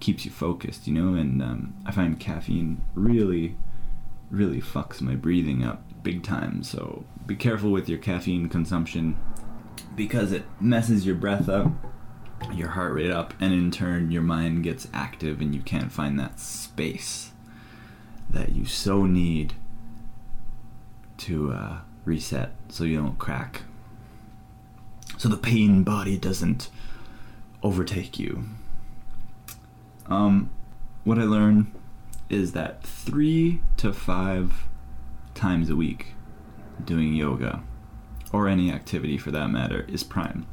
keeps 0.00 0.24
you 0.24 0.30
focused, 0.30 0.86
you 0.86 0.94
know. 0.94 1.14
And 1.14 1.42
um, 1.42 1.74
I 1.84 1.90
find 1.92 2.18
caffeine 2.18 2.84
really, 2.94 3.56
really 4.30 4.60
fucks 4.60 5.00
my 5.00 5.14
breathing 5.14 5.64
up 5.64 5.82
big 6.02 6.22
time. 6.22 6.62
So 6.62 7.04
be 7.26 7.34
careful 7.34 7.70
with 7.70 7.88
your 7.88 7.98
caffeine 7.98 8.48
consumption 8.48 9.16
because 9.96 10.32
it 10.32 10.44
messes 10.60 11.06
your 11.06 11.16
breath 11.16 11.48
up. 11.48 11.72
your 12.52 12.70
heart 12.70 12.94
rate 12.94 13.10
up, 13.10 13.34
and 13.40 13.52
in 13.52 13.70
turn, 13.70 14.10
your 14.10 14.22
mind 14.22 14.64
gets 14.64 14.88
active 14.92 15.40
and 15.40 15.54
you 15.54 15.62
can't 15.62 15.92
find 15.92 16.18
that 16.18 16.38
space 16.38 17.32
that 18.30 18.52
you 18.52 18.64
so 18.64 19.04
need 19.06 19.54
to 21.16 21.52
uh, 21.52 21.78
reset 22.04 22.52
so 22.68 22.84
you 22.84 23.00
don't 23.00 23.18
crack. 23.18 23.62
So 25.16 25.28
the 25.28 25.36
pain 25.36 25.84
body 25.84 26.16
doesn't 26.16 26.70
overtake 27.62 28.18
you. 28.18 28.44
Um, 30.06 30.50
what 31.04 31.18
I 31.18 31.22
learned 31.22 31.72
is 32.28 32.52
that 32.52 32.82
three 32.82 33.60
to 33.76 33.92
five 33.92 34.64
times 35.34 35.70
a 35.70 35.76
week 35.76 36.14
doing 36.84 37.14
yoga 37.14 37.62
or 38.32 38.48
any 38.48 38.70
activity 38.70 39.16
for 39.16 39.30
that 39.30 39.48
matter 39.48 39.86
is 39.88 40.02
prime. 40.02 40.46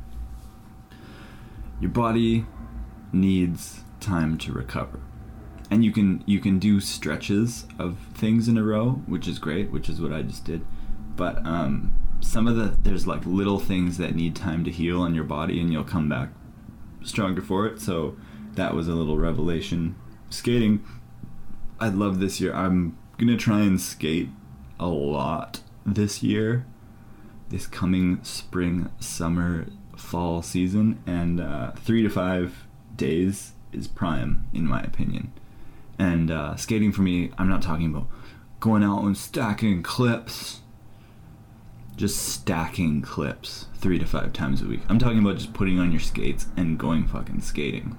Your 1.79 1.89
body 1.89 2.45
needs 3.11 3.81
time 3.99 4.37
to 4.39 4.51
recover. 4.51 4.99
And 5.69 5.85
you 5.85 5.91
can 5.91 6.23
you 6.25 6.39
can 6.39 6.59
do 6.59 6.79
stretches 6.79 7.65
of 7.79 7.97
things 8.13 8.47
in 8.47 8.57
a 8.57 8.63
row, 8.63 9.01
which 9.07 9.27
is 9.27 9.39
great, 9.39 9.71
which 9.71 9.89
is 9.89 10.01
what 10.01 10.11
I 10.11 10.21
just 10.21 10.43
did. 10.43 10.65
But 11.15 11.45
um, 11.45 11.95
some 12.21 12.47
of 12.47 12.55
the 12.55 12.77
there's 12.81 13.07
like 13.07 13.25
little 13.25 13.59
things 13.59 13.97
that 13.97 14.15
need 14.15 14.35
time 14.35 14.63
to 14.63 14.71
heal 14.71 15.01
on 15.01 15.15
your 15.15 15.23
body 15.23 15.59
and 15.59 15.71
you'll 15.71 15.83
come 15.83 16.07
back 16.07 16.29
stronger 17.03 17.41
for 17.41 17.65
it. 17.67 17.81
So 17.81 18.15
that 18.53 18.73
was 18.73 18.87
a 18.87 18.93
little 18.93 19.17
revelation. 19.17 19.95
Skating, 20.29 20.85
I 21.79 21.89
love 21.89 22.19
this 22.19 22.39
year. 22.39 22.53
I'm 22.53 22.97
gonna 23.17 23.37
try 23.37 23.61
and 23.61 23.79
skate 23.79 24.29
a 24.79 24.87
lot 24.87 25.61
this 25.85 26.23
year, 26.23 26.65
this 27.49 27.67
coming 27.67 28.23
spring, 28.23 28.89
summer, 28.99 29.67
fall 29.95 30.41
season, 30.41 31.01
and 31.05 31.39
uh, 31.39 31.71
three 31.71 32.01
to 32.01 32.09
five 32.09 32.65
days 32.95 33.53
is 33.71 33.87
prime 33.87 34.47
in 34.53 34.67
my 34.67 34.81
opinion. 34.81 35.31
And 35.97 36.31
uh, 36.31 36.55
skating 36.55 36.91
for 36.91 37.01
me, 37.01 37.31
I'm 37.37 37.49
not 37.49 37.61
talking 37.61 37.87
about 37.87 38.07
going 38.59 38.83
out 38.83 39.03
and 39.03 39.17
stacking 39.17 39.83
clips. 39.83 40.61
Just 42.01 42.29
stacking 42.29 43.03
clips 43.03 43.67
three 43.75 43.99
to 43.99 44.07
five 44.07 44.33
times 44.33 44.63
a 44.63 44.65
week. 44.65 44.79
I'm 44.89 44.97
talking 44.97 45.19
about 45.19 45.37
just 45.37 45.53
putting 45.53 45.77
on 45.77 45.91
your 45.91 45.99
skates 45.99 46.47
and 46.57 46.75
going 46.75 47.05
fucking 47.07 47.41
skating. 47.41 47.95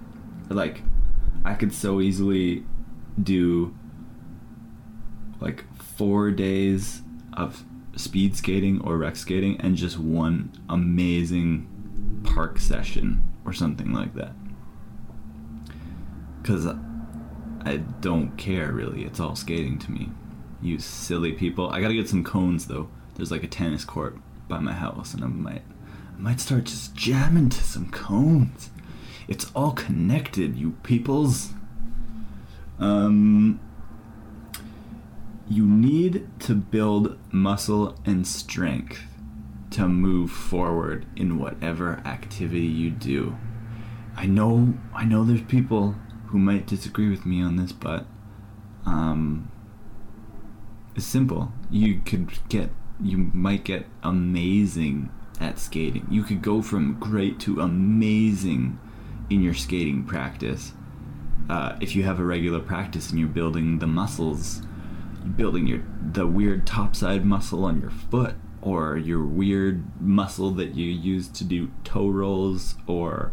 Like, 0.49 0.83
I 1.45 1.55
could 1.55 1.73
so 1.73 2.01
easily 2.01 2.65
do 3.23 3.77
like 5.41 5.65
four 5.81 6.33
days 6.33 7.03
of 7.33 7.65
speed 7.95 8.37
skating 8.37 8.81
or 8.81 8.99
rec 8.99 9.15
skating 9.15 9.61
and 9.61 9.77
just 9.77 10.01
one 10.01 10.51
amazing 10.69 11.69
park 12.25 12.59
session 12.59 13.23
or 13.45 13.53
something 13.53 13.93
like 13.93 14.15
that. 14.15 14.33
Because 16.43 16.67
I 17.65 17.77
don't 18.01 18.37
care 18.37 18.73
really. 18.73 19.05
It's 19.05 19.21
all 19.21 19.37
skating 19.37 19.79
to 19.79 19.93
me. 19.93 20.11
You 20.61 20.81
silly 20.81 21.31
people. 21.31 21.71
I 21.71 21.81
gotta 21.81 21.95
get 21.95 22.09
some 22.09 22.25
cones 22.25 22.67
though. 22.67 22.89
There's 23.15 23.31
like 23.31 23.45
a 23.45 23.49
tennis 23.49 23.85
court 23.85 24.19
by 24.49 24.59
my 24.59 24.73
house, 24.73 25.15
and 25.15 25.23
I 25.25 25.29
might, 25.29 25.63
I 26.17 26.21
might 26.21 26.41
start 26.41 26.65
just 26.65 26.95
jamming 26.95 27.51
to 27.51 27.63
some 27.63 27.91
cones. 27.91 28.71
It's 29.29 29.51
all 29.55 29.73
connected, 29.73 30.57
you 30.57 30.73
peoples. 30.83 31.51
Um, 32.79 33.61
you 35.49 35.67
need 35.67 36.29
to 36.41 36.55
build 36.55 37.19
muscle 37.33 37.99
and 38.05 38.27
strength 38.27 39.03
to 39.71 39.89
move 39.89 40.31
forward 40.31 41.07
in 41.17 41.39
whatever 41.39 42.03
activity 42.05 42.67
you 42.67 42.91
do. 42.91 43.37
I 44.17 44.27
know 44.27 44.75
I 44.95 45.05
know 45.05 45.25
there's 45.25 45.43
people 45.43 45.95
who 46.27 46.39
might 46.39 46.67
disagree 46.67 47.11
with 47.11 47.25
me 47.27 47.43
on 47.43 47.57
this, 47.57 47.73
but 47.73 48.07
um, 48.85 49.51
it's 50.95 51.07
simple. 51.07 51.53
You 51.71 52.01
could 52.05 52.31
get 52.49 52.71
you 53.01 53.31
might 53.33 53.65
get 53.65 53.87
amazing 54.03 55.11
at 55.41 55.59
skating. 55.59 56.07
You 56.11 56.23
could 56.23 56.43
go 56.43 56.63
from 56.63 56.99
great 56.99 57.41
to 57.41 57.61
amazing 57.61 58.79
in 59.31 59.43
your 59.43 59.55
skating 59.55 60.05
practice. 60.05 60.73
Uh, 61.49 61.77
if 61.81 61.97
you 61.97 62.05
have 62.05 62.21
a 62.21 62.25
regular 62.25 62.61
practice 62.61 63.11
and 63.11 63.19
you're 63.19 63.29
building 63.29 63.79
the 63.79 63.87
muscles, 63.87 64.63
building 65.37 65.67
your 65.67 65.83
the 66.01 66.27
weird 66.27 66.67
topside 66.67 67.25
muscle 67.25 67.65
on 67.65 67.81
your 67.81 67.91
foot, 67.91 68.37
or 68.61 68.97
your 68.97 69.25
weird 69.25 69.83
muscle 70.01 70.51
that 70.53 70.75
you 70.75 70.87
use 70.87 71.29
to 71.29 71.45
do 71.45 71.71
toe 71.85 72.09
rolls, 72.09 72.77
or 72.87 73.33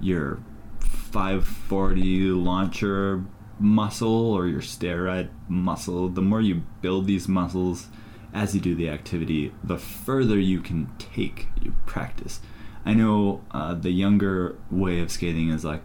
your 0.00 0.42
540 0.80 2.30
launcher 2.30 3.24
muscle 3.58 4.32
or 4.32 4.46
your 4.46 4.62
stair 4.62 5.02
ride 5.02 5.30
muscle, 5.48 6.08
the 6.08 6.22
more 6.22 6.40
you 6.40 6.62
build 6.80 7.06
these 7.06 7.28
muscles 7.28 7.88
as 8.34 8.54
you 8.54 8.60
do 8.60 8.74
the 8.74 8.88
activity, 8.88 9.52
the 9.62 9.78
further 9.78 10.38
you 10.38 10.60
can 10.60 10.90
take 10.98 11.48
your 11.62 11.74
practice. 11.86 12.40
I 12.84 12.94
know 12.94 13.42
uh, 13.50 13.74
the 13.74 13.90
younger 13.90 14.56
way 14.70 15.00
of 15.00 15.10
skating 15.10 15.50
is 15.50 15.64
like 15.64 15.82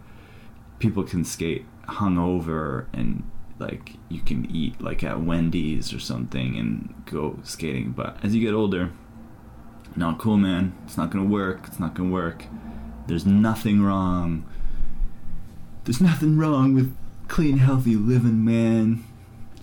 people 0.78 1.02
can 1.04 1.24
skate 1.24 1.66
hungover 1.86 2.86
and 2.92 3.28
like 3.58 3.94
you 4.08 4.20
can 4.20 4.50
eat 4.50 4.80
like 4.80 5.02
at 5.02 5.20
Wendy's 5.20 5.92
or 5.92 5.98
something 5.98 6.56
and 6.56 6.94
go 7.06 7.38
skating. 7.42 7.92
But 7.92 8.16
as 8.22 8.34
you 8.34 8.40
get 8.40 8.54
older, 8.54 8.90
not 9.96 10.18
cool, 10.18 10.36
man. 10.36 10.76
It's 10.84 10.96
not 10.96 11.10
gonna 11.10 11.28
work. 11.28 11.64
It's 11.66 11.80
not 11.80 11.94
gonna 11.94 12.10
work. 12.10 12.44
There's 13.06 13.26
nothing 13.26 13.82
wrong. 13.82 14.44
There's 15.84 16.00
nothing 16.00 16.36
wrong 16.36 16.74
with 16.74 16.96
clean, 17.28 17.58
healthy 17.58 17.96
living, 17.96 18.44
man. 18.44 19.04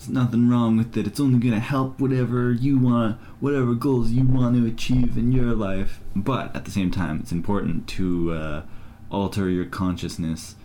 Nothing 0.08 0.48
wrong 0.48 0.76
with 0.76 0.96
it. 0.96 1.06
It's 1.06 1.20
only 1.20 1.38
gonna 1.38 1.60
help 1.60 2.00
whatever 2.00 2.52
you 2.52 2.78
want, 2.78 3.18
whatever 3.40 3.74
goals 3.74 4.10
you 4.10 4.24
want 4.24 4.56
to 4.56 4.66
achieve 4.66 5.16
in 5.16 5.32
your 5.32 5.54
life. 5.54 6.00
But 6.14 6.54
at 6.54 6.64
the 6.64 6.70
same 6.70 6.90
time, 6.90 7.20
it's 7.20 7.32
important 7.32 7.86
to 7.88 8.32
uh, 8.32 8.62
alter 9.10 9.48
your 9.48 9.66
consciousness 9.66 10.56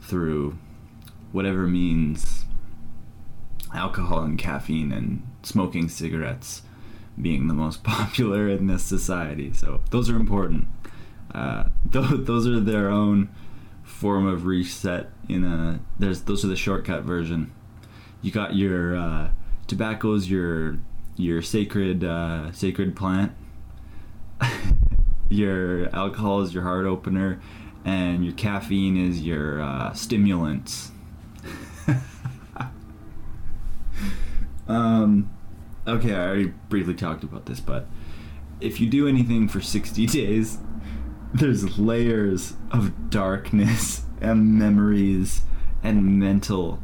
through 0.00 0.58
whatever 1.32 1.66
means 1.66 2.44
alcohol 3.74 4.22
and 4.22 4.38
caffeine 4.38 4.92
and 4.92 5.22
smoking 5.42 5.88
cigarettes 5.88 6.62
being 7.20 7.48
the 7.48 7.54
most 7.54 7.82
popular 7.84 8.48
in 8.48 8.66
this 8.66 8.82
society. 8.82 9.52
So 9.52 9.80
those 9.90 10.10
are 10.10 10.16
important. 10.16 10.68
Uh, 11.34 11.64
th- 11.92 12.26
those 12.26 12.46
are 12.46 12.60
their 12.60 12.88
own 12.88 13.28
form 13.82 14.26
of 14.26 14.46
reset. 14.46 15.10
In 15.28 15.44
a 15.44 15.80
there's 15.98 16.22
those 16.22 16.44
are 16.44 16.48
the 16.48 16.56
shortcut 16.56 17.02
version. 17.02 17.52
You 18.22 18.30
got 18.30 18.54
your 18.54 18.96
uh, 18.96 19.30
tobacco's 19.66 20.30
your 20.30 20.78
your 21.16 21.42
sacred 21.42 22.04
uh, 22.04 22.52
sacred 22.52 22.94
plant. 22.96 23.32
your 25.28 25.94
alcohol 25.94 26.42
is 26.42 26.52
your 26.52 26.62
heart 26.64 26.86
opener, 26.86 27.40
and 27.84 28.24
your 28.24 28.34
caffeine 28.34 28.96
is 28.96 29.22
your 29.22 29.62
uh, 29.62 29.92
stimulants. 29.92 30.92
um, 34.68 35.30
okay, 35.86 36.14
I 36.14 36.26
already 36.26 36.52
briefly 36.68 36.94
talked 36.94 37.24
about 37.24 37.46
this, 37.46 37.60
but 37.60 37.86
if 38.60 38.80
you 38.80 38.88
do 38.88 39.08
anything 39.08 39.48
for 39.48 39.60
60 39.60 40.06
days, 40.06 40.58
there's 41.32 41.78
layers 41.78 42.54
of 42.70 43.10
darkness 43.10 44.02
and 44.20 44.58
memories 44.58 45.42
and 45.82 46.18
mental 46.18 46.80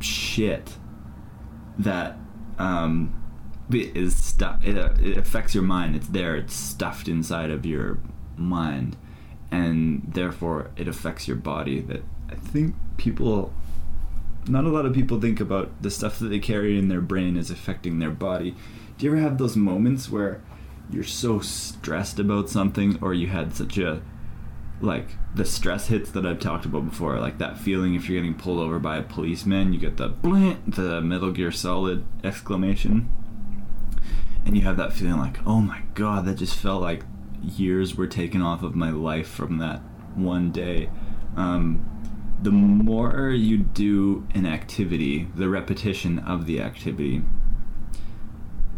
shit 0.00 0.76
that 1.78 2.16
um, 2.58 3.14
is 3.70 4.16
stuff. 4.16 4.64
It, 4.64 4.76
it 4.76 5.16
affects 5.16 5.54
your 5.54 5.64
mind. 5.64 5.96
It's 5.96 6.08
there. 6.08 6.36
It's 6.36 6.54
stuffed 6.54 7.08
inside 7.08 7.50
of 7.50 7.66
your 7.66 7.98
mind, 8.36 8.96
and 9.50 10.02
therefore 10.06 10.70
it 10.76 10.88
affects 10.88 11.26
your 11.26 11.36
body. 11.36 11.80
That 11.80 12.02
I 12.30 12.34
think 12.34 12.74
people 12.96 13.52
not 14.46 14.64
a 14.64 14.68
lot 14.68 14.86
of 14.86 14.92
people 14.92 15.20
think 15.20 15.40
about 15.40 15.70
the 15.82 15.90
stuff 15.90 16.18
that 16.18 16.28
they 16.28 16.38
carry 16.38 16.78
in 16.78 16.88
their 16.88 17.00
brain 17.00 17.36
is 17.36 17.50
affecting 17.50 17.98
their 17.98 18.10
body. 18.10 18.54
Do 18.98 19.06
you 19.06 19.12
ever 19.12 19.20
have 19.20 19.38
those 19.38 19.56
moments 19.56 20.10
where 20.10 20.42
you're 20.90 21.02
so 21.02 21.40
stressed 21.40 22.18
about 22.18 22.50
something 22.50 22.98
or 23.00 23.14
you 23.14 23.28
had 23.28 23.54
such 23.54 23.78
a 23.78 24.02
like 24.80 25.16
the 25.34 25.44
stress 25.44 25.88
hits 25.88 26.10
that 26.12 26.24
I've 26.24 26.38
talked 26.38 26.64
about 26.64 26.88
before, 26.88 27.18
like 27.18 27.38
that 27.38 27.58
feeling 27.58 27.94
if 27.94 28.08
you're 28.08 28.20
getting 28.20 28.38
pulled 28.38 28.60
over 28.60 28.78
by 28.78 28.96
a 28.96 29.02
policeman, 29.02 29.72
you 29.72 29.80
get 29.80 29.96
the 29.96 30.08
blint, 30.08 30.76
the 30.76 31.00
Metal 31.00 31.32
Gear 31.32 31.50
Solid 31.50 32.04
exclamation. 32.22 33.08
And 34.46 34.56
you 34.56 34.62
have 34.62 34.76
that 34.76 34.92
feeling 34.92 35.18
like, 35.18 35.44
oh 35.46 35.60
my 35.60 35.82
god, 35.94 36.24
that 36.26 36.36
just 36.36 36.54
felt 36.54 36.82
like 36.82 37.02
years 37.42 37.96
were 37.96 38.06
taken 38.06 38.42
off 38.42 38.62
of 38.62 38.76
my 38.76 38.90
life 38.90 39.26
from 39.26 39.58
that 39.58 39.80
one 40.14 40.52
day. 40.52 40.88
Um, 41.36 41.90
the 42.40 42.52
more 42.52 43.30
you 43.30 43.58
do 43.58 44.26
an 44.34 44.46
activity, 44.46 45.28
the 45.34 45.48
repetition 45.48 46.18
of 46.20 46.46
the 46.46 46.60
activity. 46.60 47.22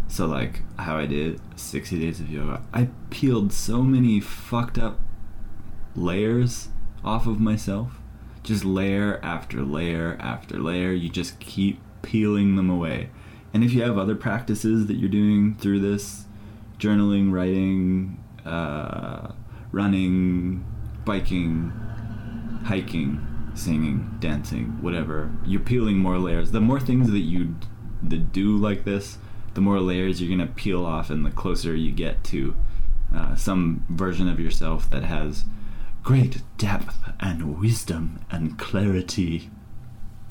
So, 0.09 0.27
like 0.27 0.63
how 0.79 0.97
I 0.97 1.07
did 1.07 1.41
60 1.59 1.99
days 1.99 2.21
of 2.21 2.31
yoga, 2.31 2.63
I 2.73 2.89
peeled 3.11 3.53
so 3.53 3.83
many 3.83 4.21
fucked 4.21 4.79
up 4.79 5.01
layers 5.97 6.68
off 7.05 7.26
of 7.26 7.40
myself. 7.40 7.99
Just 8.42 8.64
layer 8.64 9.18
after 9.22 9.62
layer 9.62 10.16
after 10.20 10.59
layer. 10.59 10.92
You 10.92 11.09
just 11.09 11.40
keep 11.40 11.80
peeling 12.03 12.57
them 12.57 12.70
away. 12.70 13.11
And 13.53 13.64
if 13.64 13.72
you 13.72 13.82
have 13.82 13.99
other 13.99 14.14
practices 14.14 14.86
that 14.86 14.94
you're 14.94 15.09
doing 15.09 15.57
through 15.57 15.80
this, 15.80 16.26
journaling, 16.78 17.32
writing, 17.32 18.22
uh, 18.44 19.32
running, 19.72 20.64
biking, 21.05 21.72
hiking, 22.64 23.26
singing, 23.55 24.16
dancing, 24.20 24.82
whatever, 24.82 25.30
you're 25.44 25.61
peeling 25.61 25.97
more 25.97 26.18
layers. 26.18 26.53
The 26.53 26.61
more 26.61 26.80
things 26.80 27.11
that 27.11 27.20
you 27.20 27.57
that 28.03 28.32
do 28.32 28.57
like 28.57 28.84
this, 28.84 29.18
the 29.55 29.61
more 29.61 29.80
layers 29.80 30.20
you're 30.20 30.36
gonna 30.36 30.51
peel 30.51 30.84
off, 30.84 31.09
and 31.09 31.24
the 31.24 31.30
closer 31.30 31.74
you 31.74 31.90
get 31.90 32.22
to 32.24 32.55
uh, 33.14 33.34
some 33.34 33.86
version 33.88 34.28
of 34.28 34.38
yourself 34.38 34.90
that 34.90 35.05
has 35.05 35.44
great 36.07 36.41
depth 36.57 36.97
and 37.19 37.59
wisdom 37.59 38.21
and 38.31 38.57
clarity. 38.61 39.51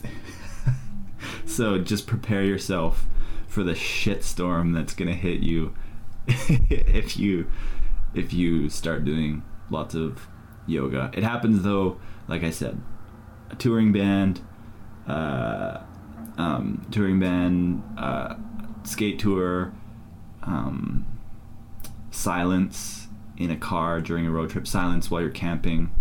so 1.45 1.77
just 1.77 2.07
prepare 2.07 2.45
yourself 2.45 3.05
for 3.45 3.61
the 3.61 3.73
shitstorm 3.73 4.73
that's 4.73 4.93
gonna 4.93 5.13
hit 5.13 5.41
you 5.41 5.75
if 6.27 7.17
you 7.17 7.45
if 8.13 8.31
you 8.31 8.69
start 8.69 9.03
doing 9.03 9.43
lots 9.69 9.93
of 9.95 10.29
yoga. 10.65 11.11
It 11.13 11.23
happens 11.23 11.61
though, 11.63 11.99
like 12.29 12.45
I 12.45 12.51
said, 12.51 12.81
a 13.51 13.55
touring 13.55 13.91
band, 13.91 14.39
uh, 15.09 15.81
um, 16.37 16.87
touring 16.89 17.19
band, 17.19 17.83
uh, 17.97 18.35
skate 18.85 19.19
tour, 19.19 19.73
um, 20.41 21.05
silence 22.11 23.04
in 23.37 23.51
a 23.51 23.57
car 23.57 24.01
during 24.01 24.25
a 24.25 24.31
road 24.31 24.49
trip, 24.49 24.67
silence 24.67 25.11
while 25.11 25.21
you're 25.21 25.29
camping. 25.29 25.91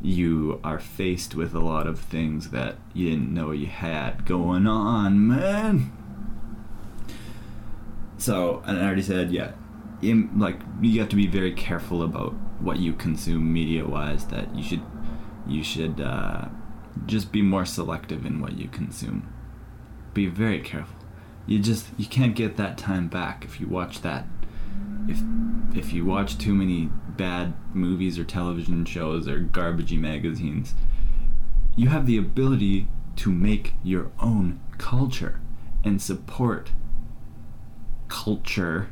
You 0.00 0.60
are 0.64 0.80
faced 0.80 1.34
with 1.34 1.54
a 1.54 1.60
lot 1.60 1.86
of 1.86 2.00
things 2.00 2.50
that 2.50 2.76
you 2.92 3.10
didn't 3.10 3.32
know 3.32 3.52
you 3.52 3.66
had 3.66 4.26
going 4.26 4.66
on, 4.66 5.28
man. 5.28 5.92
So, 8.18 8.62
and 8.66 8.78
I 8.78 8.84
already 8.84 9.02
said, 9.02 9.32
yeah, 9.32 9.52
in, 10.00 10.30
like 10.38 10.60
you 10.80 10.98
have 11.00 11.08
to 11.10 11.16
be 11.16 11.26
very 11.26 11.52
careful 11.52 12.02
about 12.02 12.34
what 12.60 12.78
you 12.78 12.92
consume 12.92 13.52
media-wise. 13.52 14.26
That 14.26 14.54
you 14.54 14.62
should, 14.62 14.82
you 15.46 15.62
should 15.62 16.00
uh, 16.00 16.48
just 17.06 17.32
be 17.32 17.42
more 17.42 17.64
selective 17.64 18.26
in 18.26 18.40
what 18.40 18.58
you 18.58 18.68
consume. 18.68 19.32
Be 20.14 20.26
very 20.26 20.60
careful. 20.60 20.96
You 21.46 21.58
just 21.58 21.86
you 21.96 22.06
can't 22.06 22.36
get 22.36 22.56
that 22.56 22.78
time 22.78 23.08
back 23.08 23.44
if 23.44 23.60
you 23.60 23.66
watch 23.66 24.02
that. 24.02 24.26
If 25.08 25.22
if 25.74 25.92
you 25.92 26.04
watch 26.04 26.38
too 26.38 26.54
many 26.54 26.90
bad 27.16 27.54
movies 27.74 28.18
or 28.18 28.24
television 28.24 28.84
shows 28.84 29.26
or 29.26 29.40
garbagey 29.40 29.98
magazines, 29.98 30.74
you 31.76 31.88
have 31.88 32.06
the 32.06 32.16
ability 32.18 32.88
to 33.16 33.30
make 33.30 33.74
your 33.82 34.10
own 34.20 34.60
culture 34.78 35.40
and 35.84 36.00
support 36.00 36.70
culture 38.08 38.90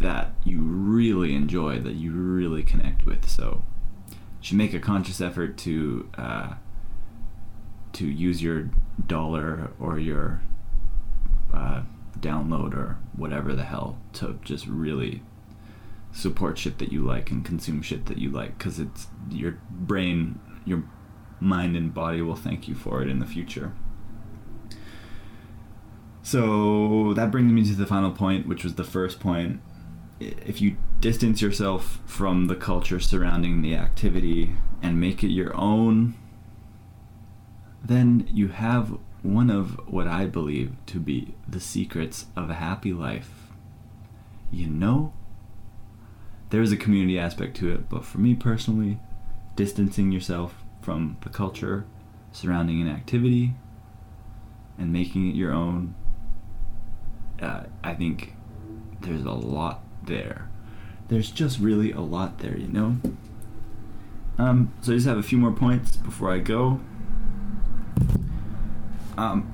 that 0.00 0.32
you 0.44 0.60
really 0.60 1.34
enjoy, 1.34 1.78
that 1.78 1.94
you 1.94 2.12
really 2.12 2.62
connect 2.62 3.04
with. 3.04 3.28
So, 3.28 3.62
you 4.08 4.16
should 4.40 4.56
make 4.56 4.72
a 4.72 4.80
conscious 4.80 5.20
effort 5.20 5.58
to 5.58 6.08
uh, 6.16 6.54
to 7.92 8.06
use 8.06 8.42
your 8.42 8.70
dollar 9.06 9.70
or 9.78 9.98
your 9.98 10.40
uh, 11.52 11.82
download 12.20 12.74
or 12.74 12.98
whatever 13.16 13.54
the 13.54 13.64
hell 13.64 13.98
to 14.14 14.38
just 14.42 14.66
really 14.66 15.22
support 16.12 16.58
shit 16.58 16.78
that 16.78 16.92
you 16.92 17.04
like 17.04 17.30
and 17.30 17.44
consume 17.44 17.82
shit 17.82 18.06
that 18.06 18.18
you 18.18 18.30
like 18.30 18.58
because 18.58 18.80
it's 18.80 19.06
your 19.28 19.58
brain 19.70 20.40
your 20.64 20.82
mind 21.38 21.76
and 21.76 21.94
body 21.94 22.20
will 22.20 22.36
thank 22.36 22.68
you 22.68 22.74
for 22.74 23.02
it 23.02 23.08
in 23.08 23.18
the 23.18 23.26
future. 23.26 23.72
So 26.22 27.14
that 27.14 27.30
brings 27.30 27.50
me 27.52 27.64
to 27.64 27.74
the 27.74 27.86
final 27.86 28.10
point 28.10 28.46
which 28.46 28.64
was 28.64 28.74
the 28.74 28.84
first 28.84 29.20
point. 29.20 29.60
If 30.18 30.60
you 30.60 30.76
distance 31.00 31.40
yourself 31.40 32.00
from 32.04 32.46
the 32.46 32.56
culture 32.56 33.00
surrounding 33.00 33.62
the 33.62 33.74
activity 33.74 34.52
and 34.82 35.00
make 35.00 35.22
it 35.24 35.28
your 35.30 35.56
own 35.56 36.14
then 37.82 38.28
you 38.30 38.48
have 38.48 38.98
one 39.22 39.50
of 39.50 39.78
what 39.86 40.06
I 40.06 40.26
believe 40.26 40.74
to 40.86 40.98
be 40.98 41.34
the 41.46 41.60
secrets 41.60 42.26
of 42.36 42.50
a 42.50 42.54
happy 42.54 42.92
life. 42.92 43.48
You 44.50 44.68
know, 44.68 45.12
there's 46.50 46.72
a 46.72 46.76
community 46.76 47.18
aspect 47.18 47.56
to 47.58 47.72
it, 47.72 47.88
but 47.88 48.04
for 48.04 48.18
me 48.18 48.34
personally, 48.34 48.98
distancing 49.56 50.10
yourself 50.10 50.64
from 50.82 51.16
the 51.22 51.28
culture 51.28 51.84
surrounding 52.32 52.80
an 52.80 52.88
activity 52.88 53.54
and 54.78 54.92
making 54.92 55.28
it 55.28 55.34
your 55.34 55.52
own, 55.52 55.94
uh, 57.40 57.64
I 57.84 57.94
think 57.94 58.34
there's 59.00 59.24
a 59.24 59.32
lot 59.32 59.82
there. 60.02 60.48
There's 61.08 61.30
just 61.30 61.58
really 61.58 61.92
a 61.92 62.00
lot 62.00 62.38
there, 62.38 62.56
you 62.56 62.68
know? 62.68 62.96
Um, 64.38 64.72
so 64.80 64.92
I 64.92 64.94
just 64.94 65.06
have 65.06 65.18
a 65.18 65.22
few 65.22 65.38
more 65.38 65.52
points 65.52 65.96
before 65.96 66.32
I 66.32 66.38
go. 66.38 66.80
Um, 69.20 69.52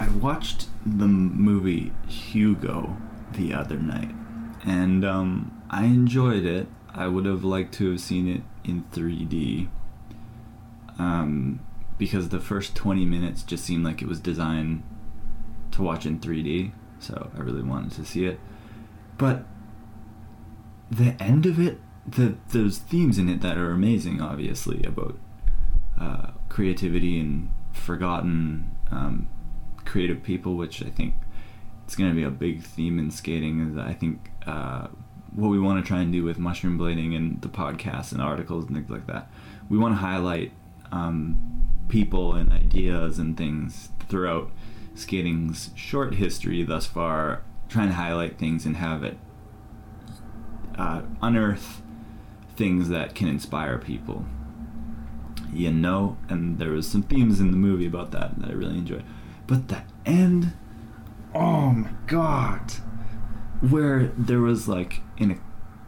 I 0.00 0.08
watched 0.08 0.66
the 0.84 1.06
movie 1.06 1.92
Hugo 2.08 2.96
the 3.30 3.54
other 3.54 3.76
night, 3.76 4.10
and 4.66 5.04
um, 5.04 5.62
I 5.70 5.84
enjoyed 5.84 6.44
it. 6.44 6.66
I 6.92 7.06
would 7.06 7.24
have 7.24 7.44
liked 7.44 7.72
to 7.74 7.92
have 7.92 8.00
seen 8.00 8.26
it 8.26 8.42
in 8.68 8.82
3D. 8.92 9.68
Um, 10.98 11.60
because 11.98 12.30
the 12.30 12.40
first 12.40 12.74
20 12.74 13.04
minutes 13.04 13.44
just 13.44 13.64
seemed 13.64 13.84
like 13.84 14.02
it 14.02 14.08
was 14.08 14.18
designed 14.18 14.82
to 15.70 15.82
watch 15.82 16.04
in 16.04 16.18
3D, 16.18 16.72
so 16.98 17.30
I 17.36 17.40
really 17.40 17.62
wanted 17.62 17.92
to 17.92 18.04
see 18.04 18.24
it. 18.24 18.40
But 19.18 19.44
the 20.90 21.14
end 21.22 21.46
of 21.46 21.60
it, 21.60 21.78
the 22.04 22.34
those 22.48 22.78
themes 22.78 23.18
in 23.18 23.28
it 23.28 23.40
that 23.42 23.56
are 23.56 23.70
amazing, 23.70 24.20
obviously 24.20 24.82
about 24.82 25.16
uh, 26.00 26.30
creativity 26.48 27.20
and 27.20 27.50
forgotten 27.78 28.76
um, 28.90 29.28
creative 29.84 30.22
people, 30.22 30.56
which 30.56 30.82
I 30.82 30.90
think 30.90 31.14
it's 31.84 31.96
going 31.96 32.10
to 32.10 32.16
be 32.16 32.22
a 32.22 32.30
big 32.30 32.62
theme 32.62 32.98
in 32.98 33.10
skating. 33.10 33.70
Is 33.70 33.78
I 33.78 33.94
think 33.94 34.30
uh, 34.46 34.88
what 35.34 35.48
we 35.48 35.58
want 35.58 35.82
to 35.82 35.86
try 35.86 36.00
and 36.00 36.12
do 36.12 36.24
with 36.24 36.38
mushroom 36.38 36.78
blading 36.78 37.16
and 37.16 37.40
the 37.42 37.48
podcasts 37.48 38.12
and 38.12 38.20
articles 38.20 38.66
and 38.66 38.76
things 38.76 38.90
like 38.90 39.06
that, 39.06 39.30
we 39.68 39.78
want 39.78 39.94
to 39.94 39.98
highlight 39.98 40.52
um, 40.92 41.62
people 41.88 42.34
and 42.34 42.52
ideas 42.52 43.18
and 43.18 43.36
things 43.36 43.90
throughout 44.08 44.50
skating's 44.94 45.70
short 45.74 46.14
history 46.14 46.62
thus 46.62 46.86
far, 46.86 47.42
trying 47.68 47.88
to 47.88 47.94
highlight 47.94 48.38
things 48.38 48.66
and 48.66 48.76
have 48.76 49.04
it 49.04 49.16
uh, 50.76 51.02
unearth 51.20 51.82
things 52.56 52.88
that 52.88 53.14
can 53.14 53.28
inspire 53.28 53.78
people 53.78 54.24
you 55.52 55.70
know, 55.72 56.16
and 56.28 56.58
there 56.58 56.70
was 56.70 56.88
some 56.88 57.02
themes 57.02 57.40
in 57.40 57.50
the 57.50 57.56
movie 57.56 57.86
about 57.86 58.10
that 58.12 58.38
that 58.38 58.50
I 58.50 58.52
really 58.52 58.78
enjoyed. 58.78 59.04
But 59.46 59.68
the 59.68 59.82
end, 60.04 60.52
oh 61.34 61.70
my 61.70 61.90
god, 62.06 62.72
where 63.60 64.12
there 64.16 64.40
was 64.40 64.68
like 64.68 65.00
an 65.18 65.40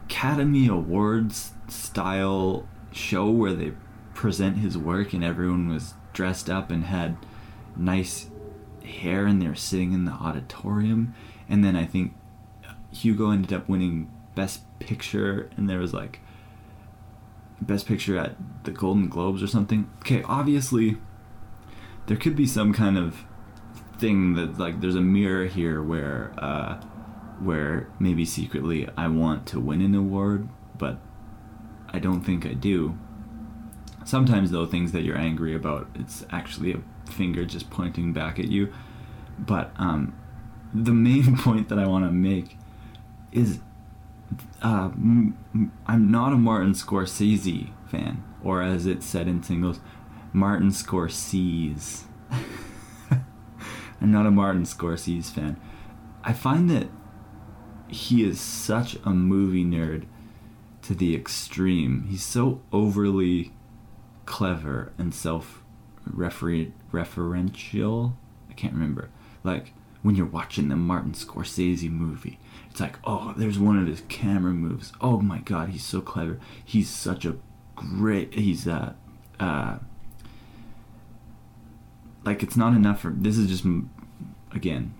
Academy 0.05 0.67
Awards 0.67 1.53
style 1.67 2.67
show 2.91 3.29
where 3.29 3.53
they 3.53 3.73
present 4.13 4.57
his 4.57 4.77
work 4.77 5.13
and 5.13 5.23
everyone 5.23 5.69
was 5.69 5.93
dressed 6.13 6.49
up 6.49 6.69
and 6.69 6.85
had 6.85 7.15
nice 7.77 8.29
hair 8.83 9.25
and 9.25 9.41
they 9.41 9.47
were 9.47 9.55
sitting 9.55 9.93
in 9.93 10.05
the 10.05 10.11
auditorium 10.11 11.13
and 11.47 11.63
then 11.63 11.75
I 11.75 11.85
think 11.85 12.13
Hugo 12.91 13.31
ended 13.31 13.53
up 13.53 13.69
winning 13.69 14.11
best 14.35 14.63
picture 14.79 15.49
and 15.55 15.69
there 15.69 15.79
was 15.79 15.93
like 15.93 16.19
Best 17.61 17.85
Picture 17.85 18.17
at 18.17 18.35
the 18.63 18.71
Golden 18.71 19.07
Globes 19.07 19.43
or 19.43 19.47
something. 19.47 19.89
Okay, 19.99 20.23
obviously, 20.23 20.97
there 22.07 22.17
could 22.17 22.35
be 22.35 22.45
some 22.45 22.73
kind 22.73 22.97
of 22.97 23.23
thing 23.97 24.33
that 24.33 24.57
like 24.57 24.81
there's 24.81 24.95
a 24.95 25.01
mirror 25.01 25.45
here 25.45 25.81
where 25.81 26.33
uh, 26.37 26.81
where 27.39 27.87
maybe 27.99 28.25
secretly 28.25 28.87
I 28.97 29.07
want 29.07 29.45
to 29.47 29.59
win 29.59 29.81
an 29.81 29.95
award, 29.95 30.49
but 30.77 30.99
I 31.89 31.99
don't 31.99 32.21
think 32.21 32.45
I 32.45 32.53
do. 32.53 32.97
Sometimes 34.03 34.51
though, 34.51 34.65
things 34.65 34.91
that 34.93 35.03
you're 35.03 35.17
angry 35.17 35.55
about, 35.55 35.87
it's 35.95 36.25
actually 36.31 36.73
a 36.73 37.09
finger 37.09 37.45
just 37.45 37.69
pointing 37.69 38.13
back 38.13 38.39
at 38.39 38.47
you. 38.47 38.73
But 39.37 39.71
um, 39.77 40.15
the 40.73 40.91
main 40.91 41.37
point 41.37 41.69
that 41.69 41.79
I 41.79 41.87
want 41.87 42.05
to 42.05 42.11
make 42.11 42.57
is 43.31 43.59
uh, 44.61 44.89
I'm 45.87 46.11
not 46.11 46.33
a 46.33 46.37
Martin 46.37 46.73
Scorsese 46.73 47.71
fan, 47.87 48.23
or 48.43 48.61
as 48.61 48.85
it's 48.85 49.05
said 49.05 49.27
in 49.27 49.43
singles, 49.43 49.79
Martin 50.33 50.69
Scorsese. 50.69 52.03
I'm 53.11 54.11
not 54.11 54.25
a 54.25 54.31
Martin 54.31 54.63
Scorsese 54.63 55.29
fan. 55.29 55.59
I 56.23 56.33
find 56.33 56.69
that 56.69 56.87
he 57.87 58.23
is 58.23 58.39
such 58.39 58.95
a 59.03 59.09
movie 59.09 59.65
nerd 59.65 60.05
to 60.83 60.95
the 60.95 61.15
extreme. 61.15 62.05
He's 62.09 62.23
so 62.23 62.61
overly 62.71 63.51
clever 64.25 64.93
and 64.97 65.13
self 65.13 65.63
referential. 66.09 68.13
I 68.49 68.53
can't 68.53 68.73
remember. 68.73 69.09
Like 69.43 69.73
when 70.01 70.15
you're 70.15 70.25
watching 70.25 70.69
the 70.69 70.75
Martin 70.75 71.13
Scorsese 71.13 71.91
movie, 71.91 72.39
it's 72.71 72.79
like, 72.79 72.95
oh, 73.03 73.33
there's 73.35 73.59
one 73.59 73.77
of 73.77 73.85
his 73.85 74.01
camera 74.07 74.53
moves. 74.53 74.93
Oh 75.01 75.19
my 75.19 75.39
god, 75.39 75.69
he's 75.69 75.83
so 75.83 75.99
clever. 75.99 76.39
He's 76.63 76.89
such 76.89 77.25
a 77.25 77.35
great. 77.75 78.33
He's 78.33 78.65
uh, 78.65 78.93
uh, 79.41 79.79
like 82.23 82.41
it's 82.41 82.55
not 82.55 82.73
enough 82.73 83.01
for. 83.01 83.09
This 83.09 83.37
is 83.37 83.49
just 83.49 83.65
again. 84.53 84.93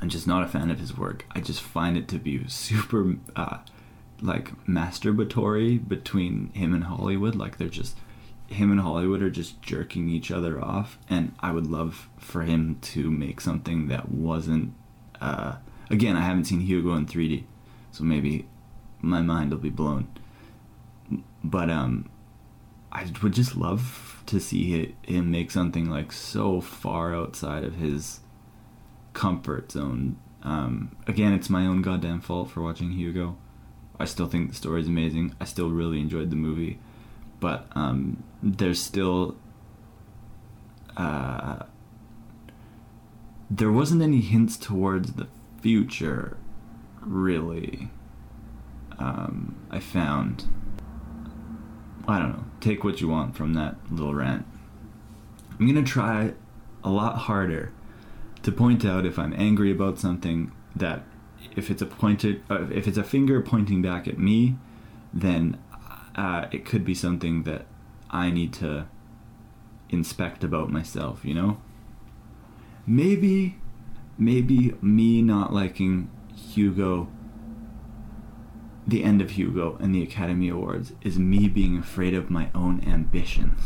I'm 0.00 0.08
just 0.08 0.28
not 0.28 0.44
a 0.44 0.48
fan 0.48 0.70
of 0.70 0.78
his 0.78 0.96
work. 0.96 1.26
I 1.32 1.40
just 1.40 1.60
find 1.60 1.96
it 1.96 2.06
to 2.08 2.18
be 2.18 2.46
super, 2.46 3.16
uh, 3.34 3.58
like 4.22 4.52
masturbatory 4.66 5.86
between 5.86 6.52
him 6.54 6.72
and 6.72 6.84
Hollywood. 6.84 7.34
Like 7.34 7.58
they're 7.58 7.68
just 7.68 7.96
him 8.46 8.70
and 8.70 8.80
Hollywood 8.80 9.22
are 9.22 9.30
just 9.30 9.60
jerking 9.60 10.08
each 10.08 10.30
other 10.30 10.62
off, 10.62 10.98
and 11.08 11.34
I 11.40 11.50
would 11.50 11.66
love 11.66 12.08
for 12.16 12.42
him 12.42 12.78
to 12.82 13.10
make 13.10 13.40
something 13.40 13.88
that 13.88 14.12
wasn't. 14.12 14.72
Uh, 15.20 15.56
again, 15.90 16.16
I 16.16 16.22
haven't 16.22 16.44
seen 16.44 16.60
Hugo 16.60 16.94
in 16.94 17.06
3D, 17.06 17.44
so 17.92 18.04
maybe 18.04 18.48
my 19.00 19.20
mind 19.20 19.50
will 19.50 19.58
be 19.58 19.70
blown. 19.70 20.08
But 21.42 21.70
um, 21.70 22.08
I 22.92 23.06
would 23.22 23.32
just 23.32 23.56
love 23.56 24.22
to 24.26 24.40
see 24.40 24.94
him 25.02 25.30
make 25.30 25.50
something 25.50 25.90
like 25.90 26.12
so 26.12 26.60
far 26.60 27.14
outside 27.14 27.64
of 27.64 27.76
his 27.76 28.20
comfort 29.12 29.72
zone. 29.72 30.18
Um, 30.42 30.96
again, 31.06 31.32
it's 31.32 31.50
my 31.50 31.66
own 31.66 31.82
goddamn 31.82 32.20
fault 32.20 32.50
for 32.50 32.62
watching 32.62 32.92
Hugo. 32.92 33.36
I 33.98 34.04
still 34.04 34.26
think 34.26 34.48
the 34.48 34.56
story 34.56 34.80
is 34.80 34.88
amazing. 34.88 35.34
I 35.40 35.44
still 35.44 35.70
really 35.70 36.00
enjoyed 36.00 36.30
the 36.30 36.36
movie 36.36 36.78
but 37.40 37.66
um, 37.72 38.22
there's 38.42 38.80
still 38.80 39.34
uh, 40.96 41.64
there 43.50 43.72
wasn't 43.72 44.02
any 44.02 44.20
hints 44.20 44.56
towards 44.56 45.14
the 45.14 45.26
future 45.60 46.36
really 47.00 47.90
um, 48.98 49.56
i 49.70 49.78
found 49.78 50.48
i 52.08 52.18
don't 52.18 52.30
know 52.30 52.44
take 52.60 52.84
what 52.84 53.00
you 53.00 53.08
want 53.08 53.36
from 53.36 53.54
that 53.54 53.76
little 53.90 54.14
rant 54.14 54.46
i'm 55.58 55.66
gonna 55.66 55.82
try 55.82 56.32
a 56.84 56.90
lot 56.90 57.16
harder 57.18 57.72
to 58.42 58.52
point 58.52 58.84
out 58.84 59.06
if 59.06 59.18
i'm 59.18 59.32
angry 59.34 59.70
about 59.70 59.98
something 59.98 60.52
that 60.74 61.02
if 61.56 61.70
it's 61.70 61.82
a 61.82 61.86
pointed 61.86 62.42
uh, 62.50 62.66
if 62.70 62.86
it's 62.86 62.98
a 62.98 63.04
finger 63.04 63.40
pointing 63.40 63.82
back 63.82 64.06
at 64.06 64.18
me 64.18 64.56
then 65.12 65.58
uh, 66.14 66.46
it 66.50 66.64
could 66.64 66.84
be 66.84 66.94
something 66.94 67.44
that 67.44 67.66
I 68.10 68.30
need 68.30 68.52
to 68.54 68.86
inspect 69.88 70.44
about 70.44 70.70
myself, 70.70 71.24
you 71.24 71.34
know? 71.34 71.58
Maybe, 72.86 73.56
maybe 74.20 74.74
me 74.80 75.22
not 75.22 75.52
liking 75.52 76.10
Hugo, 76.36 77.08
the 78.86 79.02
end 79.02 79.20
of 79.20 79.32
Hugo 79.32 79.76
and 79.80 79.94
the 79.94 80.02
Academy 80.02 80.48
Awards, 80.48 80.92
is 81.02 81.18
me 81.18 81.48
being 81.48 81.78
afraid 81.78 82.14
of 82.14 82.30
my 82.30 82.50
own 82.54 82.84
ambitions. 82.86 83.60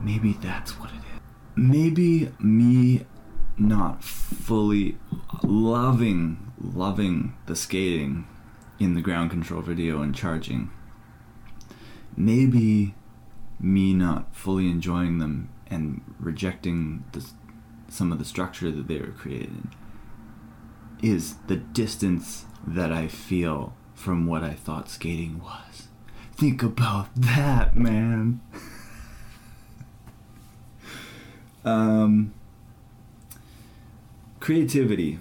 Maybe 0.00 0.32
that's 0.40 0.78
what 0.78 0.90
it 0.90 0.96
is. 0.96 1.20
Maybe 1.54 2.32
me 2.38 3.04
not 3.58 4.02
fully 4.02 4.96
loving, 5.42 6.52
loving 6.62 7.34
the 7.46 7.56
skating 7.56 8.26
in 8.78 8.94
the 8.94 9.00
ground 9.00 9.30
control 9.30 9.62
video 9.62 10.00
and 10.02 10.14
charging 10.14 10.70
maybe 12.16 12.94
me 13.60 13.92
not 13.92 14.34
fully 14.34 14.66
enjoying 14.66 15.18
them 15.18 15.50
and 15.68 16.00
rejecting 16.18 17.04
the, 17.12 17.24
some 17.96 18.12
of 18.12 18.18
the 18.18 18.24
structure 18.24 18.70
that 18.70 18.88
they 18.88 18.98
were 18.98 19.08
created 19.08 19.48
in 19.48 19.70
is 21.02 21.36
the 21.46 21.56
distance 21.56 22.46
that 22.66 22.92
I 22.92 23.08
feel 23.08 23.74
from 23.94 24.26
what 24.26 24.42
I 24.42 24.52
thought 24.52 24.88
skating 24.88 25.40
was. 25.42 25.88
Think 26.34 26.62
about 26.62 27.08
that, 27.14 27.76
man. 27.76 28.40
um, 31.64 32.34
creativity 34.40 35.18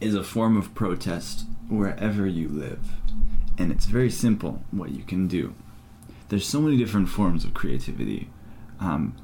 is 0.00 0.14
a 0.14 0.22
form 0.22 0.56
of 0.56 0.74
protest 0.74 1.44
wherever 1.68 2.26
you 2.26 2.48
live 2.48 3.00
and 3.60 3.70
it's 3.70 3.84
very 3.84 4.10
simple 4.10 4.62
what 4.70 4.90
you 4.90 5.02
can 5.02 5.28
do. 5.28 5.54
There's 6.30 6.46
so 6.46 6.62
many 6.62 6.78
different 6.78 7.10
forms 7.10 7.44
of 7.44 7.52
creativity. 7.52 8.30
Um, 8.80 9.14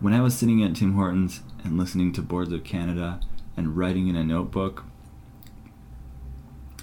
when 0.00 0.12
I 0.12 0.20
was 0.20 0.36
sitting 0.36 0.62
at 0.62 0.76
Tim 0.76 0.92
Hortons 0.92 1.40
and 1.66 1.78
listening 1.78 2.12
to 2.12 2.22
Boards 2.22 2.52
of 2.52 2.64
Canada 2.64 3.20
and 3.56 3.76
writing 3.76 4.08
in 4.08 4.16
a 4.16 4.24
notebook, 4.24 4.84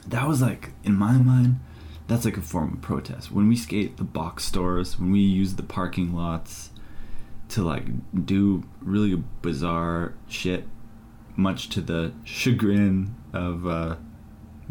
that 0.07 0.27
was 0.27 0.41
like, 0.41 0.71
in 0.83 0.95
my 0.95 1.13
mind, 1.13 1.59
that's 2.07 2.25
like 2.25 2.37
a 2.37 2.41
form 2.41 2.73
of 2.73 2.81
protest. 2.81 3.31
When 3.31 3.47
we 3.47 3.55
skate 3.55 3.97
the 3.97 4.03
box 4.03 4.43
stores, 4.43 4.99
when 4.99 5.11
we 5.11 5.21
use 5.21 5.55
the 5.55 5.63
parking 5.63 6.13
lots 6.13 6.71
to 7.49 7.63
like 7.63 7.85
do 8.25 8.63
really 8.81 9.23
bizarre 9.41 10.13
shit, 10.27 10.67
much 11.35 11.69
to 11.69 11.81
the 11.81 12.13
chagrin 12.23 13.15
of 13.31 13.65
uh, 13.65 13.95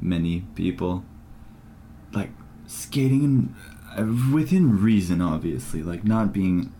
many 0.00 0.42
people, 0.54 1.04
like 2.12 2.30
skating 2.66 3.54
uh, 3.96 4.04
within 4.32 4.80
reason, 4.82 5.20
obviously. 5.20 5.82
Like 5.82 6.04
not 6.04 6.32
being. 6.32 6.72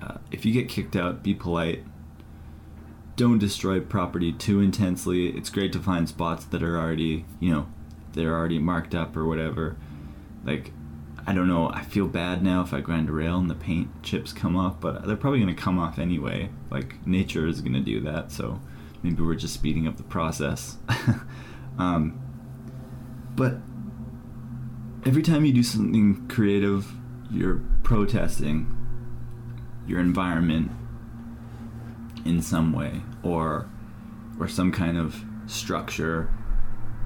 Uh, 0.00 0.18
if 0.30 0.44
you 0.44 0.52
get 0.52 0.68
kicked 0.68 0.96
out, 0.96 1.22
be 1.22 1.34
polite. 1.34 1.84
Don't 3.16 3.38
destroy 3.38 3.80
property 3.80 4.32
too 4.32 4.60
intensely. 4.60 5.28
It's 5.28 5.50
great 5.50 5.72
to 5.74 5.78
find 5.78 6.08
spots 6.08 6.44
that 6.46 6.62
are 6.62 6.78
already, 6.78 7.24
you 7.40 7.50
know, 7.52 7.66
they're 8.12 8.34
already 8.34 8.58
marked 8.58 8.94
up 8.94 9.16
or 9.16 9.24
whatever. 9.24 9.76
Like, 10.44 10.72
I 11.26 11.32
don't 11.32 11.48
know. 11.48 11.70
I 11.70 11.82
feel 11.82 12.06
bad 12.06 12.42
now 12.42 12.62
if 12.62 12.74
I 12.74 12.80
grind 12.80 13.08
a 13.08 13.12
rail 13.12 13.38
and 13.38 13.48
the 13.48 13.54
paint 13.54 14.02
chips 14.02 14.32
come 14.32 14.56
off, 14.56 14.80
but 14.80 15.06
they're 15.06 15.16
probably 15.16 15.40
gonna 15.40 15.54
come 15.54 15.78
off 15.78 15.98
anyway. 15.98 16.50
Like 16.70 17.06
nature 17.06 17.46
is 17.46 17.60
gonna 17.60 17.80
do 17.80 18.00
that, 18.00 18.30
so 18.30 18.60
maybe 19.02 19.22
we're 19.22 19.34
just 19.34 19.54
speeding 19.54 19.86
up 19.88 19.96
the 19.96 20.02
process. 20.02 20.76
um, 21.78 22.20
but 23.34 23.56
every 25.06 25.22
time 25.22 25.44
you 25.44 25.52
do 25.52 25.62
something 25.62 26.28
creative, 26.28 26.92
you're 27.30 27.62
protesting 27.82 28.76
your 29.86 30.00
environment 30.00 30.70
in 32.24 32.40
some 32.40 32.72
way, 32.72 33.02
or 33.22 33.68
or 34.38 34.48
some 34.48 34.72
kind 34.72 34.96
of 34.98 35.24
structure, 35.46 36.28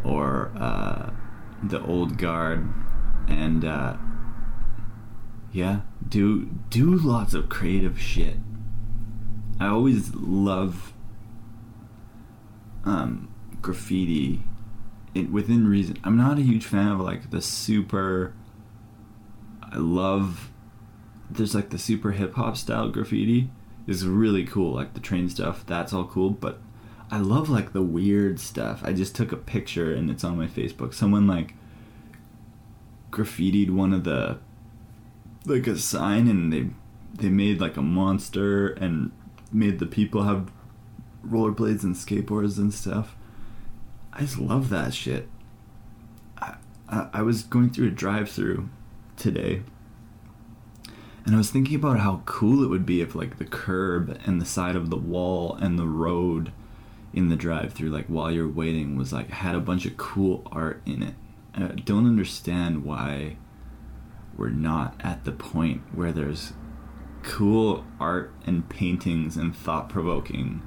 or 0.05 0.53
uh, 0.57 1.11
the 1.63 1.83
old 1.83 2.19
guard, 2.19 2.69
and 3.29 3.65
uh, 3.65 3.97
yeah, 5.53 5.81
do 6.09 6.47
do 6.71 6.95
lots 6.95 7.35
of 7.35 7.49
creative 7.49 8.01
shit. 8.01 8.37
I 9.61 9.67
always 9.67 10.15
love 10.15 10.93
um, 12.85 13.29
graffiti 13.61 14.43
it, 15.15 15.31
within 15.31 15.69
reason. 15.69 15.99
I'm 16.05 16.17
not 16.17 16.39
a 16.39 16.43
huge 16.43 16.65
fan 16.65 16.89
of 16.89 17.01
like 17.01 17.31
the 17.31 17.43
super. 17.43 18.35
I 19.63 19.77
love. 19.77 20.51
There's 21.31 21.55
like 21.55 21.71
the 21.71 21.79
super 21.79 22.13
hip 22.13 22.35
hop 22.35 22.57
style 22.57 22.89
graffiti 22.89 23.51
is 23.89 24.07
really 24.07 24.45
cool. 24.45 24.75
Like 24.75 24.95
the 24.95 25.01
train 25.01 25.29
stuff, 25.29 25.65
that's 25.67 25.93
all 25.93 26.05
cool. 26.05 26.31
But 26.31 26.61
I 27.11 27.19
love 27.19 27.49
like 27.49 27.73
the 27.73 27.83
weird 27.83 28.39
stuff. 28.39 28.83
I 28.85 28.93
just 28.93 29.17
took 29.17 29.33
a 29.33 29.37
picture 29.37 29.93
and 29.93 30.11
it's 30.11 30.23
on 30.23 30.39
my 30.39 30.47
Facebook. 30.47 30.95
Someone 30.95 31.27
like 31.27 31.55
graffitied 33.11 33.71
one 33.71 33.93
of 33.93 34.05
the 34.05 34.39
like 35.47 35.67
a 35.67 35.79
sign 35.79 36.29
and 36.29 36.53
they 36.53 36.69
they 37.15 37.31
made 37.31 37.61
like 37.61 37.77
a 37.77 37.83
monster 37.83 38.69
and 38.69 39.11
made 39.51 39.79
the 39.79 39.87
people 39.87 40.25
have 40.25 40.53
rollerblades 41.27 41.83
and 41.83 41.97
skateboards 41.97 42.59
and 42.59 42.73
stuff. 42.73 43.17
I 44.13 44.21
just 44.21 44.39
love 44.39 44.69
that 44.69 44.93
shit. 44.93 45.29
I, 46.39 46.57
I, 46.89 47.09
I 47.15 47.23
was 47.23 47.43
going 47.43 47.71
through 47.71 47.89
a 47.89 47.91
drive-through 47.91 48.69
today, 49.17 49.63
and 51.29 51.37
I 51.37 51.39
was 51.39 51.51
thinking 51.51 51.77
about 51.77 52.01
how 52.01 52.23
cool 52.25 52.65
it 52.65 52.69
would 52.69 52.87
be 52.87 53.03
if 53.03 53.15
like 53.15 53.37
the 53.37 53.45
curb 53.45 54.19
and 54.25 54.41
the 54.41 54.47
side 54.47 54.75
of 54.75 54.89
the 54.89 54.97
wall 54.97 55.57
and 55.61 55.79
the 55.79 55.87
road 55.87 56.53
in 57.13 57.29
the 57.29 57.37
drive-through, 57.37 57.91
like 57.91 58.07
while 58.07 58.31
you're 58.31 58.49
waiting, 58.49 58.97
was 58.97 59.13
like 59.13 59.29
had 59.29 59.55
a 59.55 59.61
bunch 59.61 59.85
of 59.85 59.99
cool 59.99 60.43
art 60.51 60.81
in 60.87 61.03
it. 61.03 61.15
I 61.55 61.67
don't 61.67 62.07
understand 62.07 62.83
why 62.83 63.37
we're 64.39 64.49
not 64.49 64.99
at 65.01 65.27
the 65.27 65.33
point 65.33 65.83
where 65.93 66.13
there's 66.13 66.55
cool 67.23 67.85
art 68.01 68.33
and 68.47 68.67
paintings 68.71 69.37
and 69.37 69.55
thought-provoking 69.55 70.63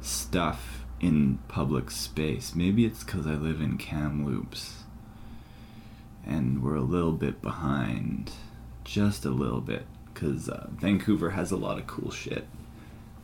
stuff 0.00 0.86
in 1.00 1.38
public 1.48 1.90
space. 1.90 2.54
Maybe 2.54 2.86
it's 2.86 3.04
because 3.04 3.26
I 3.26 3.34
live 3.34 3.60
in 3.60 3.76
Kamloops 3.76 4.84
and 6.24 6.62
we're 6.62 6.76
a 6.76 6.80
little 6.80 7.12
bit 7.12 7.42
behind. 7.42 8.30
Just 8.84 9.26
a 9.26 9.30
little 9.30 9.60
bit. 9.60 9.84
Because 10.18 10.48
uh, 10.48 10.66
Vancouver 10.72 11.30
has 11.30 11.50
a 11.50 11.56
lot 11.56 11.78
of 11.78 11.86
cool 11.86 12.10
shit. 12.10 12.46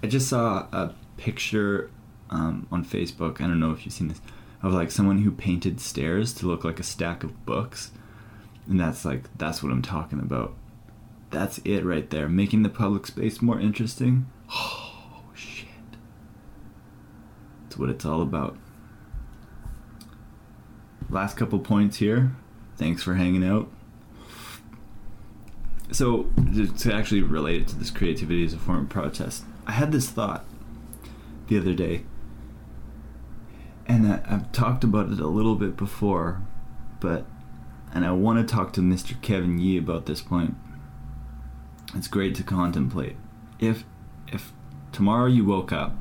I 0.02 0.06
just 0.06 0.28
saw 0.28 0.66
a 0.72 0.94
picture 1.16 1.90
um, 2.30 2.66
on 2.70 2.84
Facebook. 2.84 3.40
I 3.40 3.46
don't 3.46 3.60
know 3.60 3.72
if 3.72 3.84
you've 3.84 3.94
seen 3.94 4.08
this 4.08 4.20
of 4.62 4.72
like 4.72 4.90
someone 4.90 5.18
who 5.18 5.30
painted 5.30 5.80
stairs 5.80 6.32
to 6.32 6.46
look 6.46 6.64
like 6.64 6.80
a 6.80 6.84
stack 6.84 7.22
of 7.22 7.44
books, 7.44 7.90
and 8.66 8.80
that's 8.80 9.04
like 9.04 9.24
that's 9.36 9.62
what 9.62 9.72
I'm 9.72 9.82
talking 9.82 10.20
about. 10.20 10.54
That's 11.30 11.58
it 11.58 11.84
right 11.84 12.08
there, 12.08 12.28
making 12.28 12.62
the 12.62 12.68
public 12.68 13.06
space 13.06 13.42
more 13.42 13.60
interesting. 13.60 14.30
Oh 14.50 15.22
shit, 15.34 15.68
that's 17.64 17.76
what 17.76 17.90
it's 17.90 18.04
all 18.04 18.22
about. 18.22 18.56
Last 21.10 21.36
couple 21.36 21.58
points 21.58 21.98
here. 21.98 22.34
Thanks 22.76 23.02
for 23.02 23.14
hanging 23.14 23.44
out. 23.44 23.70
So, 25.92 26.24
to 26.78 26.92
actually 26.92 27.22
relate 27.22 27.62
it 27.62 27.68
to 27.68 27.76
this 27.76 27.90
creativity 27.90 28.44
as 28.44 28.54
a 28.54 28.58
form 28.58 28.84
of 28.84 28.88
protest, 28.88 29.44
I 29.66 29.72
had 29.72 29.92
this 29.92 30.08
thought 30.08 30.44
the 31.48 31.58
other 31.58 31.74
day, 31.74 32.04
and 33.86 34.06
I, 34.06 34.22
I've 34.26 34.50
talked 34.52 34.82
about 34.82 35.12
it 35.12 35.20
a 35.20 35.26
little 35.26 35.54
bit 35.54 35.76
before, 35.76 36.40
but 37.00 37.26
and 37.92 38.04
I 38.04 38.10
want 38.10 38.46
to 38.46 38.54
talk 38.54 38.72
to 38.72 38.80
Mr. 38.80 39.20
Kevin 39.22 39.58
Yee 39.58 39.78
about 39.78 40.06
this 40.06 40.20
point. 40.20 40.56
It's 41.94 42.08
great 42.08 42.34
to 42.36 42.42
contemplate. 42.42 43.16
If 43.60 43.84
if 44.26 44.52
tomorrow 44.90 45.26
you 45.26 45.44
woke 45.44 45.72
up, 45.72 45.94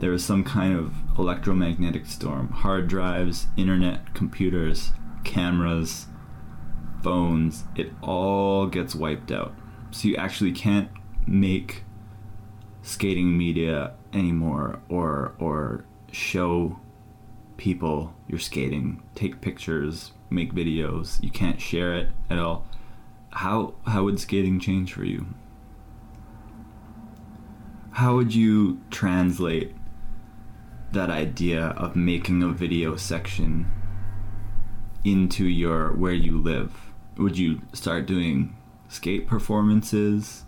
there 0.00 0.10
was 0.10 0.24
some 0.24 0.44
kind 0.44 0.76
of 0.76 0.94
electromagnetic 1.18 2.06
storm, 2.06 2.48
hard 2.48 2.88
drives, 2.88 3.48
internet, 3.56 4.14
computers, 4.14 4.92
cameras, 5.24 6.06
phones, 7.02 7.64
it 7.76 7.92
all 8.02 8.66
gets 8.66 8.94
wiped 8.94 9.30
out. 9.30 9.54
So 9.90 10.08
you 10.08 10.16
actually 10.16 10.52
can't 10.52 10.90
make 11.26 11.84
skating 12.82 13.36
media 13.36 13.92
anymore 14.12 14.80
or 14.88 15.34
or 15.38 15.84
show 16.10 16.78
people 17.56 18.14
you're 18.28 18.38
skating, 18.38 19.02
take 19.14 19.40
pictures, 19.40 20.12
make 20.30 20.54
videos. 20.54 21.22
You 21.22 21.30
can't 21.30 21.60
share 21.60 21.94
it 21.94 22.10
at 22.30 22.38
all. 22.38 22.66
How 23.30 23.74
how 23.86 24.04
would 24.04 24.20
skating 24.20 24.58
change 24.60 24.92
for 24.92 25.04
you? 25.04 25.26
How 27.92 28.14
would 28.14 28.34
you 28.34 28.80
translate 28.90 29.74
that 30.92 31.10
idea 31.10 31.66
of 31.66 31.96
making 31.96 32.42
a 32.42 32.48
video 32.48 32.96
section 32.96 33.70
into 35.04 35.44
your 35.44 35.92
where 35.92 36.12
you 36.12 36.38
live? 36.40 36.87
Would 37.18 37.36
you 37.36 37.62
start 37.72 38.06
doing 38.06 38.56
skate 38.88 39.26
performances? 39.26 40.44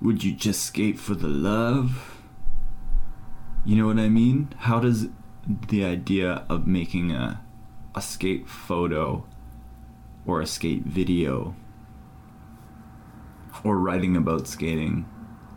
Would 0.00 0.24
you 0.24 0.32
just 0.32 0.62
skate 0.62 0.98
for 0.98 1.14
the 1.14 1.28
love? 1.28 2.22
You 3.66 3.76
know 3.76 3.86
what 3.88 3.98
I 3.98 4.08
mean? 4.08 4.48
How 4.60 4.80
does 4.80 5.08
the 5.68 5.84
idea 5.84 6.44
of 6.48 6.66
making 6.66 7.12
a 7.12 7.42
a 7.94 8.00
skate 8.00 8.48
photo 8.48 9.26
or 10.24 10.40
a 10.40 10.46
skate 10.46 10.84
video 10.84 11.54
or 13.62 13.78
writing 13.78 14.16
about 14.16 14.48
skating 14.48 15.04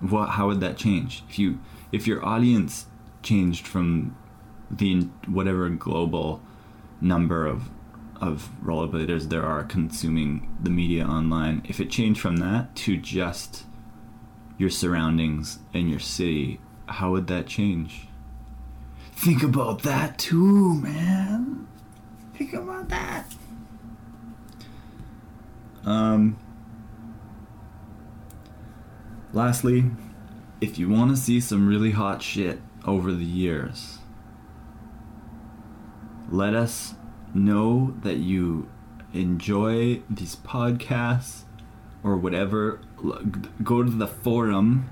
what 0.02 0.32
how 0.32 0.48
would 0.48 0.60
that 0.60 0.76
change 0.76 1.24
if 1.30 1.40
you 1.40 1.60
if 1.94 2.06
your 2.06 2.26
audience 2.26 2.88
changed 3.24 3.66
from 3.66 4.16
the 4.70 5.04
whatever 5.28 5.70
global 5.70 6.42
number 7.00 7.46
of 7.46 7.70
of 8.22 8.49
rollerbladers 8.63 9.30
there 9.30 9.45
are 9.45 9.63
consuming 9.63 10.55
the 10.61 10.70
media 10.70 11.05
online. 11.05 11.61
If 11.66 11.80
it 11.80 11.89
changed 11.89 12.22
from 12.22 12.38
that 12.38 12.76
to 12.78 12.97
just 12.97 13.63
your 14.57 14.70
surroundings 14.70 15.59
and 15.74 15.89
your 15.89 15.99
city 15.99 16.59
how 16.88 17.11
would 17.11 17.28
that 17.28 17.47
change? 17.47 18.07
Think 19.13 19.43
about 19.43 19.84
that 19.84 20.20
too 20.20 20.76
man. 20.76 21.68
Think 22.36 22.53
about 22.53 22.89
that. 22.89 23.34
Um 25.86 26.38
lastly 29.34 29.91
if 30.61 30.80
you 30.80 30.89
want 30.89 31.11
to 31.11 31.18
see 31.18 31.39
some 31.39 31.68
really 31.68 31.91
hot 31.91 32.22
shit 32.22 32.59
over 32.86 33.11
the 33.11 33.26
years 33.26 33.99
let 36.30 36.55
us 36.55 36.95
know 37.36 37.96
that 38.02 38.18
you 38.18 38.70
enjoy 39.14 40.02
these 40.10 40.36
podcasts 40.36 41.44
or 42.04 42.18
whatever, 42.18 42.80
go 43.64 43.84
to 43.84 43.90
the 43.90 44.08
forum 44.08 44.90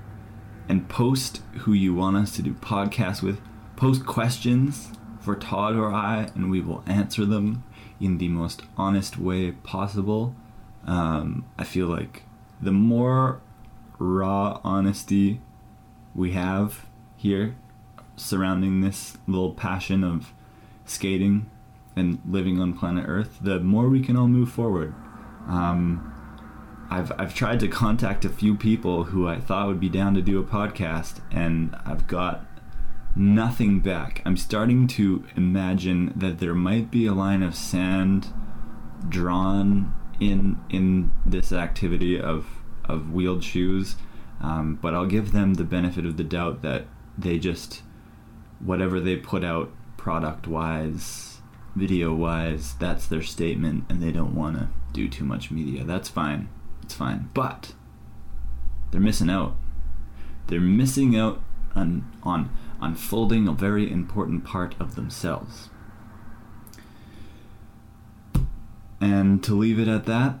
and 0.68 0.88
post 0.88 1.42
who 1.60 1.72
you 1.72 1.94
want 1.94 2.16
us 2.16 2.34
to 2.36 2.42
do 2.42 2.54
podcasts 2.54 3.22
with. 3.22 3.40
Post 3.76 4.06
questions 4.06 4.92
for 5.20 5.34
Todd 5.34 5.76
or 5.76 5.92
I, 5.92 6.30
and 6.34 6.50
we 6.50 6.60
will 6.60 6.82
answer 6.86 7.24
them 7.24 7.64
in 8.00 8.18
the 8.18 8.28
most 8.28 8.62
honest 8.76 9.18
way 9.18 9.52
possible. 9.52 10.34
Um, 10.86 11.46
I 11.58 11.64
feel 11.64 11.86
like 11.86 12.24
the 12.60 12.72
more 12.72 13.40
raw 13.98 14.60
honesty 14.64 15.40
we 16.14 16.32
have 16.32 16.86
here 17.16 17.56
surrounding 18.16 18.80
this 18.80 19.16
little 19.26 19.52
passion 19.52 20.04
of 20.04 20.32
skating 20.84 21.50
and 21.96 22.20
living 22.28 22.60
on 22.60 22.76
planet 22.76 23.04
Earth, 23.06 23.38
the 23.40 23.60
more 23.60 23.88
we 23.88 24.00
can 24.00 24.16
all 24.16 24.28
move 24.28 24.50
forward. 24.50 24.94
Um, 25.46 26.10
I've 26.90 27.12
I've 27.18 27.34
tried 27.34 27.60
to 27.60 27.68
contact 27.68 28.24
a 28.24 28.28
few 28.28 28.54
people 28.54 29.04
who 29.04 29.26
I 29.26 29.40
thought 29.40 29.66
would 29.66 29.80
be 29.80 29.88
down 29.88 30.14
to 30.14 30.22
do 30.22 30.38
a 30.38 30.44
podcast, 30.44 31.20
and 31.30 31.76
I've 31.84 32.06
got 32.06 32.46
nothing 33.16 33.80
back. 33.80 34.22
I'm 34.24 34.36
starting 34.36 34.86
to 34.88 35.24
imagine 35.36 36.12
that 36.16 36.38
there 36.38 36.54
might 36.54 36.90
be 36.90 37.06
a 37.06 37.14
line 37.14 37.42
of 37.42 37.54
sand 37.54 38.32
drawn 39.08 39.94
in 40.20 40.58
in 40.70 41.10
this 41.24 41.52
activity 41.52 42.20
of 42.20 42.46
of 42.84 43.12
wheeled 43.12 43.42
shoes, 43.42 43.96
um, 44.40 44.78
but 44.80 44.94
I'll 44.94 45.06
give 45.06 45.32
them 45.32 45.54
the 45.54 45.64
benefit 45.64 46.04
of 46.04 46.16
the 46.16 46.24
doubt 46.24 46.62
that 46.62 46.84
they 47.16 47.38
just 47.38 47.82
whatever 48.60 49.00
they 49.00 49.16
put 49.16 49.44
out 49.44 49.70
product 49.96 50.46
wise 50.46 51.33
video 51.74 52.14
wise, 52.14 52.74
that's 52.78 53.06
their 53.06 53.22
statement, 53.22 53.84
and 53.88 54.02
they 54.02 54.12
don't 54.12 54.34
want 54.34 54.56
to 54.58 54.68
do 54.92 55.08
too 55.08 55.24
much 55.24 55.50
media. 55.50 55.84
That's 55.84 56.08
fine. 56.08 56.48
It's 56.82 56.94
fine. 56.94 57.30
But 57.34 57.72
they're 58.90 59.00
missing 59.00 59.30
out. 59.30 59.56
They're 60.46 60.60
missing 60.60 61.16
out 61.16 61.42
on 61.74 62.10
on 62.22 62.56
unfolding 62.80 63.48
a 63.48 63.52
very 63.52 63.90
important 63.90 64.44
part 64.44 64.74
of 64.78 64.94
themselves. 64.94 65.70
And 69.00 69.42
to 69.42 69.54
leave 69.54 69.78
it 69.78 69.88
at 69.88 70.06
that, 70.06 70.38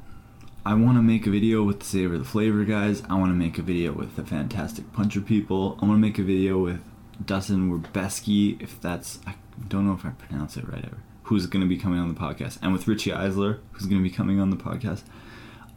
I 0.64 0.74
want 0.74 0.96
to 0.96 1.02
make 1.02 1.26
a 1.26 1.30
video 1.30 1.62
with 1.62 1.80
the 1.80 1.84
Savor 1.84 2.16
the 2.16 2.24
Flavor 2.24 2.64
guys. 2.64 3.02
I 3.10 3.14
want 3.18 3.30
to 3.30 3.34
make 3.34 3.58
a 3.58 3.62
video 3.62 3.92
with 3.92 4.16
the 4.16 4.24
Fantastic 4.24 4.92
Puncher 4.92 5.20
people. 5.20 5.78
I 5.82 5.86
want 5.86 5.96
to 5.96 6.06
make 6.06 6.18
a 6.18 6.22
video 6.22 6.58
with 6.58 6.80
Dustin 7.24 7.70
Werbeski, 7.70 8.60
if 8.62 8.80
that's, 8.80 9.18
I 9.26 9.34
don't 9.68 9.86
know 9.86 9.92
if 9.94 10.04
I 10.04 10.10
pronounce 10.10 10.56
it 10.56 10.68
right 10.68 10.84
ever 10.84 10.98
who's 11.24 11.46
going 11.46 11.62
to 11.62 11.68
be 11.68 11.76
coming 11.76 11.98
on 11.98 12.12
the 12.12 12.18
podcast, 12.18 12.58
and 12.62 12.72
with 12.72 12.86
Richie 12.86 13.10
Eisler, 13.10 13.60
who's 13.72 13.86
going 13.86 14.02
to 14.02 14.08
be 14.08 14.14
coming 14.14 14.40
on 14.40 14.50
the 14.50 14.56
podcast. 14.56 15.02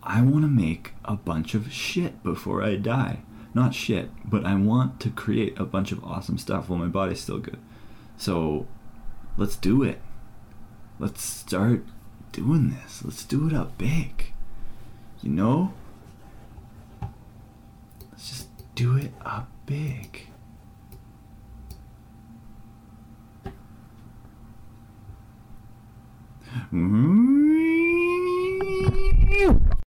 I 0.04 0.22
want 0.22 0.44
to 0.44 0.50
make 0.50 0.94
a 1.04 1.16
bunch 1.16 1.54
of 1.54 1.72
shit 1.72 2.24
before 2.24 2.64
I 2.64 2.76
die. 2.76 3.20
Not 3.54 3.74
shit, 3.74 4.10
but 4.24 4.46
I 4.46 4.56
want 4.56 5.00
to 5.02 5.10
create 5.10 5.60
a 5.60 5.66
bunch 5.66 5.92
of 5.92 6.04
awesome 6.04 6.38
stuff 6.38 6.70
while 6.70 6.80
my 6.80 6.88
body's 6.88 7.20
still 7.20 7.40
good. 7.40 7.60
So 8.18 8.68
let's 9.36 9.56
do 9.56 9.84
it. 9.84 10.00
Let's 11.00 11.24
start 11.24 11.84
doing 12.32 12.70
this. 12.70 13.04
Let's 13.04 13.26
do 13.26 13.48
it 13.48 13.54
up 13.54 13.78
big. 13.78 14.34
You 15.22 15.32
know? 15.32 15.74
Let's 18.12 18.30
just 18.30 18.76
do 18.76 18.96
it 18.96 19.12
up 19.26 19.50
big. 19.66 20.27
Mm. 26.72 27.38